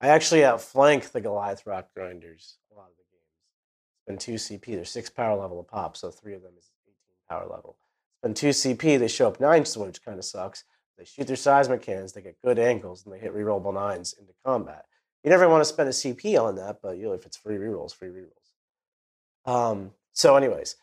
I 0.00 0.08
actually 0.08 0.44
outflank 0.44 1.12
the 1.12 1.20
Goliath 1.20 1.66
rock 1.66 1.88
grinders 1.94 2.56
a 2.72 2.74
lot 2.74 2.88
of 2.88 2.96
the 2.96 3.04
games. 3.12 4.18
Spend 4.18 4.20
two 4.20 4.58
CP. 4.58 4.74
They're 4.74 4.84
six 4.84 5.10
power 5.10 5.38
level 5.38 5.60
a 5.60 5.62
pop, 5.62 5.96
so 5.96 6.10
three 6.10 6.34
of 6.34 6.42
them 6.42 6.54
is 6.58 6.70
18 6.86 6.94
power 7.28 7.46
level. 7.50 7.76
Spend 8.22 8.36
two 8.36 8.48
CP. 8.48 8.98
They 8.98 9.08
show 9.08 9.28
up 9.28 9.38
nine, 9.38 9.64
which 9.76 10.04
kind 10.04 10.18
of 10.18 10.24
sucks. 10.24 10.64
They 10.96 11.04
shoot 11.04 11.26
their 11.26 11.36
seismic 11.36 11.82
cannons. 11.82 12.12
They 12.12 12.22
get 12.22 12.40
good 12.42 12.58
angles, 12.58 13.04
and 13.04 13.14
they 13.14 13.18
hit 13.18 13.34
rerollable 13.34 13.74
nines 13.74 14.14
into 14.18 14.32
combat. 14.44 14.86
You 15.22 15.30
never 15.30 15.48
want 15.48 15.60
to 15.60 15.66
spend 15.66 15.88
a 15.88 15.92
CP 15.92 16.42
on 16.42 16.56
that, 16.56 16.78
but 16.82 16.96
you 16.96 17.04
know, 17.04 17.12
if 17.12 17.26
it's 17.26 17.36
free 17.36 17.56
rerolls, 17.56 17.94
free 17.94 18.08
rerolls. 18.08 19.50
Um, 19.50 19.92
so, 20.12 20.36
anyways, 20.36 20.76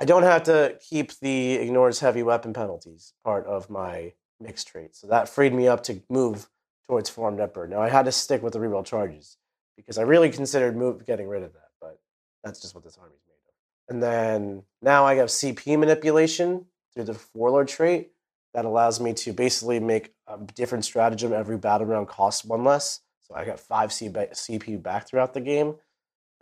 I 0.00 0.06
don't 0.06 0.22
have 0.22 0.44
to 0.44 0.78
keep 0.80 1.12
the 1.20 1.52
ignores 1.54 2.00
heavy 2.00 2.22
weapon 2.22 2.54
penalties 2.54 3.12
part 3.22 3.46
of 3.46 3.68
my 3.68 4.14
mixed 4.40 4.68
trait. 4.68 4.96
So 4.96 5.06
that 5.08 5.28
freed 5.28 5.52
me 5.52 5.68
up 5.68 5.82
to 5.84 6.00
move 6.08 6.48
towards 6.88 7.10
four-armed 7.10 7.38
emperor. 7.38 7.68
Now 7.68 7.82
I 7.82 7.90
had 7.90 8.06
to 8.06 8.12
stick 8.12 8.42
with 8.42 8.54
the 8.54 8.58
reroll 8.58 8.84
charges 8.84 9.36
because 9.76 9.98
I 9.98 10.02
really 10.02 10.30
considered 10.30 10.74
move 10.74 11.04
getting 11.04 11.28
rid 11.28 11.42
of 11.42 11.52
that, 11.52 11.68
but 11.80 12.00
that's 12.42 12.62
just 12.62 12.74
what 12.74 12.82
this 12.82 12.96
army's 12.96 13.20
made 13.28 13.34
of. 13.34 13.94
And 13.94 14.02
then 14.02 14.62
now 14.80 15.04
I 15.04 15.16
have 15.16 15.28
CP 15.28 15.78
manipulation 15.78 16.64
through 16.94 17.04
the 17.04 17.20
warlord 17.34 17.68
trait 17.68 18.12
that 18.54 18.64
allows 18.64 19.00
me 19.00 19.12
to 19.12 19.32
basically 19.34 19.80
make 19.80 20.14
a 20.26 20.38
different 20.54 20.86
stratagem 20.86 21.34
every 21.34 21.58
battle 21.58 21.86
round 21.86 22.08
costs 22.08 22.44
one 22.44 22.64
less. 22.64 23.00
So 23.20 23.34
I 23.34 23.44
got 23.44 23.60
five 23.60 23.90
CP 23.90 24.82
back 24.82 25.06
throughout 25.06 25.34
the 25.34 25.40
game. 25.40 25.76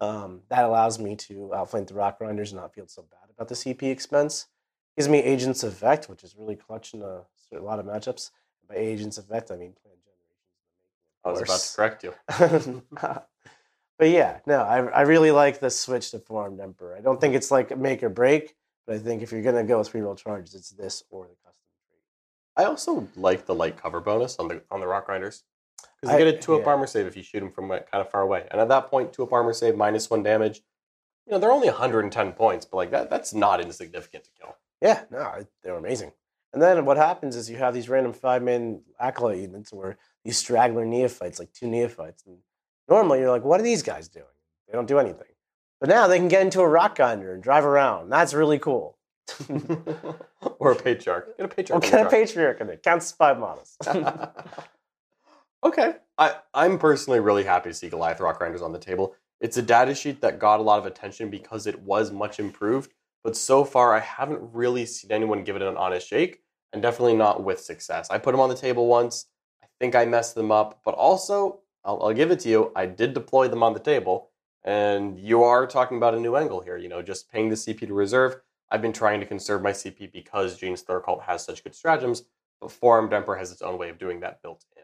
Um, 0.01 0.43
that 0.49 0.65
allows 0.65 0.99
me 0.99 1.17
to 1.17 1.55
outflank 1.55 1.89
the 1.89 1.95
rock 1.95 2.19
grinders 2.19 2.53
and 2.53 2.61
not 2.61 2.75
feel 2.75 2.87
so 2.87 3.03
bad 3.03 3.31
about 3.35 3.49
the 3.49 3.55
CP 3.55 3.83
expense. 3.85 4.47
Gives 4.97 5.09
me 5.09 5.19
agents 5.19 5.63
effect, 5.63 6.09
which 6.09 6.25
is 6.25 6.37
really 6.37 6.57
clutch 6.57 6.95
in 6.95 7.03
a, 7.03 7.23
a 7.53 7.61
lot 7.61 7.79
of 7.79 7.87
matchups. 7.87 8.31
By 8.69 8.77
agents 8.77 9.19
effect, 9.19 9.51
I 9.51 9.57
mean 9.57 9.73
plan 9.73 9.95
generations. 10.05 10.43
I 11.25 11.31
was 11.31 11.43
about 11.43 11.61
to 11.61 11.77
correct 11.77 12.05
you. 12.05 12.83
but 13.99 14.09
yeah, 14.09 14.39
no, 14.47 14.63
I, 14.63 14.79
I 14.87 15.01
really 15.03 15.31
like 15.31 15.61
the 15.61 15.71
switch 15.71 16.11
to 16.13 16.19
four-armed 16.19 16.61
emperor. 16.61 16.97
I 16.97 17.01
don't 17.01 17.21
think 17.21 17.35
it's 17.35 17.51
like 17.51 17.71
a 17.71 17.77
make 17.77 18.03
or 18.03 18.09
break, 18.09 18.55
but 18.87 18.97
I 18.97 18.99
think 18.99 19.23
if 19.23 19.33
you're 19.33 19.43
gonna 19.43 19.65
go 19.65 19.79
with 19.79 19.93
reroll 19.93 20.17
charges, 20.17 20.55
it's 20.55 20.71
this 20.71 21.03
or 21.11 21.25
the 21.25 21.37
custom. 21.45 21.55
I 22.57 22.65
also 22.65 23.09
like 23.17 23.47
the 23.47 23.55
light 23.55 23.81
cover 23.81 24.01
bonus 24.01 24.37
on 24.39 24.49
the 24.49 24.63
on 24.71 24.81
the 24.81 24.87
rock 24.87 25.07
grinders 25.07 25.45
because 26.01 26.19
you 26.19 26.25
get 26.25 26.35
a 26.35 26.39
two 26.39 26.55
up 26.55 26.63
yeah. 26.63 26.69
armor 26.69 26.87
save 26.87 27.07
if 27.07 27.17
you 27.17 27.23
shoot 27.23 27.41
them 27.41 27.51
from 27.51 27.69
kind 27.69 27.83
of 27.93 28.11
far 28.11 28.23
away, 28.23 28.47
and 28.51 28.61
at 28.61 28.69
that 28.69 28.89
point, 28.89 29.13
two 29.13 29.23
up 29.23 29.33
armor 29.33 29.53
save 29.53 29.77
minus 29.77 30.09
one 30.11 30.23
damage. 30.23 30.63
You 31.27 31.33
know 31.33 31.39
they're 31.39 31.53
only 31.53 31.69
110 31.69 32.33
points, 32.33 32.65
but 32.65 32.77
like 32.77 32.91
that 32.91 33.11
that's 33.11 33.35
not 33.35 33.61
insignificant 33.61 34.25
to 34.25 34.31
kill. 34.39 34.57
Yeah, 34.81 35.03
no, 35.11 35.45
they're 35.63 35.75
amazing. 35.75 36.13
And 36.53 36.63
then 36.63 36.85
what 36.85 36.97
happens 36.97 37.37
is 37.37 37.51
you 37.51 37.57
have 37.59 37.75
these 37.75 37.89
random 37.89 38.13
five 38.13 38.43
man 38.43 38.81
acolyte 38.99 39.39
units 39.39 39.73
where 39.73 39.99
these 40.25 40.39
straggler 40.39 40.85
neophytes, 40.85 41.39
like 41.39 41.53
two 41.53 41.67
neophytes, 41.67 42.25
and 42.27 42.39
normally 42.89 43.21
you're 43.21 43.31
like, 43.31 43.45
what 43.45 43.61
are 43.61 43.65
these 43.65 43.83
guys 43.83 44.09
doing? 44.09 44.25
They 44.67 44.73
don't 44.73 44.89
do 44.89 44.99
anything. 44.99 45.27
But 45.81 45.89
now 45.89 46.07
they 46.07 46.19
can 46.19 46.29
get 46.29 46.43
into 46.43 46.61
a 46.61 46.69
rock 46.69 46.97
grinder 46.97 47.35
and 47.35 47.43
drive 47.43 47.65
around. 47.65 48.11
That's 48.11 48.35
really 48.35 48.59
cool. 48.59 48.99
or 50.59 50.73
a 50.73 50.77
patriarch. 50.77 51.37
Get 51.37 51.45
a 51.45 51.49
patriarch. 51.49 51.83
The 51.83 51.91
get 51.91 52.07
a 52.07 52.11
patriarch 52.11 52.61
in 52.63 52.71
it. 52.71 52.83
Counts 52.83 53.07
as 53.07 53.13
five 53.13 53.39
models. 53.39 53.77
okay. 55.65 55.95
I, 56.17 56.37
I'm 56.53 56.79
personally 56.79 57.21
really 57.21 57.45
happy 57.45 57.71
to 57.71 57.75
see 57.75 57.89
Goliath 57.89 58.21
Rock 58.21 58.39
Grinders 58.39 58.63
on 58.63 58.73
the 58.73 58.79
table. 58.79 59.15
It's 59.41 59.57
a 59.57 59.63
data 59.63 59.95
sheet 59.95 60.21
that 60.21 60.41
got 60.41 60.59
a 60.59 60.65
lot 60.65 60.81
of 60.81 60.87
attention 60.87 61.31
because 61.31 61.67
it 61.67 61.81
was 61.81 62.11
much 62.11 62.41
improved, 62.41 62.93
but 63.23 63.37
so 63.37 63.65
far 63.65 63.95
I 63.95 64.01
haven't 64.01 64.41
really 64.53 64.85
seen 64.85 65.13
anyone 65.13 65.45
give 65.45 65.55
it 65.55 65.63
an 65.63 65.77
honest 65.77 66.09
shake, 66.09 66.41
and 66.73 66.83
definitely 66.83 67.15
not 67.15 67.45
with 67.45 67.61
success. 67.61 68.09
I 68.11 68.19
put 68.19 68.33
them 68.33 68.41
on 68.41 68.49
the 68.49 68.57
table 68.57 68.89
once. 68.89 69.27
I 69.63 69.67
think 69.79 69.95
I 69.95 70.05
messed 70.07 70.35
them 70.35 70.51
up, 70.51 70.81
but 70.85 70.95
also, 70.95 71.61
I'll, 71.85 72.03
I'll 72.03 72.15
give 72.15 72.33
it 72.33 72.41
to 72.41 72.49
you, 72.49 72.73
I 72.75 72.87
did 72.87 73.15
deploy 73.15 73.47
them 73.47 73.63
on 73.63 73.75
the 73.75 73.81
table, 73.81 74.31
and 74.65 75.19
you 75.19 75.45
are 75.45 75.67
talking 75.67 75.99
about 75.99 76.15
a 76.15 76.21
new 76.21 76.37
angle 76.37 76.61
here, 76.61 76.77
you 76.77 76.89
know, 76.89 77.01
just 77.01 77.31
paying 77.31 77.49
the 77.49 77.55
CP 77.55 77.87
to 77.87 77.95
reserve. 77.95 78.41
I've 78.71 78.83
been 78.83 78.93
trying 78.93 79.21
to 79.21 79.27
conserve 79.27 79.63
my 79.63 79.71
CP 79.71 80.13
because 80.13 80.59
Genestealer 80.59 81.03
Cult 81.05 81.23
has 81.23 81.45
such 81.45 81.63
good 81.63 81.75
stratagems, 81.75 82.25
but 82.61 82.73
Four-Armed 82.73 83.13
Emperor 83.13 83.37
has 83.37 83.53
its 83.53 83.63
own 83.63 83.79
way 83.79 83.89
of 83.89 83.99
doing 83.99 84.21
that 84.21 84.43
built 84.43 84.65
in. 84.77 84.83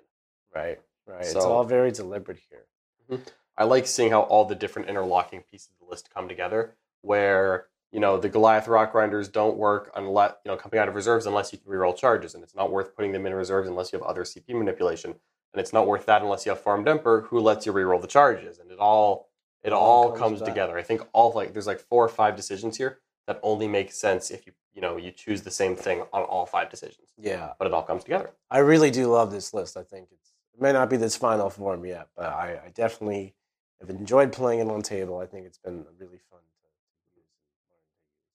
Right, 0.54 0.80
right. 1.06 1.20
it's 1.20 1.34
all 1.34 1.64
very 1.64 1.90
deliberate 1.90 2.38
here. 2.50 2.64
Mm-hmm. 3.10 3.22
I 3.56 3.64
like 3.64 3.86
seeing 3.86 4.10
how 4.10 4.22
all 4.22 4.44
the 4.44 4.54
different 4.54 4.88
interlocking 4.88 5.42
pieces 5.50 5.70
of 5.72 5.86
the 5.86 5.90
list 5.90 6.10
come 6.12 6.28
together. 6.28 6.74
Where 7.02 7.66
you 7.92 8.00
know 8.00 8.18
the 8.18 8.28
Goliath 8.28 8.66
Rock 8.66 8.92
Grinders 8.92 9.28
don't 9.28 9.56
work 9.56 9.92
unless 9.94 10.34
you 10.44 10.50
know 10.50 10.56
coming 10.56 10.78
out 10.78 10.88
of 10.88 10.94
reserves 10.94 11.26
unless 11.26 11.52
you 11.52 11.58
can 11.58 11.70
reroll 11.70 11.96
charges, 11.96 12.34
and 12.34 12.42
it's 12.42 12.54
not 12.54 12.72
worth 12.72 12.96
putting 12.96 13.12
them 13.12 13.26
in 13.26 13.34
reserves 13.34 13.68
unless 13.68 13.92
you 13.92 13.98
have 13.98 14.06
other 14.06 14.24
CP 14.24 14.48
manipulation, 14.48 15.10
and 15.10 15.60
it's 15.60 15.72
not 15.72 15.86
worth 15.86 16.06
that 16.06 16.22
unless 16.22 16.46
you 16.46 16.50
have 16.50 16.60
Four-Armed 16.60 16.88
Emperor 16.88 17.22
who 17.22 17.40
lets 17.40 17.66
you 17.66 17.72
reroll 17.72 18.00
the 18.00 18.08
charges, 18.08 18.58
and 18.58 18.70
it 18.70 18.78
all 18.78 19.28
it 19.62 19.72
all, 19.72 20.10
comes 20.10 20.38
comes 20.38 20.42
together. 20.42 20.76
I 20.76 20.82
think 20.82 21.02
all 21.12 21.32
like 21.32 21.52
there's 21.52 21.66
like 21.66 21.80
four 21.80 22.04
or 22.04 22.08
five 22.08 22.36
decisions 22.36 22.76
here 22.76 22.98
that 23.26 23.40
only 23.42 23.66
make 23.66 23.92
sense 23.92 24.30
if 24.30 24.46
you 24.46 24.52
you 24.74 24.80
know 24.80 24.96
you 24.96 25.10
choose 25.10 25.42
the 25.42 25.50
same 25.50 25.76
thing 25.76 26.02
on 26.12 26.22
all 26.22 26.46
five 26.46 26.70
decisions, 26.70 27.12
Yeah, 27.18 27.52
but 27.58 27.66
it 27.66 27.72
all 27.72 27.82
comes 27.82 28.02
together. 28.04 28.30
I 28.50 28.58
really 28.58 28.90
do 28.90 29.06
love 29.06 29.30
this 29.30 29.54
list. 29.54 29.76
I 29.76 29.82
think 29.82 30.08
it's 30.10 30.32
it 30.54 30.60
may 30.62 30.72
not 30.72 30.88
be 30.90 30.96
this 30.96 31.16
final 31.16 31.50
form 31.50 31.84
yet, 31.84 32.08
but 32.16 32.26
I, 32.26 32.60
I 32.66 32.68
definitely 32.74 33.34
have 33.80 33.90
enjoyed 33.90 34.32
playing 34.32 34.60
it 34.60 34.68
on 34.68 34.82
table. 34.82 35.18
I 35.18 35.26
think 35.26 35.46
it's 35.46 35.58
been 35.58 35.84
really 35.98 36.18
fun. 36.30 36.40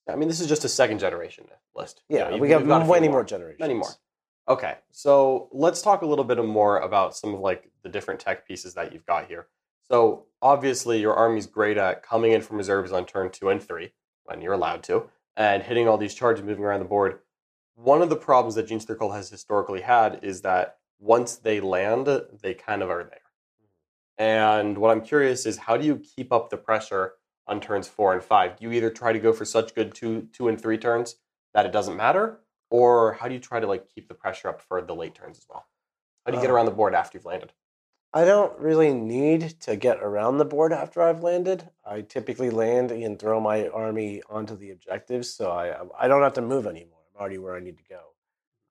I 0.08 0.16
mean, 0.16 0.28
this 0.28 0.40
is 0.40 0.48
just 0.48 0.66
a 0.66 0.70
second 0.70 1.00
generation 1.00 1.46
list. 1.76 2.02
Yeah, 2.10 2.30
you've- 2.30 2.42
we 2.42 2.50
you've 2.50 2.68
got 2.68 2.88
many 2.88 3.08
more 3.10 3.24
generations. 3.24 3.60
Many 3.60 3.76
more. 3.76 3.90
Okay, 4.48 4.78
so 4.92 5.48
let's 5.52 5.82
talk 5.84 6.02
a 6.02 6.06
little 6.08 6.26
bit 6.26 6.44
more 6.44 6.80
about 6.80 7.16
some 7.16 7.36
of 7.36 7.40
like 7.40 7.70
the 7.84 7.90
different 7.90 8.20
tech 8.20 8.48
pieces 8.48 8.74
that 8.74 8.92
you've 8.92 9.06
got 9.06 9.28
here. 9.28 9.48
So 9.92 10.26
obviously, 10.42 11.00
your 11.00 11.14
army's 11.14 11.46
great 11.46 11.78
at 11.78 12.02
coming 12.02 12.32
in 12.32 12.42
from 12.42 12.58
reserves 12.58 12.92
on 12.92 13.06
turn 13.06 13.30
two 13.30 13.50
and 13.50 13.62
three 13.62 13.94
when 14.24 14.42
you're 14.42 14.54
allowed 14.54 14.82
to, 14.84 15.08
and 15.38 15.62
hitting 15.62 15.88
all 15.88 15.98
these 15.98 16.16
charges 16.16 16.44
moving 16.44 16.64
around 16.64 16.80
the 16.80 16.86
board. 16.86 17.20
One 17.76 18.02
of 18.02 18.10
the 18.10 18.16
problems 18.16 18.56
that 18.56 18.66
Gene 18.68 18.80
Circle 18.80 19.12
has 19.12 19.30
historically 19.30 19.82
had 19.82 20.20
is 20.24 20.42
that 20.42 20.79
once 21.00 21.38
they 21.38 21.60
land, 21.60 22.08
they 22.42 22.54
kind 22.54 22.82
of 22.82 22.90
are 22.90 23.04
there. 23.04 23.22
And 24.18 24.78
what 24.78 24.92
I'm 24.92 25.02
curious 25.02 25.46
is 25.46 25.58
how 25.58 25.78
do 25.78 25.86
you 25.86 25.98
keep 25.98 26.32
up 26.34 26.50
the 26.50 26.58
pressure 26.58 27.14
on 27.48 27.62
turns 27.62 27.88
four 27.88 28.14
and 28.14 28.22
five? 28.22 28.58
Do 28.58 28.66
you 28.66 28.72
either 28.74 28.90
try 28.90 29.14
to 29.14 29.20
go 29.20 29.32
for 29.34 29.46
such 29.46 29.74
good 29.74 29.96
two, 29.96 30.28
two 30.34 30.50
and 30.50 30.60
three 30.62 30.78
turns 30.78 31.16
that 31.54 31.66
it 31.66 31.72
doesn't 31.72 31.96
matter, 31.96 32.42
or 32.70 33.14
how 33.14 33.28
do 33.28 33.34
you 33.34 33.40
try 33.40 33.60
to 33.60 33.68
like 33.68 33.88
keep 33.88 34.08
the 34.08 34.14
pressure 34.14 34.50
up 34.50 34.62
for 34.62 34.82
the 34.82 34.94
late 34.94 35.16
turns 35.16 35.38
as 35.38 35.46
well? 35.50 35.66
How 36.26 36.32
do 36.32 36.38
you 36.38 36.42
get 36.42 36.52
Uh, 36.52 36.54
around 36.54 36.66
the 36.66 36.72
board 36.72 36.94
after 36.94 37.18
you've 37.18 37.26
landed? 37.26 37.54
I 38.14 38.26
don't 38.26 38.60
really 38.60 38.94
need 38.94 39.62
to 39.62 39.76
get 39.76 40.00
around 40.02 40.38
the 40.38 40.46
board 40.46 40.74
after 40.74 41.02
I've 41.02 41.24
landed. 41.24 41.70
I 41.86 42.02
typically 42.02 42.50
land 42.50 42.92
and 42.92 43.18
throw 43.20 43.40
my 43.40 43.68
army 43.70 44.22
onto 44.30 44.56
the 44.58 44.72
objectives, 44.72 45.32
so 45.34 45.52
I 45.52 45.76
I 45.98 46.08
don't 46.08 46.24
have 46.24 46.34
to 46.34 46.42
move 46.42 46.68
anymore. 46.68 47.00
I'm 47.14 47.20
already 47.22 47.38
where 47.38 47.56
I 47.56 47.60
need 47.60 47.78
to 47.78 47.84
go. 47.84 48.09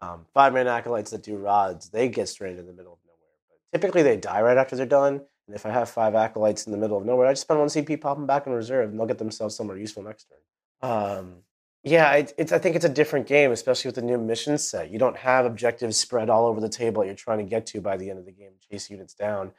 Um, 0.00 0.26
five 0.32 0.52
man 0.52 0.68
acolytes 0.68 1.10
that 1.10 1.22
do 1.22 1.36
rods, 1.36 1.90
they 1.90 2.08
get 2.08 2.28
stranded 2.28 2.60
in 2.60 2.66
the 2.66 2.72
middle 2.72 2.92
of 2.92 2.98
nowhere. 3.04 3.36
But 3.48 3.78
typically 3.78 4.02
they 4.02 4.16
die 4.16 4.42
right 4.42 4.56
after 4.56 4.76
they're 4.76 4.86
done. 4.86 5.20
And 5.46 5.56
if 5.56 5.64
I 5.66 5.70
have 5.70 5.88
five 5.88 6.14
acolytes 6.14 6.66
in 6.66 6.72
the 6.72 6.78
middle 6.78 6.98
of 6.98 7.06
nowhere, 7.06 7.26
I 7.26 7.32
just 7.32 7.42
spend 7.42 7.58
one 7.58 7.68
CP, 7.68 8.00
pop 8.00 8.16
them 8.16 8.26
back 8.26 8.46
in 8.46 8.52
reserve, 8.52 8.90
and 8.90 8.98
they'll 8.98 9.06
get 9.06 9.18
themselves 9.18 9.56
somewhere 9.56 9.78
useful 9.78 10.02
next 10.02 10.26
turn. 10.28 10.90
Um, 10.90 11.36
yeah, 11.82 12.12
it, 12.12 12.34
it's, 12.36 12.52
I 12.52 12.58
think 12.58 12.76
it's 12.76 12.84
a 12.84 12.90
different 12.90 13.26
game, 13.26 13.50
especially 13.50 13.88
with 13.88 13.94
the 13.94 14.02
new 14.02 14.18
mission 14.18 14.58
set. 14.58 14.90
You 14.90 14.98
don't 14.98 15.16
have 15.16 15.46
objectives 15.46 15.96
spread 15.96 16.28
all 16.28 16.46
over 16.46 16.60
the 16.60 16.68
table 16.68 17.00
that 17.00 17.06
you're 17.06 17.14
trying 17.14 17.38
to 17.38 17.44
get 17.44 17.66
to 17.66 17.80
by 17.80 17.96
the 17.96 18.10
end 18.10 18.18
of 18.18 18.26
the 18.26 18.32
game, 18.32 18.52
chase 18.70 18.90
units 18.90 19.14
down. 19.14 19.52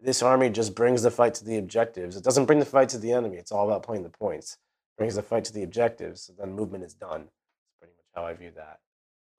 This 0.00 0.22
army 0.22 0.50
just 0.50 0.74
brings 0.74 1.02
the 1.02 1.10
fight 1.10 1.34
to 1.34 1.44
the 1.44 1.56
objectives. 1.56 2.16
It 2.16 2.24
doesn't 2.24 2.44
bring 2.44 2.58
the 2.58 2.64
fight 2.64 2.90
to 2.90 2.98
the 2.98 3.12
enemy. 3.12 3.38
It's 3.38 3.52
all 3.52 3.66
about 3.66 3.82
playing 3.82 4.02
the 4.02 4.10
points. 4.10 4.52
It 4.52 4.98
brings 4.98 5.14
the 5.14 5.22
fight 5.22 5.44
to 5.46 5.52
the 5.52 5.62
objectives, 5.62 6.22
so 6.22 6.34
then 6.38 6.52
movement 6.52 6.84
is 6.84 6.94
done. 6.94 7.22
That's 7.22 7.74
pretty 7.80 7.94
much 7.96 8.06
how 8.14 8.26
I 8.26 8.34
view 8.34 8.52
that. 8.56 8.80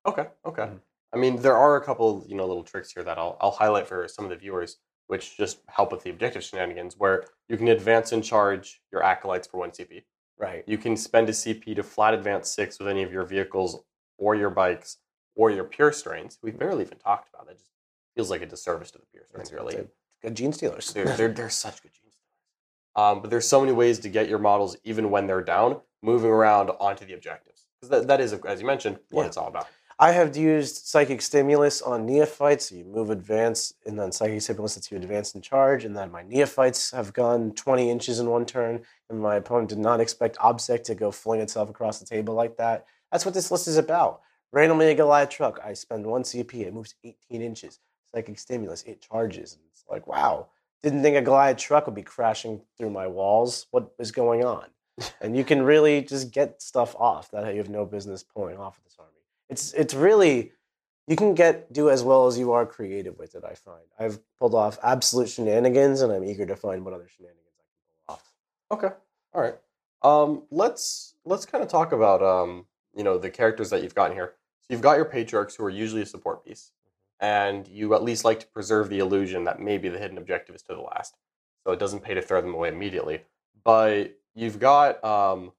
Okay, 0.05 0.27
okay. 0.45 0.63
Mhm. 0.63 0.79
I 1.13 1.17
mean, 1.17 1.37
there 1.41 1.55
are 1.55 1.77
a 1.77 1.81
couple, 1.83 2.25
you 2.27 2.35
know, 2.35 2.45
little 2.45 2.63
tricks 2.63 2.91
here 2.91 3.03
that 3.03 3.17
I'll, 3.17 3.37
I'll 3.39 3.51
highlight 3.51 3.87
for 3.87 4.07
some 4.07 4.25
of 4.25 4.29
the 4.31 4.35
viewers, 4.35 4.77
which 5.07 5.37
just 5.37 5.59
help 5.67 5.91
with 5.91 6.03
the 6.03 6.09
objective 6.09 6.43
shenanigans, 6.43 6.95
where 6.97 7.23
you 7.47 7.57
can 7.57 7.67
advance 7.69 8.11
and 8.11 8.23
charge 8.23 8.81
your 8.91 9.01
acolytes 9.03 9.47
for 9.47 9.57
one 9.59 9.71
CP. 9.71 10.03
Right. 10.37 10.63
You 10.67 10.77
can 10.77 10.97
spend 10.97 11.29
a 11.29 11.31
CP 11.31 11.75
to 11.75 11.83
flat 11.83 12.13
advance 12.13 12.49
six 12.51 12.77
with 12.79 12.87
any 12.89 13.03
of 13.03 13.13
your 13.13 13.23
vehicles 13.25 13.81
or 14.17 14.35
your 14.35 14.49
bikes 14.49 14.97
or 15.35 15.51
your 15.51 15.63
Purestrains. 15.65 16.37
We've 16.43 16.57
barely 16.57 16.83
even 16.83 16.97
talked 16.97 17.29
about 17.33 17.47
that. 17.47 17.57
Just 17.57 17.71
feels 18.15 18.29
like 18.29 18.41
a 18.41 18.45
disservice 18.45 18.91
to 18.91 18.99
the 18.99 19.05
Purestrains, 19.17 19.53
really. 19.53 19.87
Good 20.21 20.35
Genestealers. 20.35 20.91
They're, 20.93 21.05
they're, 21.15 21.27
they're 21.33 21.49
such 21.49 21.81
good 21.81 21.91
genes. 21.93 22.17
Um, 22.97 23.21
but 23.21 23.29
there's 23.29 23.47
so 23.47 23.59
many 23.61 23.71
ways 23.73 23.99
to 23.99 24.09
get 24.09 24.27
your 24.27 24.39
models, 24.39 24.75
even 24.83 25.09
when 25.11 25.27
they're 25.27 25.43
down, 25.43 25.79
moving 26.01 26.29
around 26.31 26.69
onto 26.79 27.05
the 27.05 27.13
objectives. 27.13 27.65
Because 27.79 27.89
that, 28.01 28.07
that 28.07 28.21
is, 28.21 28.33
as 28.33 28.59
you 28.59 28.65
mentioned, 28.67 28.99
what 29.11 29.23
Yeah. 29.23 29.27
it's 29.27 29.37
all 29.37 29.47
about. 29.47 29.67
I 29.97 30.11
have 30.11 30.35
used 30.35 30.85
psychic 30.87 31.21
stimulus 31.21 31.81
on 31.81 32.05
neophytes. 32.05 32.69
So 32.69 32.75
you 32.75 32.83
move 32.83 33.09
advance, 33.09 33.73
and 33.85 33.97
then 33.97 34.11
psychic 34.11 34.41
stimulus 34.41 34.75
lets 34.75 34.91
you 34.91 34.97
advance 34.97 35.33
and 35.33 35.43
charge. 35.43 35.85
And 35.85 35.95
then 35.95 36.11
my 36.11 36.21
neophytes 36.21 36.91
have 36.91 37.13
gone 37.13 37.51
20 37.53 37.89
inches 37.89 38.19
in 38.19 38.29
one 38.29 38.45
turn, 38.45 38.81
and 39.09 39.21
my 39.21 39.35
opponent 39.37 39.69
did 39.69 39.77
not 39.77 40.01
expect 40.01 40.37
Obsec 40.37 40.83
to 40.83 40.95
go 40.95 41.11
fling 41.11 41.39
itself 41.39 41.69
across 41.69 41.99
the 41.99 42.05
table 42.05 42.33
like 42.33 42.57
that. 42.57 42.85
That's 43.09 43.23
what 43.23 43.33
this 43.33 43.51
list 43.51 43.69
is 43.69 43.77
about. 43.77 44.19
Randomly 44.51 44.87
a 44.87 44.95
Goliath 44.95 45.29
truck. 45.29 45.61
I 45.63 45.73
spend 45.73 46.05
one 46.05 46.23
CP. 46.23 46.53
It 46.61 46.73
moves 46.73 46.95
18 47.03 47.41
inches. 47.41 47.79
Psychic 48.13 48.37
stimulus. 48.37 48.83
It 48.83 49.01
charges. 49.01 49.53
And 49.53 49.61
it's 49.71 49.85
like, 49.89 50.07
wow. 50.07 50.47
Didn't 50.83 51.03
think 51.03 51.15
a 51.15 51.21
Goliath 51.21 51.57
truck 51.57 51.85
would 51.85 51.95
be 51.95 52.03
crashing 52.03 52.61
through 52.77 52.89
my 52.89 53.07
walls. 53.07 53.67
What 53.71 53.93
is 53.97 54.11
going 54.11 54.43
on? 54.43 54.65
and 55.21 55.37
you 55.37 55.45
can 55.45 55.61
really 55.61 56.01
just 56.01 56.31
get 56.31 56.61
stuff 56.61 56.95
off 56.97 57.31
that 57.31 57.49
you 57.53 57.59
have 57.59 57.69
no 57.69 57.85
business 57.85 58.23
pulling 58.23 58.57
off 58.57 58.77
with 58.77 58.85
this 58.85 58.97
army. 58.99 59.14
It's 59.49 59.73
it's 59.73 59.93
really 59.93 60.51
you 61.07 61.15
can 61.15 61.35
get 61.35 61.71
do 61.71 61.89
as 61.89 62.03
well 62.03 62.27
as 62.27 62.37
you 62.37 62.51
are 62.51 62.65
creative 62.65 63.17
with 63.17 63.35
it. 63.35 63.43
I 63.43 63.53
find 63.53 63.83
I've 63.99 64.19
pulled 64.39 64.55
off 64.55 64.79
absolute 64.83 65.29
shenanigans, 65.29 66.01
and 66.01 66.11
I'm 66.11 66.23
eager 66.23 66.45
to 66.45 66.55
find 66.55 66.83
what 66.83 66.93
other 66.93 67.07
shenanigans 67.07 67.45
I 67.59 67.63
can 67.63 67.75
pull 68.07 68.15
off. 68.15 68.33
Okay. 68.71 68.95
All 69.33 69.41
right. 69.41 69.55
Um, 70.01 70.43
let's 70.51 71.15
let's 71.25 71.45
kind 71.45 71.63
of 71.63 71.69
talk 71.69 71.91
about 71.91 72.23
um, 72.23 72.65
you 72.95 73.03
know 73.03 73.17
the 73.17 73.29
characters 73.29 73.69
that 73.69 73.83
you've 73.83 73.95
gotten 73.95 74.15
here. 74.15 74.33
So 74.61 74.67
you've 74.69 74.81
got 74.81 74.97
your 74.97 75.05
patriarchs 75.05 75.55
who 75.55 75.63
are 75.63 75.69
usually 75.69 76.01
a 76.01 76.05
support 76.05 76.43
piece, 76.43 76.71
and 77.19 77.67
you 77.67 77.93
at 77.93 78.03
least 78.03 78.25
like 78.25 78.39
to 78.39 78.47
preserve 78.47 78.89
the 78.89 78.99
illusion 78.99 79.43
that 79.43 79.59
maybe 79.59 79.89
the 79.89 79.99
hidden 79.99 80.17
objective 80.17 80.55
is 80.55 80.63
to 80.63 80.73
the 80.73 80.81
last, 80.81 81.15
so 81.63 81.71
it 81.71 81.79
doesn't 81.79 82.01
pay 82.01 82.15
to 82.15 82.21
throw 82.21 82.41
them 82.41 82.55
away 82.55 82.69
immediately. 82.69 83.21
But 83.63 84.17
you've 84.33 84.59
got 84.59 85.03
um, 85.03 85.51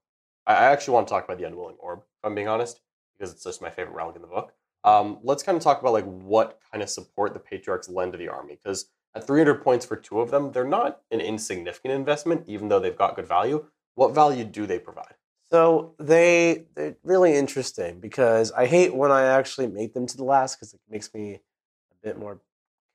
I 0.45 0.55
I 0.55 0.63
actually 0.65 0.95
want 0.95 1.07
to 1.07 1.11
talk 1.11 1.23
about 1.23 1.37
the 1.37 1.45
unwilling 1.45 1.77
orb. 1.79 1.99
If 1.99 2.25
I'm 2.25 2.35
being 2.35 2.49
honest, 2.49 2.81
because 3.17 3.33
it's 3.33 3.43
just 3.43 3.61
my 3.61 3.69
favorite 3.69 3.95
relic 3.95 4.15
in 4.15 4.21
the 4.21 4.27
book. 4.27 4.53
Um, 4.83 5.19
let's 5.23 5.43
kind 5.43 5.57
of 5.57 5.63
talk 5.63 5.81
about 5.81 5.93
like 5.93 6.05
what 6.05 6.59
kind 6.71 6.81
of 6.81 6.89
support 6.89 7.33
the 7.33 7.39
patriarchs 7.39 7.89
lend 7.89 8.13
to 8.13 8.17
the 8.17 8.29
army 8.29 8.57
because 8.61 8.89
at 9.15 9.25
300 9.25 9.63
points 9.63 9.85
for 9.85 9.95
two 9.95 10.21
of 10.21 10.31
them, 10.31 10.51
they're 10.51 10.63
not 10.63 11.01
an 11.11 11.19
insignificant 11.19 11.93
investment, 11.93 12.43
even 12.47 12.69
though 12.69 12.79
they've 12.79 12.97
got 12.97 13.15
good 13.15 13.27
value. 13.27 13.65
What 13.95 14.13
value 14.13 14.43
do 14.43 14.65
they 14.65 14.79
provide? 14.79 15.15
So 15.49 15.95
they 15.97 16.65
they're 16.75 16.97
really 17.03 17.33
interesting 17.33 17.99
because 17.99 18.51
I 18.51 18.65
hate 18.65 18.93
when 18.93 19.11
I 19.11 19.23
actually 19.23 19.67
make 19.67 19.93
them 19.93 20.05
to 20.05 20.17
the 20.17 20.25
last 20.25 20.57
because 20.57 20.73
it 20.73 20.81
makes 20.89 21.13
me 21.13 21.35
a 21.35 22.07
bit 22.07 22.19
more 22.19 22.41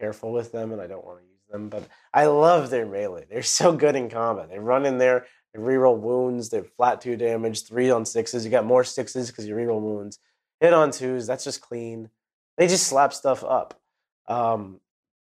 careful 0.00 0.32
with 0.32 0.52
them 0.52 0.72
and 0.72 0.80
I 0.80 0.86
don't 0.86 1.04
want 1.04 1.20
to 1.20 1.24
use 1.24 1.40
them. 1.50 1.68
But 1.68 1.88
I 2.12 2.26
love 2.26 2.70
their 2.70 2.86
melee. 2.86 3.26
They're 3.28 3.42
so 3.42 3.72
good 3.72 3.96
in 3.96 4.10
combat. 4.10 4.50
They 4.50 4.58
run 4.58 4.84
in 4.86 4.98
there, 4.98 5.26
they 5.54 5.60
reroll 5.60 5.98
wounds, 5.98 6.48
they're 6.48 6.64
flat 6.64 7.00
two 7.00 7.16
damage, 7.16 7.64
three 7.64 7.90
on 7.90 8.04
sixes. 8.04 8.44
You 8.44 8.50
got 8.50 8.64
more 8.64 8.84
sixes 8.84 9.30
because 9.30 9.46
you 9.46 9.54
reroll 9.54 9.80
wounds. 9.80 10.18
Hit 10.60 10.72
on 10.72 10.90
twos, 10.90 11.26
that's 11.26 11.44
just 11.44 11.60
clean. 11.60 12.08
They 12.56 12.68
just 12.68 12.86
slap 12.86 13.12
stuff 13.12 13.44
up. 13.44 13.80
Um, 14.28 14.80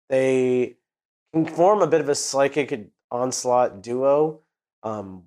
they 0.09 0.77
can 1.33 1.47
form 1.47 1.83
a 1.83 1.87
bit 1.87 2.01
of 2.01 2.09
a 2.09 2.15
psychic 2.15 2.89
onslaught 3.11 3.83
duo. 3.83 4.41
Um, 4.83 5.25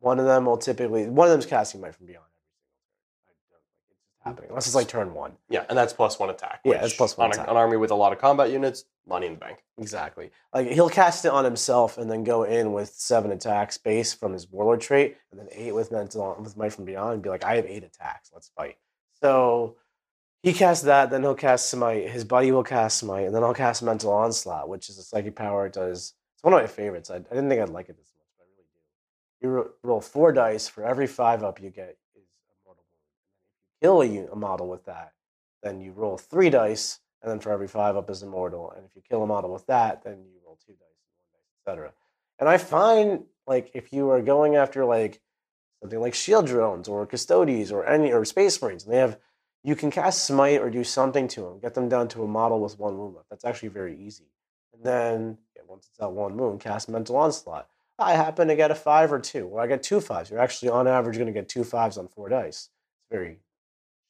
one 0.00 0.18
of 0.18 0.26
them 0.26 0.46
will 0.46 0.58
typically 0.58 1.08
one 1.08 1.28
of 1.28 1.32
them's 1.32 1.46
casting 1.46 1.80
might 1.80 1.94
from 1.94 2.06
beyond 2.06 2.26
every 2.26 3.30
single 3.30 3.44
turn. 3.48 3.58
I 3.58 3.58
don't 3.58 3.58
like 3.58 3.62
it's 3.70 3.98
just 3.98 4.11
happening 4.24 4.50
unless 4.50 4.66
it's 4.66 4.74
like 4.74 4.88
turn 4.88 5.14
one. 5.14 5.32
Yeah, 5.48 5.64
and 5.68 5.76
that's 5.76 5.92
plus 5.92 6.18
one 6.18 6.30
attack. 6.30 6.60
Yeah, 6.64 6.80
that's 6.80 6.94
plus 6.94 7.16
one 7.16 7.26
on 7.26 7.30
a- 7.32 7.34
attack. 7.34 7.48
an 7.50 7.56
army 7.56 7.76
with 7.76 7.90
a 7.90 7.94
lot 7.94 8.12
of 8.12 8.18
combat 8.18 8.50
units, 8.50 8.84
money 9.06 9.26
in 9.26 9.34
the 9.34 9.38
bank. 9.38 9.62
Exactly. 9.78 10.30
Like 10.54 10.68
he'll 10.68 10.88
cast 10.88 11.24
it 11.24 11.32
on 11.32 11.44
himself 11.44 11.98
and 11.98 12.10
then 12.10 12.24
go 12.24 12.44
in 12.44 12.72
with 12.72 12.90
seven 12.90 13.30
attacks 13.32 13.78
base 13.78 14.12
from 14.14 14.32
his 14.32 14.48
warlord 14.50 14.80
trait, 14.80 15.16
and 15.30 15.40
then 15.40 15.48
eight 15.52 15.74
with 15.74 15.90
mental 15.92 16.36
with 16.40 16.56
might 16.56 16.72
from 16.72 16.84
beyond, 16.84 17.14
and 17.14 17.22
be 17.22 17.28
like, 17.28 17.44
I 17.44 17.56
have 17.56 17.66
eight 17.66 17.84
attacks. 17.84 18.30
Let's 18.32 18.50
fight. 18.56 18.76
So 19.20 19.76
he 20.42 20.52
casts 20.52 20.84
that, 20.84 21.10
then 21.10 21.22
he'll 21.22 21.34
cast 21.34 21.70
smite. 21.70 22.08
His 22.10 22.24
buddy 22.24 22.50
will 22.52 22.64
cast 22.64 22.98
smite, 22.98 23.26
and 23.26 23.34
then 23.34 23.44
I'll 23.44 23.54
cast 23.54 23.82
mental 23.82 24.12
onslaught, 24.12 24.68
which 24.68 24.88
is 24.88 24.98
a 24.98 25.02
psychic 25.02 25.36
power. 25.36 25.66
It 25.66 25.72
does. 25.74 26.14
It's 26.34 26.42
one 26.42 26.52
of 26.52 26.60
my 26.60 26.66
favorites. 26.66 27.10
I, 27.10 27.16
I 27.16 27.18
didn't 27.20 27.48
think 27.48 27.60
I'd 27.60 27.68
like 27.68 27.88
it 27.88 27.96
this 27.96 28.12
much, 28.18 28.26
but 28.36 28.44
I 28.44 28.46
really 28.56 28.66
do. 28.72 29.46
You 29.46 29.48
ro- 29.50 29.70
roll 29.84 30.00
four 30.00 30.32
dice 30.32 30.66
for 30.68 30.84
every 30.84 31.06
five 31.06 31.44
up 31.44 31.60
you 31.60 31.70
get 31.70 31.90
a 31.90 32.01
kill 33.82 34.02
a, 34.02 34.36
model 34.36 34.68
with 34.68 34.84
that, 34.84 35.12
then 35.62 35.80
you 35.80 35.92
roll 35.92 36.16
three 36.16 36.50
dice, 36.50 37.00
and 37.20 37.30
then 37.30 37.40
for 37.40 37.50
every 37.50 37.68
five 37.68 37.96
up 37.96 38.08
is 38.10 38.22
immortal. 38.22 38.72
And 38.76 38.84
if 38.84 38.94
you 38.94 39.02
kill 39.02 39.22
a 39.22 39.26
model 39.26 39.52
with 39.52 39.66
that, 39.66 40.04
then 40.04 40.24
you 40.24 40.40
roll 40.44 40.58
two 40.64 40.72
dice, 40.72 41.02
one 41.04 41.26
dice, 41.32 41.78
etc. 41.80 41.92
And 42.38 42.48
I 42.48 42.58
find 42.58 43.24
like 43.46 43.70
if 43.74 43.92
you 43.92 44.10
are 44.10 44.22
going 44.22 44.56
after 44.56 44.84
like 44.84 45.20
something 45.80 46.00
like 46.00 46.14
shield 46.14 46.46
drones 46.46 46.88
or 46.88 47.06
custodes 47.06 47.72
or 47.72 47.86
any 47.86 48.12
or 48.12 48.24
space 48.24 48.60
marines, 48.62 48.84
and 48.84 48.92
they 48.92 48.98
have 48.98 49.18
you 49.64 49.76
can 49.76 49.90
cast 49.90 50.24
smite 50.24 50.60
or 50.60 50.70
do 50.70 50.82
something 50.82 51.28
to 51.28 51.42
them, 51.42 51.60
get 51.60 51.74
them 51.74 51.88
down 51.88 52.08
to 52.08 52.24
a 52.24 52.28
model 52.28 52.60
with 52.60 52.78
one 52.78 52.98
wound 52.98 53.14
left. 53.14 53.30
That's 53.30 53.44
actually 53.44 53.68
very 53.68 53.96
easy. 53.96 54.26
And 54.74 54.84
then 54.84 55.38
yeah, 55.56 55.62
once 55.66 55.88
it's 55.88 56.00
at 56.00 56.12
one 56.12 56.36
wound, 56.36 56.60
cast 56.60 56.88
mental 56.88 57.16
onslaught. 57.16 57.68
I 57.98 58.14
happen 58.14 58.48
to 58.48 58.56
get 58.56 58.72
a 58.72 58.74
five 58.74 59.12
or 59.12 59.20
two, 59.20 59.46
or 59.46 59.60
I 59.60 59.68
get 59.68 59.82
two 59.82 60.00
fives. 60.00 60.30
You're 60.30 60.40
actually 60.40 60.70
on 60.70 60.88
average 60.88 61.16
going 61.16 61.26
to 61.26 61.32
get 61.32 61.48
two 61.48 61.62
fives 61.62 61.96
on 61.96 62.08
four 62.08 62.28
dice. 62.28 62.70
It's 62.98 63.10
very 63.10 63.38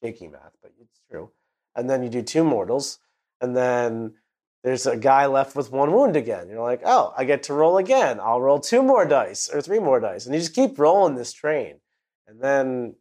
shaky 0.03 0.29
math, 0.29 0.53
but 0.63 0.73
it's 0.81 1.00
true. 1.11 1.31
And 1.75 1.88
then 1.88 2.03
you 2.03 2.09
do 2.09 2.23
two 2.23 2.44
mortals, 2.44 2.98
and 3.40 3.57
then 3.57 4.15
there's 4.63 4.87
a 4.87 4.96
guy 4.96 5.27
left 5.27 5.57
with 5.57 5.73
one 5.73 5.92
wound 5.92 6.17
again. 6.17 6.48
You're 6.48 6.63
like, 6.63 6.83
oh, 6.85 7.15
I 7.17 7.25
get 7.25 7.42
to 7.44 7.55
roll 7.55 7.79
again. 7.79 8.21
I'll 8.21 8.40
roll 8.40 8.61
two 8.61 8.83
more 8.83 9.07
dice 9.07 9.48
or 9.48 9.61
three 9.61 9.79
more 9.79 10.00
dice, 10.00 10.27
and 10.27 10.35
you 10.35 10.40
just 10.40 10.55
keep 10.55 10.79
rolling 10.79 11.15
this 11.15 11.33
train, 11.33 11.77
and 12.27 12.40
then 12.40 12.94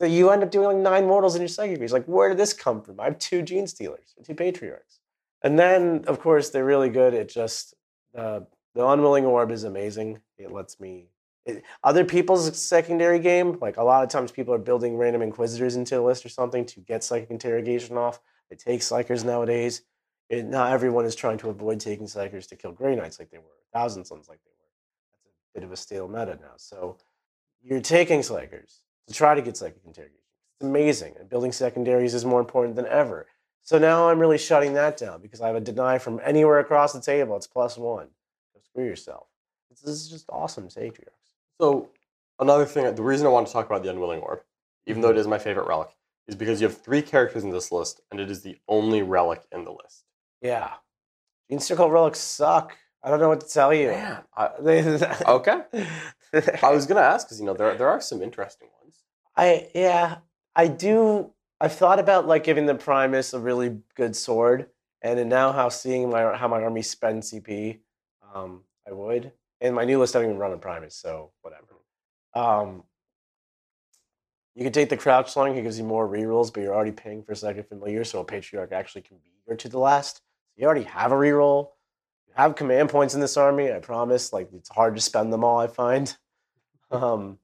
you 0.00 0.30
end 0.30 0.42
up 0.42 0.50
doing 0.50 0.66
like 0.66 0.76
nine 0.76 1.06
mortals 1.06 1.34
in 1.34 1.42
your 1.42 1.48
psychic 1.48 1.78
piece. 1.80 1.92
Like, 1.92 2.06
where 2.06 2.28
did 2.28 2.38
this 2.38 2.52
come 2.52 2.82
from? 2.82 3.00
I 3.00 3.04
have 3.04 3.18
two 3.18 3.42
Genestealers, 3.42 4.14
two 4.24 4.34
patriarchs, 4.34 4.98
and 5.42 5.58
then 5.58 6.04
of 6.06 6.20
course 6.20 6.50
they're 6.50 6.64
really 6.64 6.90
good 6.90 7.14
at 7.14 7.28
just 7.28 7.74
uh, 8.16 8.40
the 8.74 8.86
unwilling 8.86 9.24
orb 9.24 9.50
is 9.50 9.64
amazing. 9.64 10.20
It 10.38 10.52
lets 10.52 10.80
me. 10.80 11.06
Other 11.82 12.04
people's 12.04 12.60
secondary 12.60 13.18
game, 13.18 13.58
like 13.60 13.76
a 13.76 13.82
lot 13.82 14.04
of 14.04 14.10
times 14.10 14.30
people 14.30 14.52
are 14.54 14.58
building 14.58 14.96
random 14.96 15.22
inquisitors 15.22 15.76
into 15.76 15.98
a 15.98 16.02
list 16.02 16.24
or 16.24 16.28
something 16.28 16.66
to 16.66 16.80
get 16.80 17.02
psychic 17.02 17.30
interrogation 17.30 17.96
off. 17.96 18.20
They 18.50 18.56
take 18.56 18.80
psykers 18.80 19.24
nowadays. 19.24 19.82
It, 20.28 20.46
not 20.46 20.72
everyone 20.72 21.06
is 21.06 21.14
trying 21.14 21.38
to 21.38 21.48
avoid 21.48 21.80
taking 21.80 22.06
psykers 22.06 22.48
to 22.48 22.56
kill 22.56 22.72
Grey 22.72 22.94
Knights 22.94 23.18
like 23.18 23.30
they 23.30 23.38
were, 23.38 23.44
Thousand 23.72 24.04
Sons 24.04 24.28
like 24.28 24.38
they 24.44 24.50
were. 24.50 24.68
That's 25.24 25.34
a 25.54 25.58
bit 25.58 25.64
of 25.64 25.72
a 25.72 25.76
stale 25.76 26.08
meta 26.08 26.38
now. 26.40 26.52
So 26.56 26.98
you're 27.62 27.80
taking 27.80 28.20
psykers 28.20 28.80
to 29.08 29.14
try 29.14 29.34
to 29.34 29.42
get 29.42 29.56
psychic 29.56 29.82
interrogation. 29.84 30.20
It's 30.54 30.66
amazing. 30.66 31.14
And 31.18 31.28
building 31.28 31.52
secondaries 31.52 32.14
is 32.14 32.24
more 32.24 32.40
important 32.40 32.76
than 32.76 32.86
ever. 32.86 33.26
So 33.62 33.78
now 33.78 34.08
I'm 34.08 34.18
really 34.18 34.38
shutting 34.38 34.74
that 34.74 34.96
down 34.96 35.20
because 35.20 35.40
I 35.40 35.46
have 35.48 35.56
a 35.56 35.60
deny 35.60 35.98
from 35.98 36.20
anywhere 36.24 36.58
across 36.58 36.92
the 36.92 37.00
table. 37.00 37.36
It's 37.36 37.46
plus 37.46 37.76
one. 37.76 38.08
go 38.54 38.60
screw 38.62 38.84
yourself. 38.84 39.26
This 39.70 39.84
is 39.84 40.08
just 40.08 40.26
awesome 40.30 40.68
Satriox. 40.68 41.19
So 41.60 41.90
another 42.38 42.64
thing, 42.64 42.92
the 42.94 43.02
reason 43.02 43.26
I 43.26 43.30
want 43.30 43.46
to 43.46 43.52
talk 43.52 43.66
about 43.66 43.82
the 43.82 43.90
Unwilling 43.90 44.20
Orb, 44.20 44.40
even 44.86 45.02
though 45.02 45.10
it 45.10 45.18
is 45.18 45.26
my 45.26 45.38
favorite 45.38 45.68
relic, 45.68 45.90
is 46.26 46.34
because 46.34 46.60
you 46.60 46.66
have 46.66 46.78
three 46.78 47.02
characters 47.02 47.44
in 47.44 47.50
this 47.50 47.70
list, 47.70 48.00
and 48.10 48.18
it 48.18 48.30
is 48.30 48.40
the 48.40 48.56
only 48.66 49.02
relic 49.02 49.42
in 49.52 49.64
the 49.64 49.70
list. 49.70 50.04
Yeah. 50.40 50.70
Gene 51.50 51.60
Circle 51.60 51.90
relics 51.90 52.18
suck. 52.18 52.76
I 53.02 53.10
don't 53.10 53.20
know 53.20 53.28
what 53.28 53.40
to 53.40 53.48
tell 53.48 53.74
you. 53.74 53.88
Man, 53.88 54.22
I, 54.36 54.46
okay. 55.28 55.60
I 56.62 56.70
was 56.70 56.86
gonna 56.86 57.00
ask 57.00 57.26
because 57.26 57.40
you 57.40 57.46
know 57.46 57.54
there 57.54 57.76
there 57.76 57.88
are 57.88 58.00
some 58.00 58.22
interesting 58.22 58.68
ones. 58.82 58.96
I 59.36 59.68
yeah, 59.74 60.18
I 60.54 60.68
do. 60.68 61.32
I've 61.60 61.74
thought 61.74 61.98
about 61.98 62.26
like 62.26 62.44
giving 62.44 62.66
the 62.66 62.74
Primus 62.74 63.34
a 63.34 63.40
really 63.40 63.78
good 63.96 64.14
sword, 64.14 64.66
and 65.02 65.18
then 65.18 65.28
now 65.28 65.52
how 65.52 65.70
seeing 65.70 66.10
my 66.10 66.36
how 66.36 66.46
my 66.46 66.62
army 66.62 66.82
spend 66.82 67.22
CP, 67.22 67.80
um, 68.34 68.62
I 68.86 68.92
would. 68.92 69.32
And 69.60 69.74
my 69.74 69.84
new 69.84 69.98
list 69.98 70.16
I 70.16 70.20
don't 70.20 70.30
even 70.30 70.38
run 70.38 70.52
a 70.52 70.58
Primus, 70.58 70.96
so 70.96 71.32
whatever. 71.42 71.76
Um, 72.34 72.84
you 74.54 74.64
could 74.64 74.74
take 74.74 74.88
the 74.88 74.96
Crouchling; 74.96 75.56
it 75.56 75.62
gives 75.62 75.78
you 75.78 75.84
more 75.84 76.08
rerolls, 76.08 76.52
but 76.52 76.62
you're 76.62 76.74
already 76.74 76.92
paying 76.92 77.22
for 77.22 77.34
second 77.34 77.64
familiar, 77.68 78.04
so 78.04 78.20
a 78.20 78.24
patriarch 78.24 78.72
actually 78.72 79.02
can 79.02 79.18
be 79.18 79.30
eager 79.44 79.56
to 79.56 79.68
the 79.68 79.78
last. 79.78 80.22
You 80.56 80.66
already 80.66 80.84
have 80.84 81.12
a 81.12 81.14
reroll. 81.14 81.70
You 82.26 82.34
have 82.36 82.56
command 82.56 82.88
points 82.88 83.14
in 83.14 83.20
this 83.20 83.36
army. 83.36 83.72
I 83.72 83.78
promise. 83.78 84.32
Like 84.32 84.48
it's 84.52 84.68
hard 84.68 84.94
to 84.96 85.00
spend 85.00 85.32
them 85.32 85.44
all. 85.44 85.58
I 85.58 85.66
find. 85.66 86.14
Um, 86.92 87.38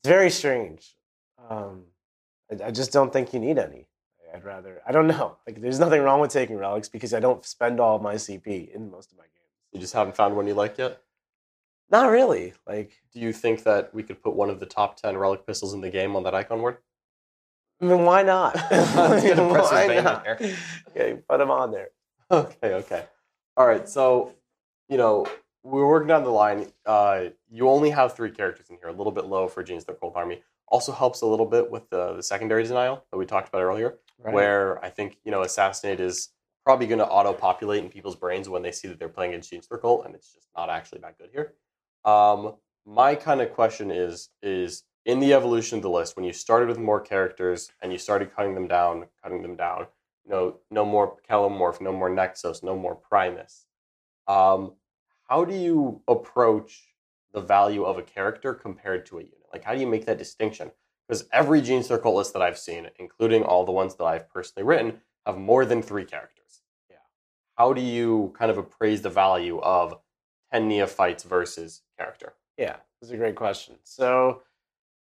it's 0.00 0.08
very 0.08 0.30
strange. 0.30 0.96
Um, 1.50 1.82
I, 2.50 2.68
I 2.68 2.70
just 2.70 2.92
don't 2.92 3.12
think 3.12 3.34
you 3.34 3.40
need 3.40 3.58
any. 3.58 3.88
I'd 4.34 4.44
rather. 4.44 4.82
I 4.86 4.92
don't 4.92 5.06
know. 5.06 5.36
Like, 5.46 5.60
there's 5.60 5.78
nothing 5.78 6.02
wrong 6.02 6.20
with 6.20 6.32
taking 6.32 6.56
relics 6.56 6.88
because 6.88 7.14
I 7.14 7.20
don't 7.20 7.44
spend 7.44 7.78
all 7.78 7.96
of 7.96 8.02
my 8.02 8.14
CP 8.14 8.74
in 8.74 8.90
most 8.90 9.12
of 9.12 9.18
my 9.18 9.24
games. 9.24 9.52
You 9.72 9.80
just 9.80 9.94
haven't 9.94 10.16
found 10.16 10.34
one 10.34 10.46
you 10.46 10.54
like 10.54 10.76
yet. 10.78 11.00
Not 11.90 12.10
really. 12.10 12.54
Like, 12.66 12.92
Do 13.12 13.20
you 13.20 13.32
think 13.32 13.62
that 13.64 13.94
we 13.94 14.02
could 14.02 14.22
put 14.22 14.34
one 14.34 14.50
of 14.50 14.58
the 14.60 14.66
top 14.66 14.96
ten 14.96 15.16
relic 15.16 15.46
pistols 15.46 15.74
in 15.74 15.80
the 15.80 15.90
game 15.90 16.16
on 16.16 16.22
that 16.24 16.34
Iconward? 16.34 16.78
I 17.80 17.84
mean, 17.86 18.04
why 18.04 18.22
not? 18.22 18.54
Let's 18.70 19.22
get 19.22 19.38
a 19.38 19.42
why 19.46 20.00
not? 20.02 20.24
there. 20.24 20.38
Okay, 20.90 21.18
put 21.28 21.38
them 21.38 21.50
on 21.50 21.70
there. 21.72 21.88
Okay, 22.30 22.74
okay. 22.74 23.04
All 23.56 23.66
right, 23.66 23.88
so 23.88 24.34
you 24.88 24.96
know 24.96 25.26
we're 25.62 25.86
working 25.88 26.08
down 26.08 26.24
the 26.24 26.30
line. 26.30 26.72
Uh, 26.86 27.26
you 27.50 27.68
only 27.68 27.90
have 27.90 28.14
three 28.14 28.30
characters 28.30 28.66
in 28.70 28.76
here, 28.76 28.88
a 28.88 28.92
little 28.92 29.12
bit 29.12 29.26
low 29.26 29.48
for 29.48 29.62
Genestealer 29.64 29.98
Cult 29.98 30.16
Army. 30.16 30.42
Also 30.68 30.92
helps 30.92 31.20
a 31.20 31.26
little 31.26 31.46
bit 31.46 31.70
with 31.70 31.88
the, 31.90 32.14
the 32.14 32.22
secondary 32.22 32.64
denial 32.64 33.04
that 33.10 33.16
we 33.18 33.26
talked 33.26 33.48
about 33.48 33.62
earlier, 33.62 33.98
Right. 34.18 34.34
where 34.34 34.82
I 34.84 34.88
think 34.90 35.18
you 35.24 35.30
know 35.30 35.42
Assassinate 35.42 36.00
is 36.00 36.30
probably 36.64 36.86
going 36.86 36.98
to 36.98 37.06
auto-populate 37.06 37.84
in 37.84 37.90
people's 37.90 38.16
brains 38.16 38.48
when 38.48 38.62
they 38.62 38.72
see 38.72 38.88
that 38.88 38.98
they're 38.98 39.08
playing 39.10 39.32
against 39.32 39.50
Gene's 39.50 39.68
Circle, 39.68 40.02
and 40.04 40.14
it's 40.14 40.32
just 40.32 40.48
not 40.56 40.70
actually 40.70 41.00
that 41.02 41.18
good 41.18 41.28
here. 41.30 41.52
Um, 42.04 42.54
my 42.86 43.14
kind 43.14 43.40
of 43.40 43.52
question 43.52 43.90
is 43.90 44.28
is 44.42 44.84
in 45.06 45.20
the 45.20 45.34
evolution 45.34 45.78
of 45.78 45.82
the 45.82 45.90
list 45.90 46.16
when 46.16 46.24
you 46.24 46.32
started 46.32 46.68
with 46.68 46.78
more 46.78 47.00
characters 47.00 47.70
and 47.82 47.92
you 47.92 47.98
started 47.98 48.34
cutting 48.34 48.54
them 48.54 48.68
down, 48.68 49.06
cutting 49.22 49.42
them 49.42 49.56
down. 49.56 49.86
No, 50.26 50.58
no 50.70 50.84
more 50.84 51.16
Kelermorph, 51.28 51.80
no 51.80 51.92
more 51.92 52.10
Nexos, 52.10 52.62
no 52.62 52.76
more 52.76 52.94
Primus. 52.94 53.66
Um, 54.26 54.72
how 55.28 55.44
do 55.44 55.54
you 55.54 56.00
approach 56.08 56.94
the 57.32 57.40
value 57.40 57.84
of 57.84 57.98
a 57.98 58.02
character 58.02 58.54
compared 58.54 59.04
to 59.06 59.18
a 59.18 59.22
unit? 59.22 59.46
Like, 59.52 59.64
how 59.64 59.74
do 59.74 59.80
you 59.80 59.86
make 59.86 60.06
that 60.06 60.18
distinction? 60.18 60.70
Because 61.06 61.26
every 61.32 61.60
Gene 61.60 61.82
Circle 61.82 62.14
list 62.14 62.32
that 62.32 62.40
I've 62.40 62.58
seen, 62.58 62.88
including 62.98 63.42
all 63.42 63.66
the 63.66 63.72
ones 63.72 63.96
that 63.96 64.04
I've 64.04 64.30
personally 64.30 64.66
written, 64.66 65.00
have 65.26 65.36
more 65.36 65.66
than 65.66 65.82
three 65.82 66.04
characters. 66.04 66.62
Yeah. 66.88 66.96
How 67.56 67.74
do 67.74 67.82
you 67.82 68.34
kind 68.38 68.50
of 68.50 68.56
appraise 68.56 69.02
the 69.02 69.10
value 69.10 69.58
of 69.60 69.98
10 70.54 70.68
neophytes 70.68 71.24
versus 71.24 71.82
character? 71.98 72.34
Yeah, 72.56 72.76
that's 73.00 73.12
a 73.12 73.16
great 73.16 73.34
question. 73.34 73.74
So, 73.82 74.42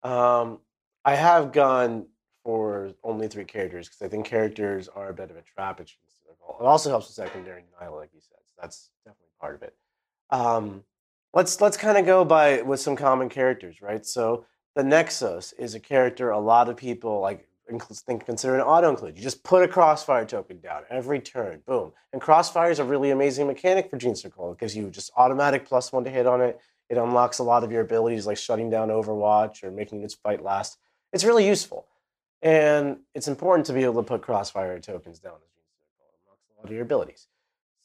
um, 0.04 0.60
I 1.04 1.16
have 1.16 1.52
gone 1.52 2.06
for 2.44 2.94
only 3.04 3.28
three 3.28 3.46
characters 3.46 3.88
because 3.88 4.02
I 4.04 4.10
think 4.10 4.26
characters 4.26 4.88
are 4.88 5.10
a 5.10 5.14
bit 5.14 5.32
of 5.32 5.38
a 5.38 5.42
trap. 5.42 5.80
It 5.80 5.92
also 6.60 6.90
helps 6.90 7.08
with 7.08 7.16
secondary 7.16 7.64
denial, 7.64 7.96
like 7.96 8.12
you 8.14 8.22
said. 8.22 8.38
So 8.46 8.54
that's 8.62 8.92
definitely 9.04 9.30
part 9.42 9.56
of 9.56 9.64
it. 9.64 9.76
Um, 10.30 10.84
let's 11.34 11.60
let's 11.60 11.78
kind 11.78 11.98
of 11.98 12.06
go 12.06 12.24
by 12.24 12.62
with 12.62 12.80
some 12.80 12.96
common 12.96 13.28
characters, 13.28 13.82
right? 13.82 14.06
So 14.06 14.46
the 14.76 14.84
Nexos 14.84 15.54
is 15.58 15.74
a 15.74 15.80
character 15.80 16.30
a 16.30 16.40
lot 16.40 16.70
of 16.70 16.78
people 16.78 17.20
like 17.20 17.49
think 17.78 18.26
consider 18.26 18.56
an 18.56 18.62
auto 18.62 18.90
include. 18.90 19.18
You 19.18 19.24
just 19.24 19.44
put 19.44 19.64
a 19.64 19.68
crossfire 19.68 20.26
token 20.26 20.60
down 20.60 20.84
every 20.90 21.20
turn, 21.20 21.62
boom. 21.66 21.92
And 22.14 22.22
crossfire 22.22 22.72
is 22.72 22.80
a 22.80 22.84
really 22.84 23.12
amazing 23.12 23.48
mechanic 23.48 23.90
for 23.90 23.98
Gene 23.98 24.16
Circle. 24.16 24.54
It 24.54 24.60
gives 24.60 24.76
you 24.76 24.90
just 24.90 25.12
automatic 25.16 25.66
plus 25.66 25.92
one 25.92 26.04
to 26.04 26.10
hit 26.10 26.26
on 26.26 26.42
it. 26.42 26.60
It 26.90 26.98
unlocks 26.98 27.40
a 27.40 27.44
lot 27.44 27.64
of 27.64 27.72
your 27.72 27.82
abilities 27.82 28.26
like 28.26 28.38
shutting 28.38 28.70
down 28.70 28.90
Overwatch 28.90 29.64
or 29.64 29.72
making 29.72 30.04
its 30.04 30.16
fight 30.16 30.44
last. 30.44 30.78
It's 31.14 31.24
really 31.24 31.48
useful. 31.48 31.86
And 32.42 32.98
it's 33.14 33.28
important 33.28 33.66
to 33.68 33.74
be 33.74 33.84
able 33.84 34.02
to 34.02 34.04
put 34.04 34.22
crossfire 34.22 34.80
tokens 34.80 35.20
down 35.20 35.36
as 35.36 35.50
Gene 35.54 35.64
Circle. 35.70 36.08
Unlocks 36.26 36.46
a 36.52 36.60
lot 36.60 36.66
of 36.66 36.72
your 36.72 36.84
abilities. 36.84 37.28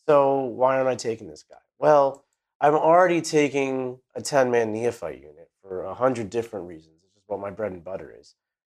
So 0.07 0.41
why 0.41 0.77
aren't 0.77 0.89
I 0.89 0.95
taking 0.95 1.29
this 1.29 1.43
guy? 1.43 1.57
Well, 1.79 2.25
I'm 2.61 2.75
already 2.75 3.21
taking 3.21 3.99
a 4.15 4.23
10 4.23 4.51
man 4.51 4.73
neophyte 4.73 5.21
unit 5.21 5.51
for 5.61 5.85
a 5.85 5.95
hundred 5.95 6.31
different 6.31 6.67
reasons. 6.67 6.97
It's 7.05 7.15
just 7.15 7.29
what 7.29 7.41
my 7.41 7.51
bread 7.51 7.73
and 7.73 7.85
butter 7.85 8.15
is. 8.19 8.35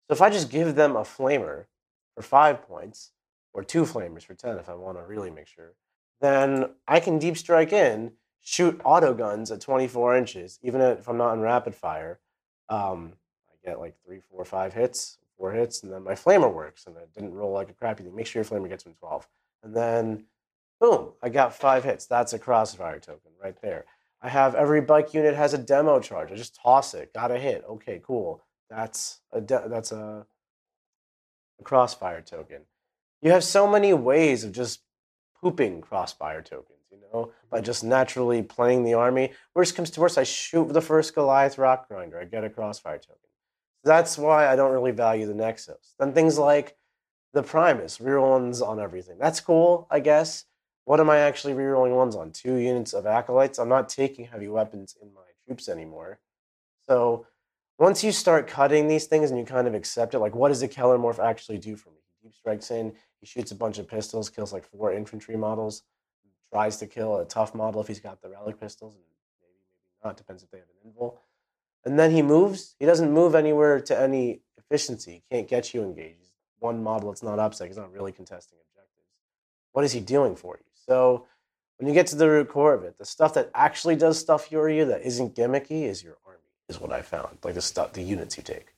So 0.06 0.14
if 0.14 0.22
I 0.22 0.30
just 0.30 0.50
give 0.50 0.74
them 0.74 0.96
a 0.96 1.02
flamer 1.02 1.66
for 2.14 2.22
five 2.22 2.62
points, 2.62 3.12
or 3.52 3.64
two 3.64 3.84
flamers 3.84 4.22
for 4.22 4.34
10 4.34 4.58
if 4.58 4.68
I 4.68 4.74
want 4.74 4.98
to 4.98 5.02
really 5.04 5.30
make 5.30 5.46
sure, 5.46 5.72
then 6.20 6.70
I 6.86 7.00
can 7.00 7.18
deep 7.18 7.38
strike 7.38 7.72
in, 7.72 8.12
shoot 8.42 8.80
auto 8.84 9.14
guns 9.14 9.50
at 9.50 9.62
24 9.62 10.16
inches, 10.16 10.58
even 10.62 10.80
if 10.82 11.08
I'm 11.08 11.16
not 11.16 11.32
in 11.32 11.40
rapid 11.40 11.74
fire. 11.74 12.20
Um, 12.68 13.14
I 13.50 13.68
get 13.68 13.80
like 13.80 13.96
three, 14.04 14.20
four, 14.20 14.44
five 14.44 14.74
hits, 14.74 15.18
four 15.38 15.52
hits, 15.52 15.82
and 15.82 15.90
then 15.90 16.04
my 16.04 16.12
flamer 16.12 16.52
works, 16.52 16.86
and 16.86 16.96
it 16.98 17.12
didn't 17.14 17.34
roll 17.34 17.52
like 17.52 17.70
a 17.70 17.72
crappy 17.72 18.04
thing. 18.04 18.14
Make 18.14 18.26
sure 18.26 18.42
your 18.42 18.50
flamer 18.50 18.68
gets 18.68 18.82
from 18.82 18.92
12. 18.94 19.26
And 19.62 19.74
then 19.74 20.24
boom, 20.78 21.12
I 21.22 21.30
got 21.30 21.54
five 21.54 21.84
hits. 21.84 22.06
That's 22.06 22.34
a 22.34 22.38
crossfire 22.38 23.00
token 23.00 23.32
right 23.42 23.60
there. 23.62 23.86
I 24.20 24.28
have 24.28 24.54
every 24.54 24.80
bike 24.80 25.14
unit 25.14 25.34
has 25.34 25.54
a 25.54 25.58
demo 25.58 26.00
charge. 26.00 26.30
I 26.30 26.36
just 26.36 26.58
toss 26.60 26.94
it, 26.94 27.12
got 27.14 27.30
a 27.30 27.38
hit. 27.38 27.64
Okay, 27.68 28.00
cool. 28.04 28.42
That's 28.70 29.20
a 29.32 29.40
that's 29.40 29.92
a, 29.92 30.26
a 31.60 31.62
crossfire 31.62 32.22
token. 32.22 32.62
You 33.22 33.30
have 33.32 33.44
so 33.44 33.66
many 33.66 33.92
ways 33.92 34.44
of 34.44 34.52
just 34.52 34.80
pooping 35.40 35.80
crossfire 35.80 36.42
tokens, 36.42 36.80
you 36.90 36.98
know, 37.12 37.32
by 37.50 37.60
just 37.60 37.84
naturally 37.84 38.42
playing 38.42 38.84
the 38.84 38.94
army. 38.94 39.32
Worst 39.54 39.74
comes 39.74 39.90
to 39.90 40.00
worst, 40.00 40.18
I 40.18 40.24
shoot 40.24 40.72
the 40.72 40.80
first 40.80 41.14
Goliath 41.14 41.58
rock 41.58 41.88
grinder. 41.88 42.20
I 42.20 42.24
get 42.24 42.44
a 42.44 42.50
crossfire 42.50 42.98
token. 42.98 43.16
That's 43.84 44.18
why 44.18 44.48
I 44.48 44.56
don't 44.56 44.72
really 44.72 44.90
value 44.90 45.26
the 45.26 45.32
Nexos. 45.32 45.94
Then 45.98 46.12
things 46.12 46.38
like 46.38 46.76
the 47.32 47.42
Primus, 47.42 47.98
reroll 47.98 48.30
ones 48.30 48.60
on 48.60 48.80
everything. 48.80 49.18
That's 49.18 49.40
cool, 49.40 49.86
I 49.90 50.00
guess. 50.00 50.44
What 50.86 51.00
am 51.00 51.10
I 51.10 51.18
actually 51.18 51.54
rerolling 51.54 51.94
ones 51.94 52.16
on? 52.16 52.32
Two 52.32 52.56
units 52.56 52.92
of 52.94 53.06
acolytes. 53.06 53.58
I'm 53.58 53.68
not 53.68 53.88
taking 53.88 54.26
heavy 54.26 54.48
weapons 54.48 54.96
in 55.00 55.12
my 55.12 55.20
troops 55.44 55.68
anymore. 55.68 56.18
So 56.88 57.26
once 57.78 58.02
you 58.02 58.12
start 58.12 58.46
cutting 58.46 58.88
these 58.88 59.06
things 59.06 59.30
and 59.30 59.38
you 59.38 59.44
kind 59.44 59.66
of 59.66 59.74
accept 59.74 60.14
it, 60.14 60.18
like 60.18 60.34
what 60.34 60.48
does 60.48 60.62
a 60.62 60.68
Kelermorph 60.68 61.18
actually 61.18 61.58
do 61.58 61.76
for 61.76 61.90
me? 61.90 61.96
He 62.22 62.28
deep 62.28 62.34
strikes 62.34 62.70
in, 62.70 62.92
he 63.20 63.26
shoots 63.26 63.50
a 63.52 63.54
bunch 63.54 63.78
of 63.78 63.88
pistols, 63.88 64.30
kills 64.30 64.52
like 64.52 64.64
four 64.64 64.92
infantry 64.92 65.36
models, 65.36 65.82
tries 66.52 66.76
to 66.78 66.86
kill 66.86 67.18
a 67.18 67.24
tough 67.24 67.54
model 67.54 67.80
if 67.80 67.88
he's 67.88 68.00
got 68.00 68.22
the 68.22 68.28
relic 68.28 68.58
pistols, 68.58 68.94
and 68.94 69.02
maybe, 69.04 69.16
maybe 69.42 70.04
not, 70.04 70.16
depends 70.16 70.42
if 70.42 70.50
they 70.50 70.58
have 70.58 70.66
an 70.84 70.90
invul. 70.90 71.18
And 71.84 71.98
then 71.98 72.10
he 72.10 72.22
moves. 72.22 72.74
He 72.80 72.86
doesn't 72.86 73.12
move 73.12 73.34
anywhere 73.34 73.80
to 73.80 73.98
any 73.98 74.40
efficiency. 74.58 75.22
He 75.28 75.36
can't 75.36 75.48
get 75.48 75.72
you 75.72 75.82
engaged. 75.82 76.18
He's 76.18 76.32
one 76.58 76.82
model 76.82 77.10
that's 77.10 77.22
not 77.22 77.38
upset. 77.38 77.68
He's 77.68 77.76
not 77.76 77.92
really 77.92 78.10
contesting 78.12 78.58
objectives. 78.70 79.06
What 79.72 79.84
is 79.84 79.92
he 79.92 80.00
doing 80.00 80.34
for 80.34 80.56
you? 80.56 80.64
So 80.74 81.26
when 81.78 81.86
you 81.86 81.94
get 81.94 82.06
to 82.08 82.16
the 82.16 82.28
root 82.28 82.48
core 82.48 82.74
of 82.74 82.82
it, 82.82 82.98
the 82.98 83.04
stuff 83.04 83.34
that 83.34 83.50
actually 83.54 83.96
does 83.96 84.18
stuff 84.18 84.46
for 84.46 84.68
you 84.68 84.84
that 84.86 85.02
isn't 85.02 85.36
gimmicky 85.36 85.82
is 85.82 86.02
your 86.02 86.16
army, 86.26 86.40
is 86.68 86.80
what 86.80 86.92
I 86.92 87.02
found. 87.02 87.38
Like 87.42 87.54
the 87.54 87.62
stuff, 87.62 87.92
the 87.92 88.02
units 88.02 88.36
you 88.36 88.42
take. 88.42 88.74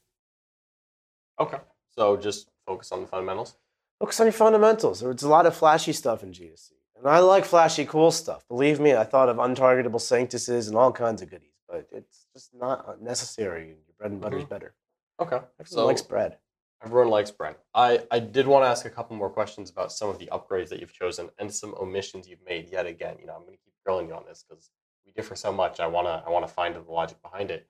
Okay. 1.40 1.58
So 1.90 2.16
just 2.16 2.50
focus 2.66 2.92
on 2.92 3.02
the 3.02 3.06
fundamentals. 3.06 3.56
Focus 4.00 4.20
on 4.20 4.26
your 4.26 4.32
fundamentals. 4.32 5.00
There's 5.00 5.22
a 5.22 5.28
lot 5.28 5.46
of 5.46 5.56
flashy 5.56 5.92
stuff 5.92 6.22
in 6.22 6.32
GSC. 6.32 6.72
And 6.96 7.06
I 7.06 7.20
like 7.20 7.44
flashy, 7.44 7.84
cool 7.84 8.10
stuff. 8.10 8.46
Believe 8.48 8.80
me, 8.80 8.94
I 8.94 9.04
thought 9.04 9.28
of 9.28 9.36
untargetable 9.36 10.00
sanctuses 10.00 10.68
and 10.68 10.76
all 10.76 10.92
kinds 10.92 11.22
of 11.22 11.30
goodies, 11.30 11.54
but 11.68 11.88
it's 11.92 12.26
just 12.34 12.54
not 12.54 13.00
necessary. 13.00 13.68
Your 13.68 13.76
bread 13.98 14.10
and 14.10 14.20
butter 14.20 14.38
is 14.38 14.44
mm-hmm. 14.44 14.54
better. 14.54 14.74
Okay. 15.20 15.36
Everyone 15.36 15.66
So 15.66 15.86
likes 15.86 16.02
bread. 16.02 16.38
everyone 16.84 17.08
likes 17.10 17.30
bread. 17.30 17.56
I, 17.74 18.00
I 18.10 18.18
did 18.20 18.46
want 18.46 18.64
to 18.64 18.68
ask 18.68 18.84
a 18.84 18.90
couple 18.90 19.16
more 19.16 19.30
questions 19.30 19.70
about 19.70 19.92
some 19.92 20.08
of 20.08 20.18
the 20.18 20.26
upgrades 20.26 20.68
that 20.70 20.80
you've 20.80 20.92
chosen 20.92 21.28
and 21.38 21.52
some 21.52 21.74
omissions 21.80 22.28
you've 22.28 22.44
made 22.46 22.70
yet 22.70 22.86
again. 22.86 23.16
You 23.20 23.26
know, 23.26 23.34
I'm 23.34 23.42
going 23.42 23.56
to 23.56 23.64
keep 23.64 23.74
grilling 23.84 24.08
you 24.08 24.14
on 24.14 24.24
this 24.28 24.44
because 24.48 24.70
we 25.06 25.12
differ 25.12 25.34
so 25.34 25.52
much. 25.52 25.80
I 25.80 25.86
want 25.86 26.06
to 26.06 26.22
I 26.26 26.30
want 26.30 26.46
to 26.46 26.52
find 26.52 26.74
the 26.74 26.82
logic 26.88 27.20
behind 27.22 27.50
it. 27.50 27.66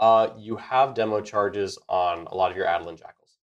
Uh, 0.00 0.30
you 0.38 0.56
have 0.56 0.94
demo 0.94 1.20
charges 1.20 1.78
on 1.88 2.26
a 2.28 2.34
lot 2.34 2.50
of 2.50 2.56
your 2.56 2.64
Atalan 2.66 2.98
Jackals, 2.98 3.38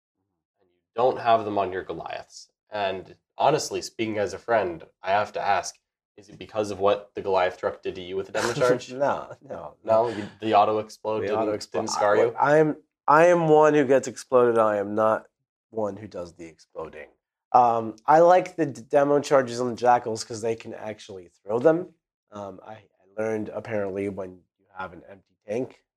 and 0.60 0.68
you 0.68 0.80
don't 0.96 1.18
have 1.20 1.44
them 1.44 1.56
on 1.56 1.72
your 1.72 1.84
Goliaths. 1.84 2.48
And 2.70 3.14
honestly, 3.38 3.80
speaking 3.80 4.18
as 4.18 4.34
a 4.34 4.38
friend, 4.38 4.84
I 5.00 5.12
have 5.12 5.32
to 5.34 5.40
ask: 5.40 5.76
Is 6.16 6.28
it 6.28 6.36
because 6.36 6.72
of 6.72 6.80
what 6.80 7.12
the 7.14 7.22
Goliath 7.22 7.58
truck 7.58 7.80
did 7.80 7.94
to 7.94 8.02
you 8.02 8.16
with 8.16 8.26
the 8.26 8.32
demo 8.32 8.52
charge? 8.54 8.90
no, 8.92 9.28
no, 9.48 9.74
no, 9.84 10.08
you- 10.08 10.28
the 10.40 10.54
auto 10.54 10.78
explode 10.80 11.20
The 11.20 11.26
didn't, 11.28 11.38
auto 11.38 11.56
didn't 11.56 11.88
scar 11.90 12.16
you. 12.16 12.34
I 12.38 12.56
am 12.58 12.76
I 13.06 13.26
am 13.26 13.46
one 13.48 13.72
who 13.74 13.84
gets 13.84 14.08
exploded. 14.08 14.58
I 14.58 14.78
am 14.78 14.96
not 14.96 15.26
one 15.70 15.96
who 15.96 16.08
does 16.08 16.34
the 16.34 16.46
exploding. 16.46 17.06
Um, 17.52 17.94
I 18.04 18.18
like 18.18 18.56
the 18.56 18.66
d- 18.66 18.82
demo 18.82 19.20
charges 19.20 19.60
on 19.60 19.70
the 19.70 19.76
jackals 19.76 20.24
because 20.24 20.42
they 20.42 20.56
can 20.56 20.74
actually 20.74 21.30
throw 21.42 21.58
them. 21.60 21.88
Um, 22.32 22.60
I, 22.66 22.72
I 22.72 22.82
learned 23.16 23.48
apparently 23.48 24.08
when 24.10 24.32
you 24.32 24.64
have 24.76 24.92
an 24.92 25.02
empty 25.08 25.34
tank, 25.46 25.56
no 25.56 25.64
one 25.64 25.76
can 25.76 25.87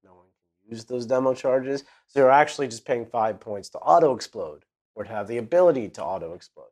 use 0.72 0.86
those 0.86 1.06
demo 1.06 1.34
charges. 1.34 1.84
So 2.08 2.20
you're 2.22 2.32
actually 2.32 2.68
just 2.68 2.86
paying 2.86 3.06
five 3.06 3.40
points 3.40 3.70
to 3.70 3.78
auto 3.80 4.16
explode 4.16 4.64
or 4.96 5.04
to 5.04 5.10
have 5.10 5.28
the 5.28 5.38
ability 5.38 5.90
to 5.90 6.04
auto 6.04 6.34
explode, 6.34 6.72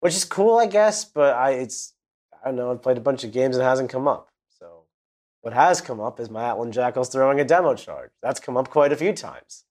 which 0.00 0.14
is 0.14 0.24
cool, 0.24 0.58
I 0.58 0.66
guess. 0.66 1.04
But 1.04 1.34
I 1.34 1.50
it's 1.50 1.92
I 2.42 2.46
don't 2.48 2.56
know. 2.56 2.70
I've 2.70 2.82
played 2.82 2.96
a 2.96 3.00
bunch 3.02 3.24
of 3.24 3.32
games 3.32 3.56
and 3.56 3.62
it 3.64 3.68
hasn't 3.68 3.90
come 3.90 4.08
up. 4.08 4.28
So 4.58 4.84
what 5.42 5.52
has 5.52 5.80
come 5.80 6.00
up 6.00 6.18
is 6.20 6.30
my 6.30 6.42
Atalan 6.42 6.70
Jackals 6.70 7.08
throwing 7.10 7.40
a 7.40 7.44
demo 7.44 7.74
charge. 7.74 8.10
That's 8.22 8.40
come 8.40 8.56
up 8.56 8.70
quite 8.70 8.92
a 8.92 8.96
few 8.96 9.12
times. 9.12 9.64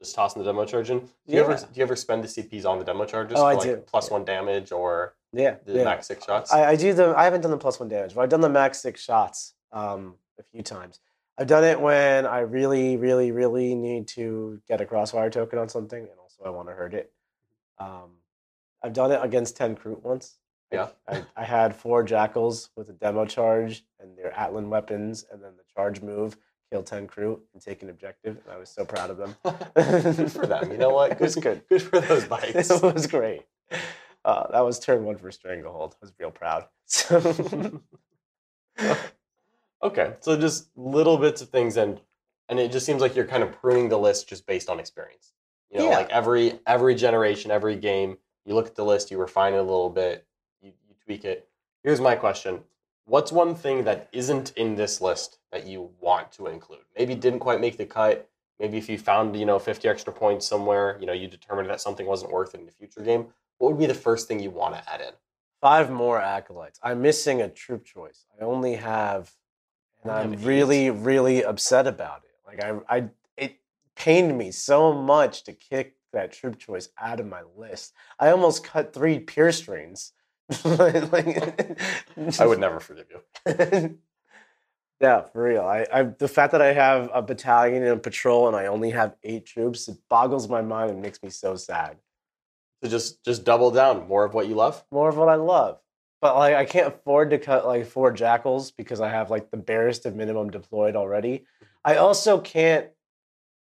Just 0.00 0.14
tossing 0.14 0.42
the 0.42 0.48
demo 0.50 0.64
charge 0.66 0.90
in. 0.90 1.00
Do 1.00 1.08
you 1.28 1.40
ever 1.40 1.56
do 1.56 1.66
you 1.74 1.82
ever 1.82 1.96
spend 1.96 2.22
the 2.22 2.28
CPs 2.28 2.64
on 2.66 2.78
the 2.78 2.84
demo 2.84 3.04
charges 3.04 3.38
Oh, 3.38 3.46
I 3.46 3.54
like 3.54 3.62
do. 3.62 3.76
plus 3.78 4.10
one 4.10 4.24
damage 4.24 4.70
or 4.70 5.14
Yeah, 5.32 5.56
the 5.64 5.72
yeah. 5.78 5.84
max 5.84 6.06
six 6.06 6.24
shots? 6.24 6.52
I, 6.52 6.70
I 6.72 6.76
do 6.76 6.92
the. 6.92 7.14
I 7.16 7.24
haven't 7.24 7.40
done 7.40 7.50
the 7.50 7.56
plus 7.56 7.80
one 7.80 7.88
damage, 7.88 8.14
but 8.14 8.20
I've 8.22 8.28
done 8.28 8.42
the 8.42 8.48
max 8.50 8.78
six 8.80 9.02
shots 9.02 9.54
um, 9.72 10.16
a 10.38 10.42
few 10.42 10.62
times. 10.62 11.00
I've 11.38 11.46
done 11.46 11.64
it 11.64 11.80
when 11.80 12.26
I 12.26 12.40
really, 12.40 12.96
really, 12.96 13.30
really 13.30 13.74
need 13.74 14.08
to 14.08 14.60
get 14.66 14.80
a 14.80 14.86
crossfire 14.86 15.30
token 15.30 15.58
on 15.58 15.68
something, 15.68 16.00
and 16.00 16.18
also 16.18 16.44
I 16.44 16.50
want 16.50 16.68
to 16.68 16.74
hurt 16.74 16.94
it. 16.94 17.12
Um, 17.78 18.12
I've 18.82 18.94
done 18.94 19.12
it 19.12 19.20
against 19.22 19.56
ten 19.56 19.76
Kroot 19.76 20.02
once. 20.02 20.36
Yeah. 20.72 20.88
I, 21.08 21.24
I 21.36 21.44
had 21.44 21.76
four 21.76 22.02
jackals 22.02 22.70
with 22.76 22.88
a 22.88 22.92
demo 22.92 23.24
charge 23.24 23.84
and 24.00 24.16
their 24.16 24.32
Atalan 24.32 24.68
weapons, 24.68 25.24
and 25.30 25.42
then 25.42 25.52
the 25.56 25.64
charge 25.74 26.02
move 26.02 26.36
kill 26.72 26.82
ten 26.82 27.06
Kroot 27.06 27.40
and 27.52 27.62
take 27.62 27.82
an 27.82 27.90
objective. 27.90 28.38
And 28.44 28.54
I 28.54 28.58
was 28.58 28.70
so 28.70 28.84
proud 28.84 29.10
of 29.10 29.18
them. 29.18 29.36
good 29.74 30.32
for 30.32 30.46
them. 30.46 30.70
You 30.72 30.78
know 30.78 30.90
what? 30.90 31.12
It 31.16 31.20
was 31.20 31.36
good. 31.36 31.62
Good 31.68 31.82
for 31.82 32.00
those 32.00 32.24
bikes. 32.28 32.70
it 32.70 32.82
was 32.82 33.06
great. 33.06 33.42
Uh, 34.24 34.50
that 34.50 34.64
was 34.64 34.80
turn 34.80 35.04
one 35.04 35.16
for 35.16 35.30
Stranglehold. 35.30 35.94
I 35.94 35.98
was 36.00 36.12
real 36.18 36.30
proud. 36.30 36.66
So, 36.86 37.82
okay, 39.82 40.14
so 40.20 40.36
just 40.38 40.68
little 40.76 41.18
bits 41.18 41.42
of 41.42 41.48
things, 41.50 41.76
and 41.76 42.00
and 42.48 42.58
it 42.60 42.70
just 42.70 42.86
seems 42.86 43.00
like 43.00 43.16
you're 43.16 43.26
kind 43.26 43.42
of 43.42 43.52
pruning 43.52 43.88
the 43.88 43.98
list 43.98 44.28
just 44.28 44.46
based 44.46 44.68
on 44.68 44.78
experience. 44.80 45.32
You 45.70 45.78
know, 45.78 45.90
Yeah. 45.90 45.96
like 45.98 46.10
every 46.10 46.60
every 46.66 46.94
generation, 46.94 47.50
every 47.50 47.76
game, 47.76 48.18
you 48.44 48.54
look 48.54 48.66
at 48.68 48.74
the 48.76 48.84
list, 48.84 49.10
you 49.10 49.18
refine 49.18 49.52
it 49.54 49.58
a 49.58 49.62
little 49.62 49.90
bit, 49.90 50.26
you, 50.62 50.72
you 50.88 50.94
tweak 51.04 51.24
it. 51.24 51.48
Here's 51.82 52.00
my 52.00 52.14
question: 52.16 52.62
What's 53.04 53.32
one 53.32 53.54
thing 53.54 53.84
that 53.84 54.08
isn't 54.12 54.52
in 54.56 54.76
this 54.76 55.00
list 55.00 55.38
that 55.52 55.66
you 55.66 55.90
want 56.00 56.32
to 56.32 56.46
include? 56.46 56.80
Maybe 56.96 57.14
didn't 57.14 57.40
quite 57.40 57.60
make 57.60 57.76
the 57.76 57.86
cut. 57.86 58.28
Maybe 58.58 58.78
if 58.78 58.88
you 58.88 58.96
found 58.98 59.36
you 59.36 59.44
know 59.44 59.58
50 59.58 59.86
extra 59.88 60.12
points 60.12 60.46
somewhere, 60.46 60.96
you 61.00 61.06
know 61.06 61.12
you 61.12 61.28
determined 61.28 61.68
that 61.70 61.80
something 61.80 62.06
wasn't 62.06 62.32
worth 62.32 62.54
it 62.54 62.60
in 62.60 62.68
a 62.68 62.70
future 62.70 63.02
game. 63.02 63.26
What 63.58 63.70
would 63.72 63.78
be 63.78 63.86
the 63.86 63.94
first 63.94 64.28
thing 64.28 64.38
you 64.40 64.50
want 64.50 64.74
to 64.74 64.92
add 64.92 65.00
in? 65.00 65.12
five 65.62 65.90
more 65.90 66.20
acolytes. 66.20 66.78
I'm 66.82 67.00
missing 67.00 67.40
a 67.40 67.48
troop 67.48 67.82
choice. 67.84 68.26
I 68.38 68.44
only 68.44 68.74
have, 68.74 69.32
and 70.08 70.10
I'm 70.10 70.34
eight. 70.34 70.40
really, 70.44 70.90
really 70.90 71.44
upset 71.44 71.86
about 71.86 72.22
it. 72.24 72.30
Like 72.46 72.62
I, 72.62 72.96
I, 72.96 73.08
it 73.36 73.58
pained 73.96 74.36
me 74.36 74.50
so 74.50 74.92
much 74.92 75.44
to 75.44 75.52
kick 75.52 75.96
that 76.12 76.32
troop 76.32 76.58
choice 76.58 76.88
out 76.98 77.20
of 77.20 77.26
my 77.26 77.42
list. 77.56 77.92
I 78.18 78.30
almost 78.30 78.64
cut 78.64 78.92
three 78.92 79.18
Purestrains. 79.18 80.12
like, 80.64 82.40
I 82.40 82.46
would 82.46 82.60
never 82.60 82.78
forgive 82.78 83.06
you. 83.10 83.98
yeah, 85.00 85.22
for 85.22 85.42
real. 85.42 85.62
I, 85.62 85.86
I, 85.92 86.02
the 86.04 86.28
fact 86.28 86.52
that 86.52 86.62
I 86.62 86.72
have 86.72 87.10
a 87.12 87.20
battalion 87.20 87.82
and 87.82 87.92
a 87.92 87.96
patrol 87.96 88.46
and 88.46 88.56
I 88.56 88.66
only 88.66 88.90
have 88.90 89.16
eight 89.24 89.46
troops, 89.46 89.88
it 89.88 89.96
boggles 90.08 90.48
my 90.48 90.62
mind 90.62 90.90
and 90.92 91.02
makes 91.02 91.22
me 91.22 91.30
so 91.30 91.56
sad. 91.56 91.96
So 92.82 92.88
just 92.90 93.24
just 93.24 93.44
double 93.44 93.70
down 93.70 94.06
more 94.06 94.24
of 94.24 94.34
what 94.34 94.46
you 94.48 94.54
love. 94.54 94.84
more 94.92 95.08
of 95.08 95.16
what 95.16 95.28
I 95.28 95.34
love. 95.34 95.80
But 96.20 96.36
like 96.36 96.54
I 96.54 96.64
can't 96.64 96.88
afford 96.88 97.30
to 97.30 97.38
cut 97.38 97.66
like 97.66 97.86
four 97.86 98.10
jackals 98.12 98.70
because 98.70 99.00
I 99.00 99.10
have 99.10 99.30
like 99.30 99.50
the 99.50 99.56
barest 99.56 100.06
of 100.06 100.16
minimum 100.16 100.50
deployed 100.50 100.96
already. 100.96 101.44
I 101.84 101.96
also 101.96 102.40
can't 102.40 102.88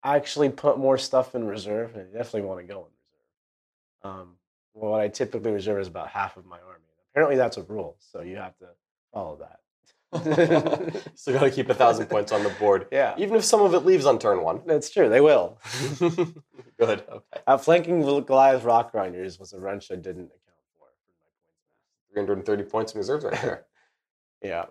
actually 0.04 0.48
put 0.50 0.78
more 0.78 0.98
stuff 0.98 1.34
in 1.34 1.46
reserve. 1.46 1.94
I 1.96 2.00
definitely 2.00 2.42
want 2.42 2.60
to 2.60 2.66
go 2.66 2.88
in 2.88 4.10
reserve. 4.12 4.20
Um, 4.20 4.36
well, 4.74 4.92
what 4.92 5.00
I 5.00 5.08
typically 5.08 5.52
reserve 5.52 5.80
is 5.80 5.88
about 5.88 6.08
half 6.08 6.36
of 6.36 6.44
my 6.46 6.58
army. 6.58 6.84
Apparently, 7.12 7.36
that's 7.36 7.56
a 7.56 7.62
rule, 7.62 7.96
so 7.98 8.22
you 8.22 8.36
have 8.36 8.56
to 8.58 8.66
follow 9.12 9.36
that. 9.40 9.60
so 11.14 11.32
got 11.32 11.40
to 11.40 11.50
keep 11.50 11.68
a 11.68 11.74
thousand 11.74 12.06
points 12.10 12.32
on 12.32 12.42
the 12.42 12.50
board, 12.50 12.88
yeah, 12.90 13.14
even 13.16 13.36
if 13.36 13.44
some 13.44 13.62
of 13.62 13.74
it 13.74 13.80
leaves 13.80 14.06
on 14.06 14.18
turn 14.18 14.42
one. 14.42 14.60
that's 14.66 14.90
true. 14.90 15.08
They 15.08 15.20
will. 15.20 15.58
Good. 15.98 16.34
Okay. 16.80 17.40
Outflanking 17.46 18.00
Goliath 18.24 18.64
Rock 18.64 18.90
Grinders 18.90 19.38
was 19.38 19.52
a 19.52 19.60
wrench 19.60 19.90
I 19.92 19.96
didn't 19.96 20.26
account 20.26 20.64
for. 20.78 20.86
for 21.06 21.12
my 21.12 21.28
points. 21.38 21.99
330 22.12 22.64
points 22.64 22.92
in 22.92 22.98
reserves 22.98 23.24
right 23.24 23.40
there. 23.42 23.66
Yeah, 24.42 24.64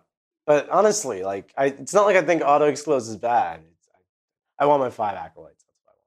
but 0.47 0.67
honestly, 0.69 1.21
like 1.21 1.53
I, 1.55 1.65
it's 1.65 1.93
not 1.93 2.07
like 2.07 2.15
I 2.15 2.23
think 2.23 2.41
auto 2.43 2.65
explodes 2.65 3.07
is 3.07 3.17
bad. 3.17 3.61
It's, 3.71 3.87
I, 4.57 4.63
I 4.63 4.65
want 4.65 4.81
my 4.81 4.89
five 4.89 5.15
acolytes. 5.15 5.63
That's 5.63 5.77
what 5.83 5.91
I 5.91 5.93
want. 5.93 5.99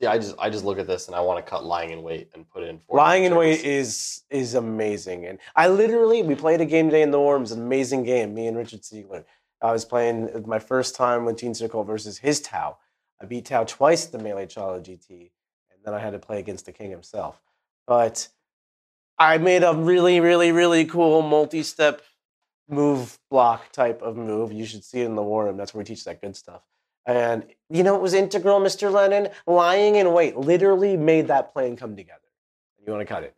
Yeah, 0.00 0.10
I 0.12 0.16
just 0.16 0.34
I 0.38 0.48
just 0.48 0.64
look 0.64 0.78
at 0.78 0.86
this 0.86 1.06
and 1.06 1.14
I 1.14 1.20
want 1.20 1.44
to 1.44 1.50
cut 1.50 1.62
lying 1.62 1.90
in 1.90 2.02
wait 2.02 2.30
and 2.34 2.48
put 2.48 2.62
in. 2.62 2.78
four 2.78 2.96
Lying 2.96 3.24
in 3.24 3.36
wait 3.36 3.62
is 3.62 4.22
is 4.30 4.54
amazing, 4.54 5.26
and 5.26 5.38
I 5.54 5.68
literally 5.68 6.22
we 6.22 6.34
played 6.34 6.62
a 6.62 6.64
game 6.64 6.86
today 6.86 7.02
in 7.02 7.10
the. 7.10 7.20
It 7.20 7.40
was 7.40 7.52
an 7.52 7.60
amazing 7.60 8.04
game. 8.04 8.32
Me 8.32 8.46
and 8.46 8.56
Richard 8.56 8.80
Siegler. 8.80 9.22
I 9.60 9.70
was 9.70 9.84
playing 9.84 10.30
uh, 10.34 10.40
my 10.46 10.58
first 10.58 10.96
time 10.96 11.26
with 11.26 11.36
Teen 11.36 11.52
Circle 11.52 11.84
versus 11.84 12.16
his 12.16 12.40
Tau. 12.40 12.78
I 13.20 13.26
beat 13.26 13.44
Tau 13.44 13.64
twice 13.64 14.06
at 14.06 14.12
the 14.12 14.18
Melee 14.18 14.46
Chala 14.46 14.80
GT, 14.80 15.30
and 15.70 15.84
then 15.84 15.92
I 15.92 15.98
had 15.98 16.14
to 16.14 16.18
play 16.18 16.38
against 16.38 16.64
the 16.64 16.72
King 16.72 16.90
himself. 16.90 17.38
But 17.86 18.28
I 19.20 19.36
made 19.36 19.62
a 19.62 19.74
really, 19.74 20.18
really, 20.18 20.50
really 20.50 20.86
cool 20.86 21.20
multi-step 21.20 22.00
move 22.70 23.18
block 23.30 23.70
type 23.70 24.00
of 24.00 24.16
move. 24.16 24.50
You 24.50 24.64
should 24.64 24.82
see 24.82 25.02
it 25.02 25.04
in 25.04 25.14
the 25.14 25.22
War 25.22 25.44
Room. 25.44 25.58
That's 25.58 25.74
where 25.74 25.80
we 25.80 25.84
teach 25.84 26.04
that 26.04 26.22
good 26.22 26.34
stuff. 26.34 26.62
And 27.04 27.44
you 27.68 27.82
know 27.82 27.94
it 27.96 28.00
was 28.00 28.14
integral, 28.14 28.60
Mr. 28.60 28.90
Lennon. 28.90 29.28
Lying 29.46 29.96
in 29.96 30.12
wait 30.14 30.36
literally 30.36 30.96
made 30.96 31.28
that 31.28 31.52
plan 31.52 31.76
come 31.76 31.96
together. 31.96 32.18
You 32.86 32.92
want 32.92 33.06
to 33.06 33.14
cut 33.14 33.24
it? 33.24 33.36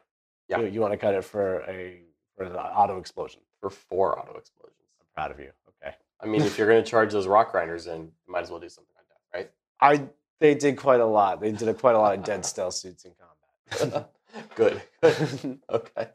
Yeah. 0.48 0.60
You, 0.60 0.66
you 0.68 0.80
want 0.80 0.92
to 0.92 0.98
cut 0.98 1.14
it 1.14 1.24
for 1.24 1.62
a 1.68 2.00
for 2.36 2.48
the 2.48 2.60
auto 2.60 2.98
explosion. 2.98 3.40
for 3.60 3.68
four 3.70 4.18
auto 4.18 4.38
explosions. 4.38 4.76
I'm 5.00 5.06
proud 5.14 5.32
of 5.32 5.40
you. 5.40 5.50
Okay. 5.82 5.96
I 6.20 6.26
mean, 6.26 6.42
if 6.42 6.58
you're 6.58 6.68
going 6.68 6.82
to 6.82 6.88
charge 6.88 7.12
those 7.12 7.26
rock 7.26 7.50
grinders 7.50 7.88
in, 7.88 8.02
you 8.02 8.32
might 8.32 8.42
as 8.42 8.50
well 8.50 8.60
do 8.60 8.68
something 8.68 8.94
like 8.96 9.06
that, 9.08 9.36
right? 9.36 9.50
I 9.80 10.08
they 10.38 10.54
did 10.54 10.76
quite 10.76 11.00
a 11.00 11.06
lot. 11.06 11.40
They 11.40 11.50
did 11.50 11.66
a, 11.66 11.74
quite 11.74 11.96
a 11.96 11.98
lot 11.98 12.16
of 12.16 12.24
dead 12.24 12.46
stealth 12.46 12.74
suits 12.74 13.04
in 13.04 13.12
combat. 13.80 14.08
good. 14.54 14.82
Good. 15.02 15.60
Okay. 15.70 16.08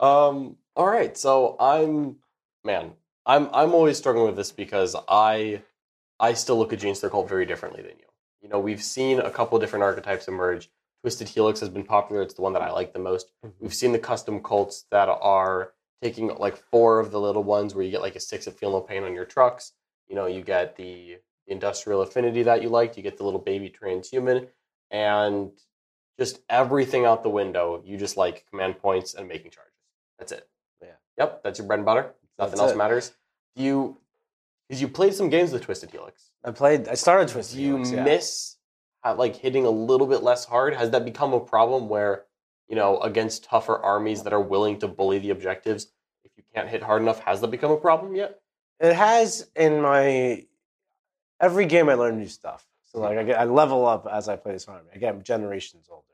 Um. 0.00 0.56
All 0.74 0.86
right. 0.86 1.16
So 1.16 1.56
I'm, 1.60 2.16
man. 2.64 2.92
I'm 3.24 3.48
I'm 3.52 3.72
always 3.72 3.98
struggling 3.98 4.26
with 4.26 4.36
this 4.36 4.50
because 4.50 4.96
I, 5.08 5.62
I 6.18 6.32
still 6.32 6.58
look 6.58 6.72
at 6.72 6.80
Genestealer 6.80 7.10
Cult 7.10 7.28
very 7.28 7.46
differently 7.46 7.82
than 7.82 7.92
you. 7.92 8.06
You 8.42 8.48
know, 8.48 8.58
we've 8.58 8.82
seen 8.82 9.20
a 9.20 9.30
couple 9.30 9.58
different 9.60 9.84
archetypes 9.84 10.26
emerge. 10.26 10.68
Twisted 11.02 11.28
Helix 11.28 11.60
has 11.60 11.68
been 11.68 11.84
popular. 11.84 12.22
It's 12.22 12.34
the 12.34 12.42
one 12.42 12.52
that 12.54 12.62
I 12.62 12.70
like 12.70 12.92
the 12.92 12.98
most. 12.98 13.30
We've 13.60 13.74
seen 13.74 13.92
the 13.92 13.98
custom 13.98 14.42
cults 14.42 14.86
that 14.90 15.08
are 15.08 15.72
taking 16.02 16.28
like 16.36 16.56
four 16.56 16.98
of 16.98 17.12
the 17.12 17.20
little 17.20 17.44
ones 17.44 17.74
where 17.74 17.84
you 17.84 17.90
get 17.90 18.02
like 18.02 18.16
a 18.16 18.20
six 18.20 18.46
of 18.46 18.56
Feel 18.56 18.72
No 18.72 18.80
Pain 18.80 19.04
on 19.04 19.14
your 19.14 19.24
trucks. 19.24 19.72
You 20.08 20.16
know, 20.16 20.26
you 20.26 20.42
get 20.42 20.76
the 20.76 21.18
industrial 21.46 22.02
affinity 22.02 22.42
that 22.42 22.62
you 22.62 22.68
liked. 22.68 22.96
You 22.96 23.02
get 23.02 23.16
the 23.16 23.24
little 23.24 23.40
baby 23.40 23.70
transhuman, 23.70 24.48
and 24.90 25.50
just 26.18 26.40
everything 26.48 27.04
out 27.04 27.22
the 27.22 27.30
window. 27.30 27.82
You 27.84 27.96
just 27.96 28.16
like 28.16 28.46
command 28.50 28.78
points 28.78 29.14
and 29.14 29.26
making 29.28 29.50
charges. 29.50 29.72
That's 30.18 30.32
it. 30.32 30.48
Yeah. 30.80 30.88
Yep. 31.18 31.42
That's 31.42 31.58
your 31.58 31.66
bread 31.66 31.78
and 31.80 31.86
butter. 31.86 32.14
Nothing 32.38 32.50
That's 32.52 32.60
else 32.60 32.72
it. 32.72 32.76
matters. 32.76 33.12
Do 33.56 33.62
you? 33.62 33.98
Because 34.68 34.80
you 34.80 34.88
played 34.88 35.14
some 35.14 35.28
games 35.28 35.52
with 35.52 35.62
Twisted 35.62 35.90
Helix. 35.90 36.30
I 36.44 36.50
played. 36.50 36.88
I 36.88 36.94
started 36.94 37.28
Twisted 37.28 37.56
Do 37.56 37.62
you 37.62 37.72
Helix, 37.76 37.90
yeah. 37.90 38.04
miss 38.04 38.56
uh, 39.04 39.14
like 39.14 39.36
hitting 39.36 39.66
a 39.66 39.70
little 39.70 40.06
bit 40.06 40.22
less 40.22 40.44
hard? 40.44 40.74
Has 40.74 40.90
that 40.90 41.04
become 41.04 41.32
a 41.32 41.40
problem 41.40 41.88
where 41.88 42.24
you 42.68 42.76
know 42.76 42.98
against 43.00 43.44
tougher 43.44 43.76
armies 43.76 44.22
that 44.22 44.32
are 44.32 44.40
willing 44.40 44.78
to 44.78 44.88
bully 44.88 45.18
the 45.18 45.30
objectives? 45.30 45.88
If 46.24 46.32
you 46.36 46.42
can't 46.54 46.68
hit 46.68 46.82
hard 46.82 47.02
enough, 47.02 47.20
has 47.20 47.40
that 47.40 47.50
become 47.50 47.70
a 47.70 47.76
problem 47.76 48.14
yet? 48.14 48.40
It 48.80 48.94
has 48.94 49.48
in 49.54 49.80
my 49.80 50.46
every 51.40 51.66
game. 51.66 51.88
I 51.88 51.94
learn 51.94 52.18
new 52.18 52.28
stuff. 52.28 52.66
So 52.94 53.00
like 53.00 53.18
I, 53.18 53.24
get, 53.24 53.40
I 53.40 53.44
level 53.44 53.86
up 53.86 54.06
as 54.10 54.28
I 54.28 54.36
play 54.36 54.52
this 54.52 54.68
army. 54.68 54.88
I 54.94 54.98
get 54.98 55.22
generations 55.24 55.88
older. 55.90 56.06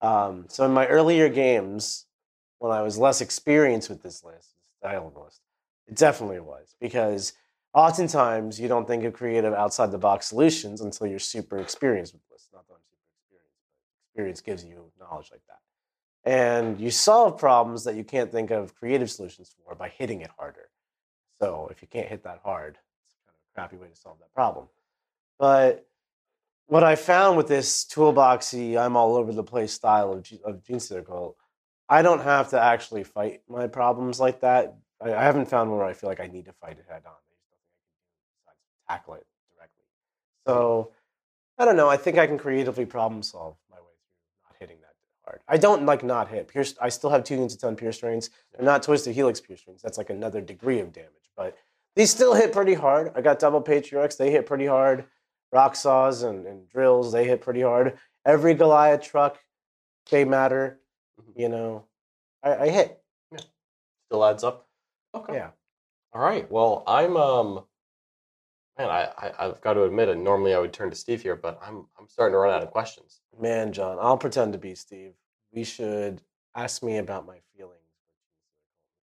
Um, 0.00 0.44
so 0.48 0.64
in 0.66 0.72
my 0.72 0.86
earlier 0.86 1.28
games, 1.28 2.06
when 2.58 2.72
I 2.72 2.82
was 2.82 2.98
less 2.98 3.20
experienced 3.20 3.88
with 3.88 4.02
this 4.02 4.22
list, 4.24 4.50
this 4.58 4.70
style 4.78 5.08
of 5.08 5.16
list, 5.22 5.40
it 5.88 5.96
definitely 5.96 6.40
was 6.40 6.76
because 6.80 7.32
oftentimes 7.74 8.60
you 8.60 8.68
don't 8.68 8.86
think 8.86 9.04
of 9.04 9.14
creative 9.14 9.54
outside 9.54 9.90
the 9.90 9.98
box 9.98 10.26
solutions 10.26 10.80
until 10.80 11.06
you're 11.06 11.18
super 11.18 11.58
experienced 11.58 12.12
with 12.12 12.22
lists. 12.30 12.48
Not 12.52 12.66
that 12.68 12.74
I'm 12.74 12.80
super 12.90 13.02
experienced, 13.18 13.56
but 13.90 14.10
experience 14.10 14.40
gives 14.42 14.64
you 14.64 14.92
knowledge 15.00 15.30
like 15.32 15.42
that. 15.48 15.58
and 16.24 16.80
you 16.80 16.90
solve 16.90 17.38
problems 17.38 17.84
that 17.84 17.94
you 17.96 18.04
can't 18.04 18.32
think 18.32 18.50
of 18.50 18.74
creative 18.74 19.10
solutions 19.10 19.54
for 19.64 19.74
by 19.74 19.88
hitting 19.88 20.20
it 20.22 20.30
harder. 20.38 20.68
So 21.40 21.68
if 21.70 21.82
you 21.82 21.88
can't 21.88 22.08
hit 22.08 22.22
that 22.24 22.40
hard, 22.44 22.78
it's 23.04 23.14
kind 23.26 23.34
of 23.36 23.40
a 23.50 23.54
crappy 23.54 23.76
way 23.76 23.88
to 23.88 23.96
solve 23.96 24.18
that 24.20 24.32
problem. 24.34 24.66
But 25.38 25.86
what 26.66 26.84
I 26.84 26.96
found 26.96 27.36
with 27.36 27.48
this 27.48 27.84
toolboxy, 27.84 28.78
I'm 28.78 28.96
all 28.96 29.16
over 29.16 29.32
the 29.32 29.42
place 29.42 29.72
style 29.72 30.12
of, 30.12 30.26
of 30.44 30.62
Gene 30.64 30.80
Circle, 30.80 31.36
I 31.88 32.02
don't 32.02 32.22
have 32.22 32.50
to 32.50 32.60
actually 32.60 33.04
fight 33.04 33.42
my 33.48 33.66
problems 33.66 34.18
like 34.20 34.40
that. 34.40 34.76
I, 35.00 35.12
I 35.12 35.22
haven't 35.22 35.46
found 35.46 35.70
one 35.70 35.78
where 35.78 35.88
I 35.88 35.92
feel 35.92 36.08
like 36.08 36.20
I 36.20 36.26
need 36.26 36.46
to 36.46 36.52
fight 36.52 36.78
it 36.78 36.86
head 36.88 37.02
on. 37.04 37.12
There's 37.28 37.44
nothing 37.50 37.68
I 37.68 37.80
can 37.80 38.16
do 38.16 38.26
besides 38.40 38.58
tackle 38.88 39.14
it 39.14 39.26
directly. 39.54 39.84
So 40.46 40.92
I 41.58 41.64
don't 41.64 41.76
know. 41.76 41.88
I 41.88 41.96
think 41.96 42.18
I 42.18 42.26
can 42.26 42.38
creatively 42.38 42.86
problem 42.86 43.22
solve 43.22 43.56
my 43.70 43.76
way 43.76 43.82
through 43.82 44.48
not 44.48 44.56
hitting 44.58 44.80
that 44.80 44.94
hard. 45.24 45.40
I 45.48 45.56
don't 45.56 45.84
like 45.84 46.02
not 46.02 46.28
hit. 46.28 46.48
Pierce, 46.48 46.74
I 46.80 46.88
still 46.88 47.10
have 47.10 47.24
two 47.24 47.34
units 47.34 47.54
of 47.54 47.60
ton 47.60 47.76
Purestrains. 47.76 48.30
They're 48.52 48.64
not 48.64 48.82
twisted 48.82 49.14
helix 49.14 49.40
Purestrains. 49.40 49.82
That's 49.82 49.98
like 49.98 50.10
another 50.10 50.40
degree 50.40 50.80
of 50.80 50.92
damage. 50.92 51.10
But 51.36 51.56
these 51.96 52.10
still 52.10 52.34
hit 52.34 52.52
pretty 52.52 52.74
hard. 52.74 53.12
I 53.14 53.20
got 53.20 53.38
double 53.38 53.60
patriarchs. 53.60 54.16
They 54.16 54.30
hit 54.30 54.46
pretty 54.46 54.66
hard. 54.66 55.04
Rock 55.54 55.76
saws 55.76 56.24
and, 56.24 56.46
and 56.46 56.68
drills. 56.68 57.12
They 57.12 57.24
hit 57.24 57.40
pretty 57.40 57.62
hard. 57.62 57.96
Every 58.26 58.54
Goliath 58.54 59.02
truck, 59.02 59.38
they 60.10 60.24
matter. 60.24 60.80
Mhm. 61.20 61.40
You 61.40 61.48
know, 61.48 61.84
I, 62.42 62.56
I 62.56 62.68
hit. 62.68 63.00
Still 64.08 64.24
adds 64.24 64.42
up. 64.42 64.66
Okay. 65.14 65.34
Yeah. 65.34 65.50
All 66.12 66.20
right. 66.20 66.50
Well, 66.50 66.82
I'm 66.88 67.16
um, 67.16 67.64
man, 68.76 68.90
I, 68.90 69.08
I 69.16 69.32
I've 69.46 69.60
got 69.60 69.74
to 69.74 69.84
admit, 69.84 70.08
and 70.08 70.24
normally 70.24 70.54
I 70.54 70.58
would 70.58 70.72
turn 70.72 70.90
to 70.90 70.96
Steve 70.96 71.22
here, 71.22 71.36
but 71.36 71.58
I'm 71.64 71.86
I'm 71.98 72.08
starting 72.08 72.34
to 72.34 72.38
run 72.38 72.52
out 72.52 72.62
of 72.62 72.70
questions. 72.70 73.20
Man, 73.40 73.72
John, 73.72 73.98
I'll 74.00 74.18
pretend 74.18 74.52
to 74.54 74.58
be 74.58 74.74
Steve. 74.74 75.12
We 75.52 75.62
should 75.62 76.20
ask 76.56 76.82
me 76.82 76.98
about 76.98 77.26
my 77.26 77.38
feelings. 77.56 77.78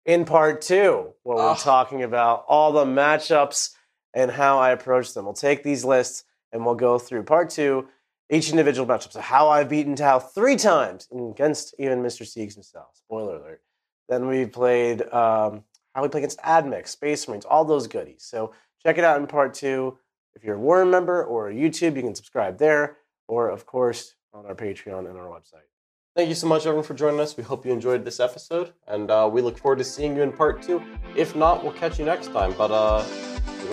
In 0.07 0.24
part 0.24 0.62
two, 0.62 1.14
where 1.24 1.36
we're 1.36 1.57
talking 1.57 2.03
about 2.05 2.45
all 2.49 2.72
the 2.72 2.84
matchups 2.84 3.74
and 4.14 4.30
how 4.30 4.59
I 4.59 4.70
approach 4.70 5.12
them. 5.14 5.24
We'll 5.26 5.34
take 5.34 5.62
these 5.62 5.84
lists 5.84 6.24
and 6.53 6.64
we'll 6.64 6.74
go 6.74 6.99
through 6.99 7.22
part 7.24 7.51
two, 7.51 7.88
each 8.30 8.51
individual 8.51 8.86
matchup. 8.86 9.12
So, 9.12 9.20
how 9.20 9.49
I've 9.49 9.68
beaten 9.68 9.96
Tau 9.96 10.18
three 10.18 10.57
times 10.57 11.09
against 11.12 11.74
even 11.78 12.03
Mr. 12.03 12.22
Siegs 12.22 12.55
himself. 12.55 12.88
Spoiler 12.94 13.36
alert. 13.36 13.62
Then 14.09 14.26
we 14.26 14.46
played 14.46 15.03
um, 15.12 15.64
how 15.94 16.03
we 16.03 16.09
play 16.09 16.20
against 16.20 16.38
Admech, 16.40 16.88
Space 16.88 17.26
Marines, 17.28 17.44
all 17.44 17.64
those 17.64 17.86
goodies. 17.86 18.24
So, 18.24 18.53
check 18.82 18.99
it 18.99 19.05
out 19.05 19.20
in 19.20 19.26
part 19.26 19.55
two. 19.55 19.99
If 20.34 20.44
you're 20.44 20.57
a 20.57 20.61
War 20.61 20.84
member 20.84 21.24
or 21.24 21.51
YouTube, 21.51 21.96
you 21.96 22.03
can 22.03 22.14
subscribe 22.14 22.59
there, 22.59 22.99
or 23.26 23.49
of 23.49 23.66
course 23.66 24.14
on 24.32 24.46
our 24.46 24.55
Patreon 24.55 25.09
and 25.09 25.18
our 25.18 25.26
website. 25.26 25.66
Thank 26.14 26.28
you 26.28 26.34
so 26.34 26.49
much, 26.49 26.66
everyone, 26.66 26.84
for 26.84 26.94
joining 26.94 27.20
us. 27.20 27.36
We 27.36 27.44
hope 27.44 27.64
you 27.64 27.72
enjoyed 27.72 28.05
this 28.05 28.18
episode, 28.18 28.72
and 28.88 29.11
uh, 29.11 29.28
we 29.32 29.40
look 29.40 29.57
forward 29.57 29.78
to 29.78 29.84
seeing 29.84 30.16
you 30.16 30.22
in 30.22 30.32
part 30.32 30.62
two. 30.62 30.82
If 31.16 31.36
not, 31.36 31.62
we'll 31.62 31.72
catch 31.72 31.99
you 31.99 32.05
next 32.05 32.32
time. 32.32 32.55
But 32.59 32.70
uh, 32.70 33.05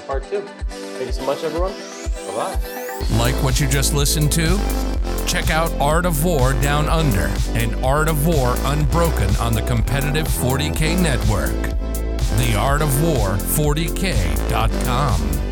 part 0.08 0.24
two. 0.30 0.42
Thank 0.42 1.08
you 1.08 1.14
so 1.14 1.26
much, 1.26 1.44
everyone. 1.44 1.74
Like 2.36 3.42
what 3.42 3.62
you 3.62 3.68
just 3.68 3.94
listened 3.94 4.30
to? 4.34 4.60
Check 5.26 5.50
out 5.50 5.72
Art 5.80 6.06
of 6.06 6.26
War 6.26 6.52
Down 6.54 6.90
Under 6.90 7.32
and 7.54 7.74
Art 7.84 8.10
of 8.10 8.28
War 8.28 8.56
Unbroken 8.66 9.34
on 9.38 9.54
the 9.54 9.62
competitive 9.62 10.28
40K 10.28 11.02
network. 11.02 11.56
The 12.38 12.56
Art 12.58 12.82
of 12.82 13.02
War 13.02 13.38
40K.com. 13.38 15.45